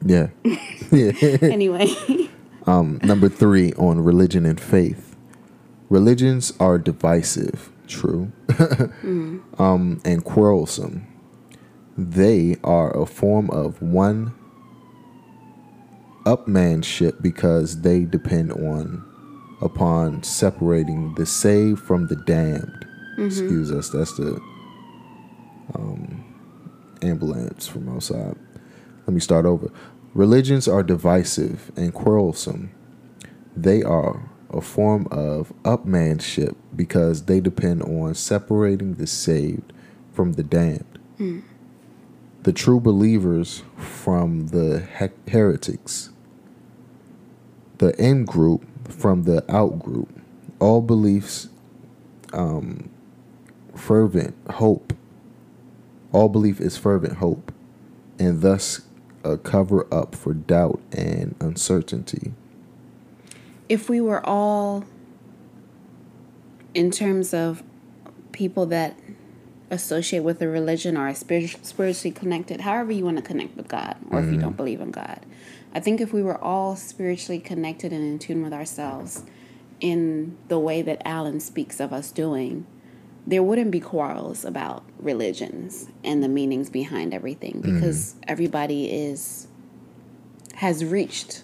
Yeah. 0.04 0.30
yeah. 0.90 1.12
anyway, 1.42 1.86
Um, 2.66 2.98
number 3.04 3.28
three 3.28 3.72
on 3.74 4.00
religion 4.00 4.44
and 4.44 4.60
faith. 4.60 5.14
Religions 5.88 6.52
are 6.58 6.76
divisive, 6.76 7.70
true, 7.86 8.32
um, 9.58 10.00
and 10.04 10.24
quarrelsome. 10.24 11.06
They 11.96 12.56
are 12.64 12.90
a 13.00 13.06
form 13.06 13.48
of 13.50 13.80
one 13.80 14.34
upmanship 16.24 17.20
because 17.22 17.82
they 17.82 18.04
depend 18.04 18.52
on 18.52 19.04
upon 19.60 20.22
separating 20.22 21.14
the 21.14 21.26
saved 21.26 21.80
from 21.80 22.06
the 22.06 22.16
damned. 22.16 22.86
Excuse 23.18 23.70
us, 23.70 23.90
that's 23.90 24.16
the 24.16 24.40
um, 25.74 26.24
ambulance 27.02 27.66
from 27.66 27.88
outside. 27.94 28.36
Let 29.06 29.14
me 29.14 29.20
start 29.20 29.44
over. 29.44 29.70
Religions 30.14 30.66
are 30.66 30.82
divisive 30.82 31.70
and 31.76 31.92
quarrelsome. 31.92 32.72
They 33.54 33.82
are 33.82 34.30
a 34.50 34.60
form 34.60 35.06
of 35.10 35.52
upmanship 35.62 36.56
because 36.74 37.26
they 37.26 37.40
depend 37.40 37.82
on 37.82 38.14
separating 38.14 38.94
the 38.94 39.06
saved 39.06 39.72
from 40.12 40.32
the 40.32 40.42
damned. 40.42 40.98
The 42.42 42.52
true 42.52 42.80
believers 42.80 43.62
from 43.76 44.48
the 44.48 44.86
he- 44.98 45.30
heretics. 45.32 46.10
The 47.78 47.94
in 48.02 48.24
group 48.24 48.64
from 48.88 49.24
the 49.24 49.44
out 49.54 49.78
group. 49.78 50.08
All 50.58 50.80
beliefs, 50.82 51.48
um, 52.32 52.90
fervent 53.74 54.34
hope. 54.52 54.94
All 56.12 56.28
belief 56.28 56.60
is 56.60 56.76
fervent 56.76 57.14
hope, 57.14 57.52
and 58.18 58.42
thus 58.42 58.82
a 59.24 59.36
cover 59.38 59.86
up 59.92 60.14
for 60.14 60.34
doubt 60.34 60.80
and 60.92 61.34
uncertainty. 61.40 62.32
if 63.68 63.88
we 63.88 64.00
were 64.00 64.24
all, 64.26 64.84
in 66.74 66.90
terms 66.90 67.32
of 67.34 67.62
people 68.32 68.66
that 68.66 68.98
associate 69.70 70.22
with 70.22 70.42
a 70.42 70.48
religion 70.48 70.96
or 70.96 71.08
are 71.08 71.14
spirit- 71.14 71.64
spiritually 71.64 72.12
connected, 72.12 72.62
however 72.62 72.92
you 72.92 73.04
want 73.04 73.16
to 73.16 73.22
connect 73.22 73.56
with 73.56 73.68
God, 73.68 73.96
or 74.10 74.18
if 74.18 74.26
you 74.26 74.32
mm-hmm. 74.32 74.40
don't 74.40 74.56
believe 74.56 74.80
in 74.80 74.90
God, 74.90 75.24
I 75.72 75.80
think 75.80 76.00
if 76.00 76.12
we 76.12 76.22
were 76.22 76.36
all 76.42 76.76
spiritually 76.76 77.38
connected 77.38 77.92
and 77.92 78.02
in 78.02 78.18
tune 78.18 78.42
with 78.42 78.52
ourselves 78.52 79.22
in 79.80 80.36
the 80.48 80.58
way 80.58 80.82
that 80.82 81.00
Alan 81.06 81.40
speaks 81.40 81.80
of 81.80 81.92
us 81.92 82.10
doing, 82.10 82.66
there 83.26 83.42
wouldn't 83.42 83.70
be 83.70 83.80
quarrels 83.80 84.44
about 84.44 84.84
religions 84.98 85.88
and 86.02 86.22
the 86.22 86.28
meanings 86.28 86.68
behind 86.68 87.14
everything 87.14 87.62
mm-hmm. 87.62 87.74
because 87.74 88.16
everybody 88.26 88.90
is 88.90 89.46
has 90.56 90.84
reached 90.84 91.42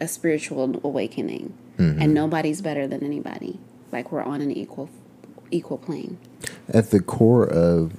a 0.00 0.06
spiritual 0.06 0.80
awakening. 0.84 1.56
And 1.78 1.98
mm-hmm. 1.98 2.12
nobody's 2.12 2.60
better 2.60 2.86
than 2.86 3.02
anybody. 3.02 3.58
Like 3.90 4.12
we're 4.12 4.22
on 4.22 4.40
an 4.40 4.52
equal 4.52 4.90
equal 5.50 5.78
plane 5.78 6.18
At 6.68 6.90
the 6.90 7.00
core 7.00 7.44
of 7.46 7.92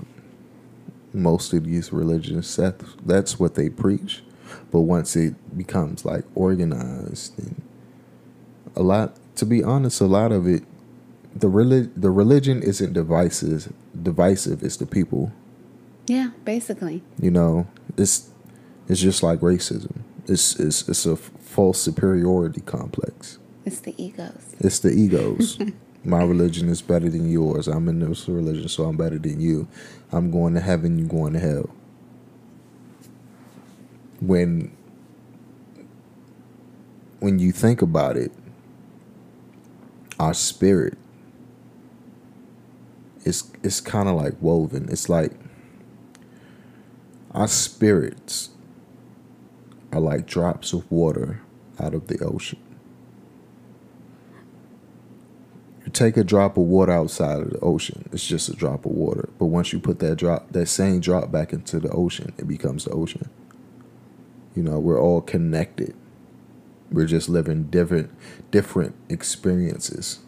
most 1.14 1.54
of 1.54 1.66
these 1.66 1.92
religions, 1.94 2.56
that, 2.56 2.80
that's 3.06 3.40
what 3.40 3.56
they 3.56 3.70
preach. 3.70 4.24
But 4.72 4.82
once 4.82 5.16
it 5.16 5.36
becomes 5.58 6.06
like 6.06 6.26
organized 6.36 7.38
and 7.40 7.62
a 8.76 8.82
lot, 8.84 9.16
to 9.36 9.46
be 9.46 9.64
honest, 9.64 10.02
a 10.02 10.06
lot 10.06 10.32
of 10.32 10.48
it, 10.48 10.64
the 11.36 11.48
relig- 11.50 11.94
the 11.96 12.10
religion 12.12 12.62
isn't 12.64 12.94
divisive. 12.94 13.72
Divisive 14.02 14.64
is 14.64 14.78
the 14.78 14.86
people. 14.86 15.32
yeah 16.08 16.30
basically 16.46 17.02
You 17.20 17.32
know, 17.32 17.68
it's 17.98 18.30
it's 18.88 19.00
just 19.02 19.24
like 19.24 19.40
racism. 19.40 20.02
It's 20.28 20.60
it's 20.60 20.88
it's 20.90 21.06
a 21.06 21.16
false 21.16 21.80
superiority 21.82 22.62
complex. 22.62 23.38
it's 23.66 23.80
the 23.82 23.94
egos 24.02 24.56
It's 24.60 24.80
the 24.80 24.90
egos. 24.92 25.58
My 26.06 26.24
religion 26.24 26.70
is 26.70 26.82
better 26.82 27.10
than 27.10 27.32
yours. 27.32 27.68
I'm 27.68 27.88
in 27.88 28.00
this 28.00 28.28
religion, 28.28 28.68
so 28.68 28.86
I'm 28.86 28.98
better 28.98 29.18
than 29.18 29.40
you. 29.40 29.68
I'm 30.12 30.32
going 30.32 30.54
to 30.56 30.60
heaven, 30.60 31.00
you 31.00 31.06
going 31.06 31.34
to 31.34 31.40
hell. 31.40 31.70
When 34.20 34.76
when 37.20 37.40
you 37.40 37.54
think 37.54 37.82
about 37.82 38.18
it, 38.18 38.34
our 40.20 40.34
spirit 40.34 40.98
is 43.24 43.50
it's 43.64 43.80
kind 43.80 44.10
of 44.10 44.16
like 44.16 44.34
woven. 44.42 44.90
It's 44.90 45.08
like 45.10 45.32
our 47.32 47.48
spirits 47.48 48.50
are 49.94 50.02
like 50.02 50.26
drops 50.26 50.74
of 50.74 50.90
water 50.92 51.42
out 51.80 51.94
of 51.94 52.08
the 52.08 52.20
ocean. 52.20 52.60
You 55.83 55.83
take 55.94 56.18
a 56.18 56.24
drop 56.24 56.58
of 56.58 56.64
water 56.64 56.92
outside 56.92 57.40
of 57.40 57.52
the 57.52 57.60
ocean, 57.60 58.10
it's 58.12 58.26
just 58.26 58.50
a 58.50 58.56
drop 58.56 58.86
of 58.86 58.92
water. 58.92 59.30
But 59.40 59.46
once 59.46 59.72
you 59.72 59.80
put 59.80 60.00
that 60.00 60.16
drop, 60.18 60.52
that 60.52 60.68
same 60.68 61.00
drop 61.00 61.32
back 61.32 61.54
into 61.54 61.80
the 61.80 61.90
ocean, 61.90 62.34
it 62.38 62.48
becomes 62.48 62.86
the 62.86 62.92
ocean. 62.92 63.30
You 64.56 64.64
know, 64.64 64.80
we're 64.80 65.00
all 65.00 65.22
connected. 65.22 65.96
We're 66.92 67.06
just 67.08 67.30
living 67.30 67.66
different, 67.66 68.12
different 68.52 68.96
experiences, 69.10 70.20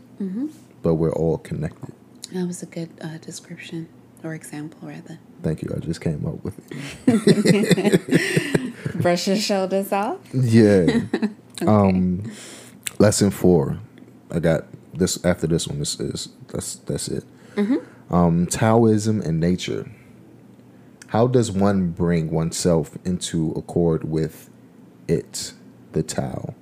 but 0.82 0.96
we're 0.96 1.14
all 1.14 1.38
connected. 1.38 1.94
that 2.32 2.48
was 2.48 2.64
a 2.64 2.66
good 2.66 2.90
uh, 3.02 3.18
description 3.20 3.88
or 4.24 4.34
example 4.34 4.88
rather 4.88 5.20
Thank 5.44 5.62
you. 5.62 5.72
I 5.76 5.80
just 5.80 6.02
came 6.02 6.26
up 6.26 6.44
with 6.44 6.60
it. 7.08 8.02
brush 9.02 9.28
your 9.28 9.38
shoulders 9.38 9.92
off 9.92 10.18
Yeah. 10.34 11.02
Um, 11.66 12.30
lesson 13.00 13.32
four. 13.32 13.80
I 14.30 14.40
got 14.40 14.66
this 14.98 15.24
after 15.26 15.48
this 15.48 15.68
one. 15.68 15.80
This 15.80 16.00
is 16.00 16.30
that's 16.48 16.76
that's 16.76 17.08
it. 17.08 17.24
Um, 18.10 18.46
Taoism 18.48 19.22
and 19.22 19.40
nature. 19.40 19.90
How 21.08 21.28
does 21.28 21.52
one 21.52 21.92
bring 21.92 22.30
oneself 22.32 22.98
into 23.06 23.52
accord 23.52 24.04
with 24.04 24.50
it, 25.08 25.54
the 25.94 26.04
Tao? 26.04 26.54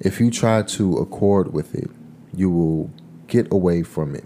If 0.00 0.20
you 0.20 0.30
try 0.30 0.62
to 0.62 0.98
accord 0.98 1.52
with 1.52 1.74
it, 1.74 1.90
you 2.34 2.50
will 2.50 2.90
get 3.26 3.50
away 3.52 3.82
from 3.82 4.14
it. 4.14 4.24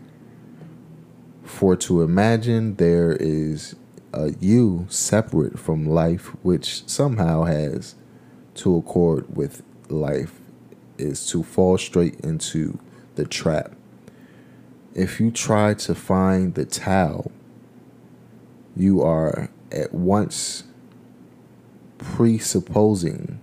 For 1.44 1.76
to 1.76 2.02
imagine 2.02 2.76
there 2.76 3.12
is 3.12 3.76
a 4.12 4.32
you 4.40 4.86
separate 4.88 5.58
from 5.58 5.86
life, 5.86 6.26
which 6.42 6.86
somehow 6.88 7.44
has 7.44 7.94
to 8.56 8.76
accord 8.76 9.34
with 9.34 9.62
life, 9.88 10.40
is 10.98 11.26
to 11.28 11.42
fall 11.42 11.78
straight 11.78 12.20
into 12.20 12.78
the 13.14 13.24
trap. 13.24 13.72
If 14.94 15.20
you 15.20 15.30
try 15.30 15.74
to 15.74 15.94
find 15.94 16.54
the 16.54 16.64
Tao, 16.64 17.30
you 18.76 19.02
are 19.02 19.50
at 19.70 19.94
once 19.94 20.64
presupposing 21.98 23.38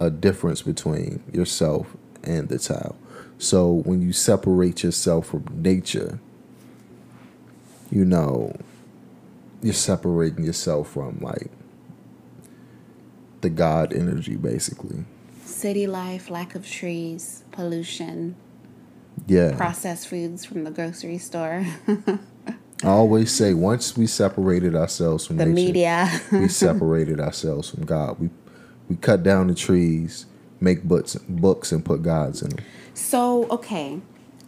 a 0.00 0.10
difference 0.10 0.62
between 0.62 1.22
yourself 1.32 1.96
and 2.22 2.48
the 2.48 2.58
Tao. 2.58 2.94
So 3.38 3.70
when 3.72 4.02
you 4.02 4.12
separate 4.12 4.82
yourself 4.82 5.28
from 5.28 5.46
nature, 5.62 6.20
you 7.90 8.04
know, 8.04 8.54
you're 9.62 9.72
separating 9.72 10.44
yourself 10.44 10.90
from 10.90 11.18
like 11.20 11.50
the 13.40 13.48
God 13.48 13.92
energy, 13.92 14.36
basically. 14.36 15.04
city 15.44 15.86
life 15.86 16.30
lack 16.30 16.54
of 16.54 16.68
trees 16.68 17.42
pollution 17.50 18.36
Yeah. 19.26 19.56
processed 19.56 20.08
foods 20.08 20.44
from 20.44 20.64
the 20.64 20.70
grocery 20.70 21.18
store 21.18 21.64
I 22.84 22.88
always 22.88 23.32
say 23.32 23.54
once 23.54 23.96
we 23.96 24.06
separated 24.06 24.76
ourselves 24.76 25.26
from 25.26 25.36
the 25.36 25.46
nature, 25.46 25.54
media 25.54 26.20
we 26.30 26.48
separated 26.48 27.18
ourselves 27.18 27.70
from 27.70 27.84
God. 27.84 28.18
We 28.20 28.30
we 28.88 28.96
cut 28.96 29.22
down 29.22 29.48
the 29.48 29.54
trees, 29.54 30.26
make 30.60 30.84
books 30.84 31.16
books 31.28 31.72
and 31.72 31.84
put 31.84 32.02
gods 32.02 32.42
in 32.42 32.50
them. 32.50 32.64
So, 32.94 33.48
okay. 33.48 34.00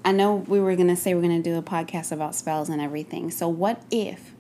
I 0.03 0.13
know 0.13 0.37
we 0.37 0.61
were 0.61 0.77
going 0.77 0.89
to 0.89 0.97
say 0.97 1.13
we're 1.15 1.21
going 1.21 1.43
to 1.43 1.51
do 1.51 1.59
a 1.59 1.63
podcast 1.63 2.11
about 2.11 2.35
spells 2.35 2.71
and 2.71 2.81
everything. 2.81 3.31
So, 3.31 3.49
what 3.49 3.83
if 3.91 4.35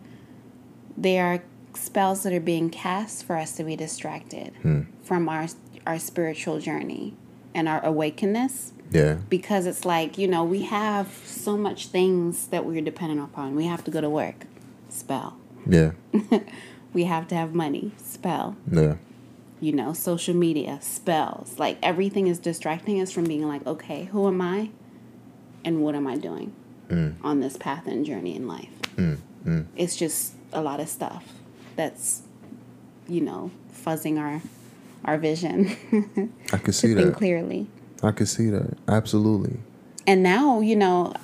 there 0.97 1.27
are 1.27 1.43
spells 1.75 2.23
that 2.23 2.33
are 2.33 2.41
being 2.41 2.71
cast 2.71 3.25
for 3.25 3.37
us 3.37 3.53
to 3.57 3.65
be 3.65 3.77
distracted 3.77 4.55
hmm. 4.63 4.83
from 5.03 5.29
our 5.29 5.49
our 5.87 5.99
spiritual 5.99 6.61
journey 6.61 7.17
and 7.55 7.69
our 7.69 7.85
awakeness? 7.85 8.73
Yeah. 8.91 9.19
Because 9.29 9.67
it's 9.67 9.85
like, 9.85 10.19
you 10.19 10.27
know, 10.29 10.45
we 10.45 10.63
have 10.63 11.09
so 11.25 11.57
much 11.57 11.87
things 11.87 12.49
that 12.49 12.65
we're 12.65 12.81
dependent 12.81 13.23
upon. 13.23 13.55
We 13.55 13.67
have 13.67 13.85
to 13.85 13.91
go 13.91 14.01
to 14.01 14.11
work. 14.11 14.47
Spell. 14.89 15.37
Yeah. 15.67 15.93
We 16.93 17.05
have 17.05 17.29
to 17.29 17.37
have 17.37 17.55
money. 17.55 17.93
Spell. 17.99 18.57
Yeah. 18.71 18.97
you 19.61 19.73
know, 19.73 19.93
social 19.93 20.35
media, 20.35 20.79
spells. 20.81 21.59
Like 21.59 21.79
everything 21.83 22.27
is 22.27 22.39
distracting 22.39 23.01
us 23.01 23.13
from 23.13 23.25
being 23.25 23.47
like, 23.47 23.67
okay, 23.67 24.05
who 24.05 24.27
am 24.27 24.41
I 24.41 24.71
and 25.65 25.83
what 25.83 25.95
am 25.95 26.07
I 26.07 26.17
doing 26.17 26.53
mm. 26.89 27.15
on 27.23 27.41
this 27.41 27.57
path 27.57 27.87
and 27.87 28.05
journey 28.05 28.35
in 28.35 28.49
life? 28.49 28.71
Mm, 28.97 29.19
mm. 29.45 29.67
It's 29.77 29.97
just 29.97 30.33
a 30.53 30.63
lot 30.63 30.81
of 30.81 30.89
stuff 30.89 31.25
that's, 31.77 32.23
you 33.07 33.21
know, 33.21 33.51
fuzzing 33.73 34.19
our 34.19 34.41
our 35.03 35.17
vision 35.17 35.77
I 36.53 36.59
can 36.59 36.73
see 36.75 36.93
that. 36.95 37.15
clearly. 37.15 37.67
I 38.03 38.13
can 38.13 38.27
see 38.27 38.49
that. 38.51 38.77
Absolutely. 38.89 39.59
And 40.07 40.23
now, 40.23 40.61
you 40.61 40.77
know, 40.77 41.15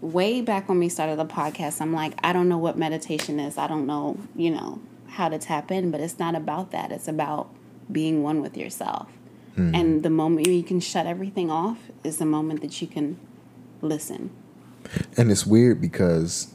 way 0.00 0.40
back 0.40 0.68
when 0.68 0.78
we 0.78 0.88
started 0.88 1.18
the 1.18 1.26
podcast, 1.26 1.80
I'm 1.80 1.92
like, 1.92 2.14
I 2.22 2.32
don't 2.32 2.48
know 2.48 2.58
what 2.58 2.78
meditation 2.78 3.40
is. 3.40 3.58
I 3.58 3.66
don't 3.66 3.86
know, 3.86 4.18
you 4.34 4.50
know, 4.50 4.80
how 5.08 5.28
to 5.28 5.38
tap 5.38 5.70
in, 5.70 5.90
but 5.90 6.00
it's 6.00 6.18
not 6.18 6.34
about 6.34 6.70
that. 6.70 6.92
It's 6.92 7.08
about 7.08 7.50
being 7.90 8.22
one 8.22 8.40
with 8.40 8.56
yourself. 8.56 9.08
Hmm. 9.56 9.74
And 9.74 10.02
the 10.02 10.10
moment 10.10 10.46
you 10.46 10.62
can 10.62 10.80
shut 10.80 11.06
everything 11.06 11.50
off 11.50 11.78
is 12.04 12.18
the 12.18 12.26
moment 12.26 12.60
that 12.62 12.80
you 12.80 12.86
can 12.86 13.18
listen. 13.82 14.30
And 15.16 15.30
it's 15.30 15.44
weird 15.44 15.80
because 15.80 16.54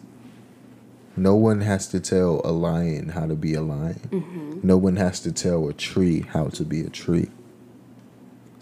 no 1.16 1.36
one 1.36 1.62
has 1.62 1.88
to 1.90 2.00
tell 2.00 2.42
a 2.44 2.52
lion 2.52 3.10
how 3.10 3.28
to 3.28 3.36
be 3.36 3.54
a 3.54 3.62
lion. 3.62 4.10
Mm-hmm. 4.12 4.60
No 4.64 4.78
one 4.78 4.96
has 4.96 5.20
to 5.22 5.32
tell 5.32 5.68
a 5.68 5.74
tree 5.74 6.22
how 6.22 6.48
to 6.50 6.64
be 6.64 6.82
a 6.82 6.90
tree. 6.90 7.30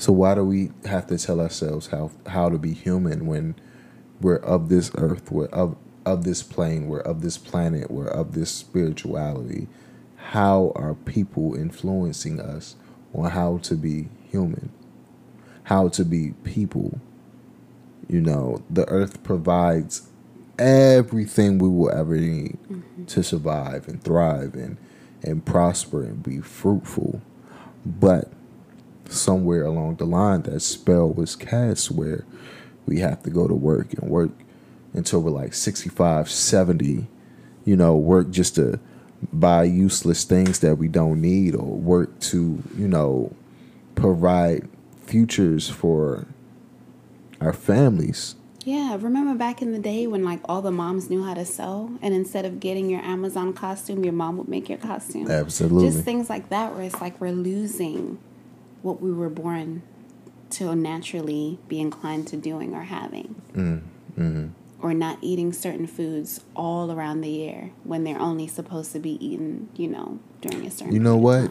So 0.03 0.11
why 0.11 0.35
do 0.35 0.43
we 0.43 0.69
have 0.83 1.07
to 1.07 1.17
tell 1.17 1.39
ourselves 1.39 1.87
how 1.87 2.11
how 2.27 2.49
to 2.49 2.57
be 2.57 2.73
human 2.73 3.25
when 3.25 3.55
we're 4.19 4.35
of 4.35 4.67
this 4.67 4.91
earth, 4.97 5.31
we're 5.31 5.45
of 5.45 5.77
of 6.05 6.25
this 6.25 6.43
plane, 6.43 6.89
we're 6.89 6.99
of 6.99 7.21
this 7.21 7.37
planet, 7.37 7.89
we're 7.89 8.09
of 8.09 8.33
this 8.33 8.51
spirituality? 8.51 9.69
How 10.17 10.73
are 10.75 10.93
people 10.93 11.55
influencing 11.55 12.41
us 12.41 12.75
on 13.13 13.31
how 13.31 13.59
to 13.59 13.75
be 13.75 14.09
human? 14.29 14.73
How 15.63 15.87
to 15.87 16.03
be 16.03 16.33
people? 16.43 16.99
You 18.09 18.19
know, 18.19 18.61
the 18.69 18.85
earth 18.89 19.23
provides 19.23 20.09
everything 20.59 21.59
we 21.59 21.69
will 21.69 21.91
ever 21.91 22.17
need 22.17 22.57
mm-hmm. 22.69 23.05
to 23.05 23.23
survive 23.23 23.87
and 23.87 24.03
thrive 24.03 24.55
and 24.55 24.75
and 25.21 25.45
prosper 25.45 26.03
and 26.03 26.21
be 26.21 26.41
fruitful. 26.41 27.21
But 27.85 28.29
somewhere 29.13 29.65
along 29.65 29.95
the 29.95 30.05
line 30.05 30.41
that 30.43 30.59
spell 30.61 31.09
was 31.09 31.35
cast 31.35 31.91
where 31.91 32.25
we 32.85 32.99
have 32.99 33.23
to 33.23 33.29
go 33.29 33.47
to 33.47 33.53
work 33.53 33.93
and 33.93 34.09
work 34.09 34.31
until 34.93 35.21
we're 35.21 35.31
like 35.31 35.53
65, 35.53 36.29
70, 36.29 37.07
you 37.65 37.75
know, 37.75 37.95
work 37.95 38.29
just 38.29 38.55
to 38.55 38.79
buy 39.31 39.63
useless 39.63 40.23
things 40.23 40.59
that 40.59 40.75
we 40.75 40.87
don't 40.87 41.21
need 41.21 41.55
or 41.55 41.77
work 41.77 42.19
to, 42.19 42.61
you 42.77 42.87
know, 42.87 43.33
provide 43.95 44.67
futures 45.05 45.69
for 45.69 46.27
our 47.39 47.53
families 47.53 48.35
Yeah, 48.65 48.95
remember 48.99 49.37
back 49.37 49.61
in 49.61 49.73
the 49.73 49.79
day 49.79 50.07
when 50.07 50.23
like 50.23 50.39
all 50.45 50.61
the 50.61 50.71
moms 50.71 51.09
knew 51.09 51.23
how 51.23 51.33
to 51.33 51.45
sew, 51.45 51.91
and 52.01 52.13
instead 52.13 52.45
of 52.45 52.59
getting 52.61 52.89
your 52.89 53.01
Amazon 53.01 53.51
costume, 53.53 54.03
your 54.05 54.13
mom 54.13 54.37
would 54.37 54.47
make 54.47 54.69
your 54.69 54.77
costume. 54.77 55.29
Absolutely. 55.29 55.89
Just 55.89 56.05
things 56.05 56.29
like 56.29 56.49
that, 56.49 56.73
where 56.73 56.83
it's 56.83 57.01
like 57.01 57.19
we're 57.19 57.31
losing 57.31 58.19
what 58.83 59.01
we 59.01 59.11
were 59.11 59.29
born 59.29 59.81
to 60.51 60.75
naturally 60.75 61.57
be 61.67 61.79
inclined 61.79 62.27
to 62.27 62.37
doing 62.37 62.75
or 62.75 62.83
having, 62.83 63.33
Mm, 63.55 63.81
mm-hmm. 64.17 64.47
or 64.85 64.93
not 64.93 65.17
eating 65.21 65.51
certain 65.51 65.87
foods 65.87 66.41
all 66.55 66.91
around 66.91 67.21
the 67.21 67.29
year 67.29 67.71
when 67.83 68.03
they're 68.03 68.19
only 68.21 68.45
supposed 68.47 68.91
to 68.91 68.99
be 68.99 69.13
eaten, 69.25 69.69
you 69.75 69.87
know, 69.87 70.19
during 70.41 70.67
a 70.67 70.69
certain. 70.71 70.93
You 70.93 70.99
know 70.99 71.17
what? 71.17 71.49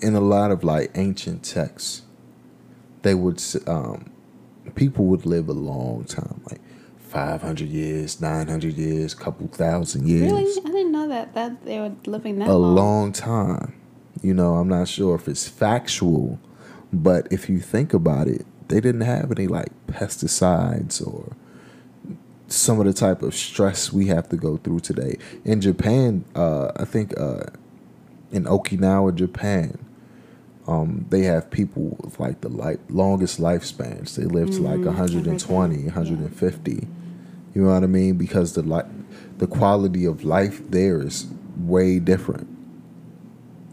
in 0.00 0.14
a 0.14 0.20
lot 0.20 0.50
of 0.52 0.62
like 0.62 0.90
ancient 0.94 1.42
texts, 1.42 2.02
they 3.02 3.14
would 3.14 3.42
um, 3.66 4.10
people 4.74 5.06
would 5.06 5.24
live 5.26 5.48
a 5.48 5.52
long 5.52 6.04
time, 6.04 6.40
like 6.50 6.60
five 6.98 7.40
hundred 7.42 7.68
years, 7.68 8.20
nine 8.20 8.46
hundred 8.48 8.74
years, 8.76 9.14
couple 9.14 9.46
thousand 9.48 10.06
years, 10.06 10.30
Really, 10.30 10.44
I 10.64 10.70
didn't 10.70 10.92
know 10.92 11.08
that 11.08 11.34
that 11.34 11.64
they 11.64 11.80
were 11.80 11.92
living 12.06 12.38
that 12.40 12.48
a 12.48 12.52
long. 12.54 12.74
long 12.74 13.12
time. 13.12 13.74
You 14.22 14.34
know, 14.34 14.54
I'm 14.56 14.68
not 14.68 14.86
sure 14.88 15.14
if 15.16 15.26
it's 15.28 15.48
factual, 15.48 16.38
but 16.92 17.28
if 17.30 17.48
you 17.48 17.60
think 17.60 17.92
about 17.94 18.28
it, 18.28 18.46
they 18.68 18.80
didn't 18.80 19.02
have 19.02 19.30
any 19.32 19.46
like 19.46 19.70
pesticides 19.86 21.06
or 21.06 21.32
some 22.48 22.80
of 22.80 22.86
the 22.86 22.92
type 22.92 23.22
of 23.22 23.34
stress 23.34 23.92
we 23.92 24.06
have 24.06 24.28
to 24.30 24.36
go 24.36 24.56
through 24.58 24.80
today. 24.80 25.16
In 25.44 25.60
Japan, 25.60 26.24
uh, 26.34 26.72
I 26.76 26.84
think 26.84 27.18
uh, 27.18 27.44
in 28.32 28.44
Okinawa, 28.44 29.14
Japan, 29.14 29.78
um, 30.66 31.06
they 31.10 31.22
have 31.22 31.50
people 31.50 31.96
with 32.02 32.20
like 32.20 32.40
the 32.42 32.48
like 32.48 32.80
longest 32.90 33.40
lifespans. 33.40 34.16
They 34.16 34.24
live 34.24 34.50
to 34.52 34.62
like 34.62 34.80
Mhm, 34.80 34.94
heard 34.94 35.14
120, 35.14 35.84
150. 35.84 36.88
You 37.54 37.62
know 37.62 37.72
what 37.72 37.82
I 37.82 37.86
mean? 37.86 38.16
Because 38.16 38.52
the 38.54 38.62
li- 38.62 38.82
the 39.38 39.46
quality 39.46 40.04
of 40.04 40.24
life 40.24 40.62
there 40.70 41.00
is 41.00 41.26
way 41.56 41.98
different 41.98 42.46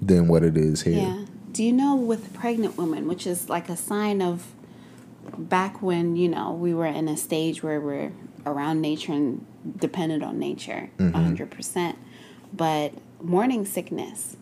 than 0.02 0.28
what 0.28 0.44
it 0.44 0.58
is 0.58 0.84
here. 0.84 1.16
Yeah. 1.18 1.25
Do 1.56 1.64
you 1.64 1.72
know 1.72 1.96
with 1.96 2.34
pregnant 2.34 2.78
women, 2.78 3.08
which 3.08 3.26
is 3.26 3.48
like 3.48 3.70
a 3.70 3.78
sign 3.78 4.22
of 4.22 4.46
back 5.38 5.82
when, 5.82 6.18
you 6.18 6.28
know, 6.28 6.52
we 6.52 6.74
were 6.74 6.86
in 6.86 7.08
a 7.08 7.16
stage 7.16 7.64
where 7.64 7.80
we're 7.80 8.12
around 8.46 8.82
nature 8.82 9.14
and 9.14 9.46
dependent 9.80 10.22
on 10.22 10.38
nature 10.38 10.90
a 11.00 11.04
Mhm. 11.04 11.14
100%. 11.14 11.96
But 12.54 12.92
morning 13.24 13.66
sickness 13.66 14.36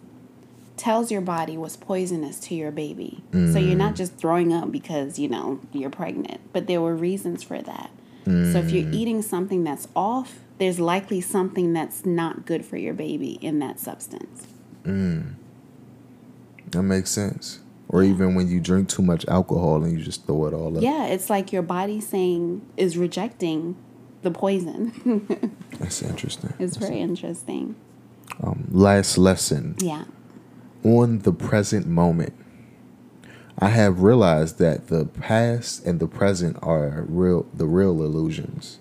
tells 0.75 1.11
your 1.11 1.21
body 1.21 1.55
what's 1.55 1.77
poisonous 1.77 2.39
to 2.39 2.55
your 2.55 2.71
baby. 2.71 3.23
So 3.31 3.59
you're 3.59 3.75
not 3.75 3.93
mm. 3.93 3.97
just 3.97 4.15
throwing 4.15 4.51
up 4.51 4.71
because, 4.71 5.19
you 5.19 5.27
know, 5.29 5.59
you're 5.71 5.91
pregnant, 5.91 6.41
but 6.51 6.65
there 6.65 6.81
were 6.81 6.95
reasons 6.95 7.43
for 7.43 7.61
that. 7.61 7.91
So 8.25 8.57
if 8.57 8.71
you're 8.71 8.85
mm. 8.85 8.93
eating 8.95 9.21
something 9.21 9.63
that's 9.63 9.87
off, 9.95 10.39
there's 10.57 10.79
likely 10.79 11.21
something 11.21 11.73
that's 11.73 12.07
not 12.07 12.47
good 12.47 12.65
for 12.65 12.77
your 12.77 12.95
baby 12.95 13.37
in 13.39 13.59
that 13.59 13.79
substance. 13.79 14.47
Mm. 14.83 15.35
That 16.73 16.83
makes 16.83 17.09
sense. 17.11 17.59
Or 17.89 18.03
even 18.03 18.33
when 18.35 18.47
you 18.47 18.59
drink 18.59 18.89
too 18.89 19.03
much 19.03 19.25
alcohol 19.27 19.83
and 19.83 19.97
you 19.97 20.03
just 20.03 20.25
throw 20.25 20.45
it 20.47 20.53
all 20.53 20.75
up. 20.75 20.83
Yeah, 20.83 21.05
it's 21.05 21.29
like 21.29 21.53
your 21.53 21.61
body 21.61 22.01
saying 22.01 22.65
is 22.75 22.97
rejecting 22.97 23.75
the 24.23 24.31
poison. 24.31 25.51
That's 25.79 26.01
interesting. 26.01 26.53
it's 26.59 26.77
very 26.77 26.99
interesting. 26.99 27.75
Um, 28.41 28.67
last 28.71 29.17
lesson. 29.17 29.75
Yeah. 29.79 30.05
on 30.83 31.19
the 31.19 31.31
present 31.33 31.85
moment. 31.87 32.33
I 33.59 33.69
have 33.69 34.01
realized 34.01 34.57
that 34.57 34.87
the 34.87 35.05
past 35.05 35.85
and 35.85 35.99
the 35.99 36.07
present 36.07 36.57
are 36.63 37.05
real 37.07 37.45
the 37.53 37.67
real 37.67 38.01
illusions. 38.01 38.79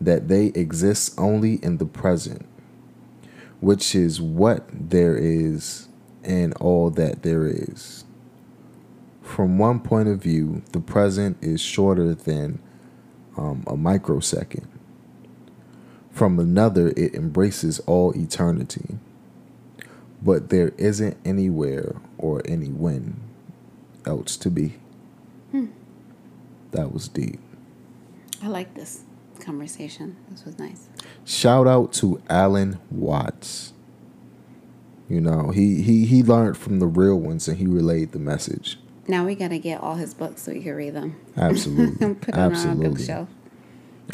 That 0.00 0.28
they 0.28 0.46
exist 0.46 1.12
only 1.18 1.56
in 1.56 1.76
the 1.76 1.84
present, 1.84 2.46
which 3.60 3.94
is 3.94 4.18
what 4.18 4.66
there 4.72 5.14
is 5.14 5.88
and 6.24 6.54
all 6.54 6.90
that 6.90 7.22
there 7.22 7.46
is. 7.46 8.04
From 9.22 9.58
one 9.58 9.80
point 9.80 10.08
of 10.08 10.22
view, 10.22 10.62
the 10.72 10.80
present 10.80 11.36
is 11.40 11.60
shorter 11.60 12.14
than 12.14 12.60
um, 13.36 13.64
a 13.66 13.76
microsecond. 13.76 14.66
From 16.10 16.38
another, 16.38 16.88
it 16.96 17.14
embraces 17.14 17.78
all 17.80 18.12
eternity 18.16 18.98
but 20.22 20.50
there 20.50 20.72
isn't 20.76 21.16
anywhere 21.24 21.96
or 22.18 22.42
any 22.44 22.68
when 22.68 23.20
else 24.06 24.36
to 24.38 24.50
be. 24.50 24.74
Hmm. 25.50 25.66
That 26.72 26.92
was 26.92 27.08
deep. 27.08 27.40
I 28.42 28.48
like 28.48 28.74
this 28.74 29.04
conversation. 29.38 30.16
This 30.30 30.44
was 30.44 30.58
nice. 30.58 30.88
Shout 31.24 31.66
out 31.66 31.92
to 31.94 32.22
Alan 32.28 32.78
Watts. 32.90 33.72
You 35.10 35.20
know, 35.20 35.50
he, 35.50 35.82
he, 35.82 36.06
he 36.06 36.22
learned 36.22 36.56
from 36.56 36.78
the 36.78 36.86
real 36.86 37.18
ones 37.18 37.48
and 37.48 37.58
he 37.58 37.66
relayed 37.66 38.12
the 38.12 38.18
message. 38.20 38.78
Now 39.08 39.26
we 39.26 39.34
got 39.34 39.48
to 39.48 39.58
get 39.58 39.80
all 39.82 39.96
his 39.96 40.14
books 40.14 40.42
so 40.42 40.52
we 40.52 40.62
can 40.62 40.74
read 40.74 40.94
them. 40.94 41.16
Absolutely. 41.36 42.14
Put 42.14 42.26
them 42.32 42.34
on 42.36 42.40
our 42.40 42.50
Absolutely. 42.52 42.88
bookshelf. 42.88 43.28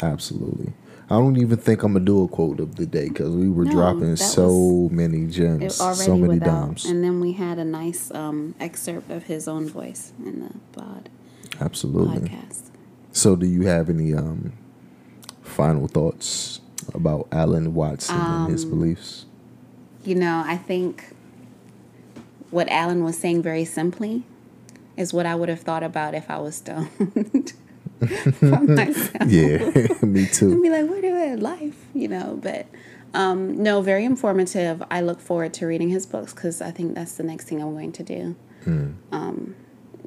Absolutely. 0.01 0.73
I 1.09 1.15
don't 1.19 1.37
even 1.37 1.57
think 1.57 1.83
I'm 1.83 1.93
gonna 1.93 2.03
do 2.03 2.23
a 2.23 2.27
quote 2.27 2.59
of 2.59 2.75
the 2.75 2.85
day 2.85 3.07
because 3.07 3.29
we 3.33 3.47
were 3.47 3.63
No, 3.63 3.71
dropping 3.71 4.15
so 4.17 4.89
many 4.91 5.25
gems, 5.27 5.75
so 5.75 6.17
many 6.17 6.33
without. 6.33 6.45
dimes. 6.67 6.85
And 6.85 7.01
then 7.03 7.21
we 7.21 7.31
had 7.33 7.57
a 7.59 7.63
nice 7.63 8.11
um, 8.11 8.55
excerpt 8.59 9.09
of 9.09 9.23
his 9.23 9.47
own 9.47 9.69
voice 9.69 10.11
in 10.25 10.41
the 10.41 10.49
pod, 10.77 11.09
Absolutely. 11.61 12.27
podcast. 12.27 12.63
So, 13.13 13.37
do 13.37 13.45
you 13.47 13.61
have 13.67 13.89
any 13.89 14.13
um, 14.13 14.51
final 15.41 15.87
thoughts 15.87 16.59
about 16.93 17.27
Alan 17.31 17.73
Watson 17.73 18.19
and 18.19 18.51
his 18.51 18.65
Um, 18.65 18.69
beliefs? 18.71 19.25
You 20.07 20.15
know, 20.15 20.41
I 20.45 20.55
think 20.55 21.13
what 22.49 22.69
Alan 22.69 23.03
was 23.03 23.17
saying 23.17 23.41
very 23.41 23.65
simply 23.65 24.23
is 24.95 25.13
what 25.13 25.25
I 25.25 25.35
would 25.35 25.49
have 25.49 25.59
thought 25.59 25.83
about 25.83 26.15
if 26.15 26.29
I 26.29 26.37
was 26.37 26.55
stoned. 26.55 27.53
Yeah, 29.27 29.57
me 30.03 30.27
too. 30.27 30.61
be 30.61 30.69
like, 30.69 30.87
what 30.87 31.01
do 31.01 31.13
I 31.13 31.33
life? 31.33 31.87
You 31.93 32.07
know, 32.07 32.39
but 32.41 32.67
um, 33.13 33.61
no, 33.61 33.81
very 33.81 34.05
informative. 34.05 34.81
I 34.89 35.01
look 35.01 35.19
forward 35.19 35.53
to 35.55 35.65
reading 35.65 35.89
his 35.89 36.05
books 36.05 36.33
because 36.33 36.61
I 36.61 36.71
think 36.71 36.95
that's 36.95 37.15
the 37.15 37.23
next 37.23 37.45
thing 37.45 37.61
I'm 37.61 37.73
going 37.73 37.91
to 37.93 38.03
do. 38.03 38.35
Um, 39.11 39.55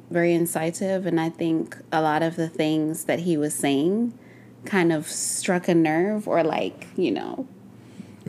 very 0.09 0.33
incisive, 0.33 1.05
and 1.05 1.19
I 1.19 1.29
think 1.29 1.77
a 1.91 2.01
lot 2.01 2.23
of 2.23 2.37
the 2.37 2.49
things 2.49 3.03
that 3.03 3.19
he 3.19 3.37
was 3.37 3.53
saying 3.53 4.17
kind 4.65 4.91
of 4.91 5.05
struck 5.07 5.67
a 5.67 5.75
nerve 5.75 6.27
or 6.27 6.43
like, 6.43 6.87
you 6.95 7.11
know, 7.11 7.47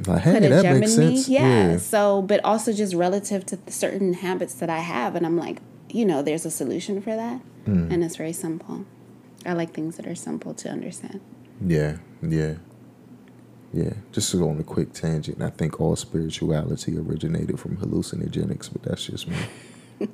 Like, 0.07 0.23
hey, 0.23 0.33
put 0.35 0.45
a 0.45 0.49
that 0.49 0.63
gem 0.63 0.81
makes 0.81 0.95
sense. 0.95 1.29
Yeah. 1.29 1.77
So, 1.79 2.23
but 2.23 2.45
also 2.45 2.73
just 2.73 2.95
relative 2.95 3.45
to 3.47 3.59
certain 3.69 4.15
habits 4.15 4.55
that 4.55 4.71
I 4.71 4.79
have, 4.79 5.15
and 5.17 5.25
I'm 5.27 5.37
like, 5.37 5.59
you 5.91 6.05
know, 6.05 6.23
there's 6.23 6.47
a 6.47 6.51
solution 6.51 7.01
for 7.03 7.15
that, 7.15 7.41
Hmm. 7.67 7.91
and 7.93 8.03
it's 8.05 8.17
very 8.17 8.33
simple. 8.33 8.85
I 9.45 9.53
like 9.53 9.73
things 9.75 9.97
that 9.97 10.07
are 10.07 10.15
simple 10.15 10.55
to 10.55 10.69
understand. 10.71 11.21
Yeah, 11.65 11.99
yeah, 12.23 12.55
yeah. 13.73 13.93
Just 14.13 14.31
to 14.31 14.39
go 14.39 14.49
on 14.49 14.59
a 14.59 14.65
quick 14.65 14.93
tangent, 14.93 15.43
I 15.43 15.51
think 15.51 15.81
all 15.81 15.97
spirituality 15.97 16.97
originated 16.99 17.59
from 17.61 17.77
hallucinogenics, 17.77 18.73
but 18.73 18.83
that's 18.83 19.05
just 19.07 19.29
me. 19.29 19.37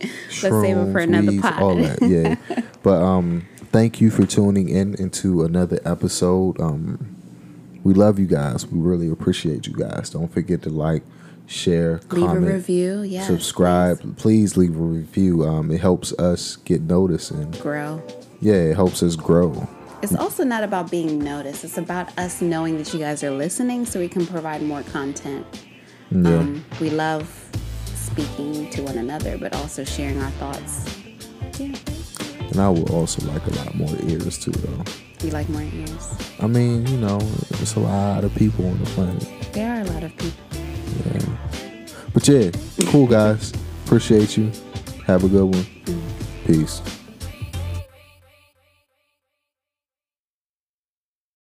Let's 0.00 0.40
save 0.40 0.76
it 0.76 0.92
for 0.92 0.98
another 1.00 1.32
weeds, 1.32 1.42
pod. 1.42 1.62
All 1.62 1.76
that, 1.76 1.98
yeah. 2.02 2.36
but 2.82 3.02
um, 3.02 3.46
thank 3.72 4.00
you 4.00 4.10
for 4.10 4.24
tuning 4.26 4.68
in 4.68 4.94
into 4.94 5.42
another 5.42 5.80
episode. 5.84 6.60
Um, 6.60 7.16
we 7.88 7.94
love 7.94 8.18
you 8.18 8.26
guys. 8.26 8.66
We 8.66 8.78
really 8.78 9.08
appreciate 9.10 9.66
you 9.66 9.72
guys. 9.72 10.10
Don't 10.10 10.30
forget 10.30 10.60
to 10.64 10.68
like, 10.68 11.02
share, 11.46 12.00
Leave 12.10 12.26
comment, 12.26 12.46
a 12.46 12.52
review. 12.52 13.00
Yeah. 13.00 13.26
subscribe. 13.26 14.18
Please. 14.18 14.58
leave 14.58 14.76
a 14.76 14.78
review. 14.78 15.46
Um, 15.46 15.70
it 15.70 15.80
helps 15.80 16.12
us 16.18 16.56
get 16.56 16.82
noticed 16.82 17.30
and 17.30 17.58
Grow. 17.60 18.02
yeah, 18.40 18.52
it 18.52 18.76
helps 18.76 19.02
us 19.02 19.16
grow. 19.16 19.66
It's 20.02 20.14
also 20.14 20.44
not 20.44 20.62
about 20.64 20.90
being 20.90 21.18
noticed. 21.18 21.64
It's 21.64 21.78
about 21.78 22.16
us 22.18 22.42
knowing 22.42 22.76
that 22.76 22.92
you 22.92 23.00
guys 23.00 23.24
are 23.24 23.30
listening 23.30 23.86
so 23.86 23.98
we 23.98 24.08
can 24.08 24.26
provide 24.26 24.60
more 24.60 24.82
content. 24.82 25.46
Yeah. 26.10 26.40
Um, 26.40 26.64
we 26.82 26.90
love 26.90 27.26
speaking 27.94 28.68
to 28.70 28.82
one 28.82 28.98
another, 28.98 29.38
but 29.38 29.54
also 29.54 29.82
sharing 29.82 30.20
our 30.20 30.30
thoughts. 30.32 30.94
Yeah. 31.58 31.74
And 32.50 32.60
I 32.60 32.68
would 32.68 32.90
also 32.90 33.26
like 33.32 33.46
a 33.46 33.50
lot 33.50 33.74
more 33.74 33.96
ears 34.02 34.38
too, 34.38 34.50
though. 34.52 34.84
You 35.22 35.30
like 35.30 35.48
more 35.48 35.62
ears? 35.62 36.14
I 36.40 36.46
mean, 36.46 36.86
you 36.86 36.96
know, 36.96 37.18
there's 37.18 37.74
a 37.74 37.80
lot 37.80 38.22
of 38.22 38.32
people 38.36 38.66
on 38.66 38.78
the 38.78 38.86
planet. 38.90 39.28
There 39.52 39.76
are 39.76 39.80
a 39.80 39.84
lot 39.84 40.04
of 40.04 40.16
people. 40.16 40.44
Yeah. 41.06 41.36
But 42.14 42.28
yeah, 42.28 42.50
cool 42.90 43.06
guys. 43.06 43.52
Appreciate 43.84 44.36
you. 44.36 44.52
Have 45.06 45.24
a 45.24 45.28
good 45.28 45.44
one. 45.44 45.64
Mm-hmm. 45.64 46.46
Peace. 46.46 46.97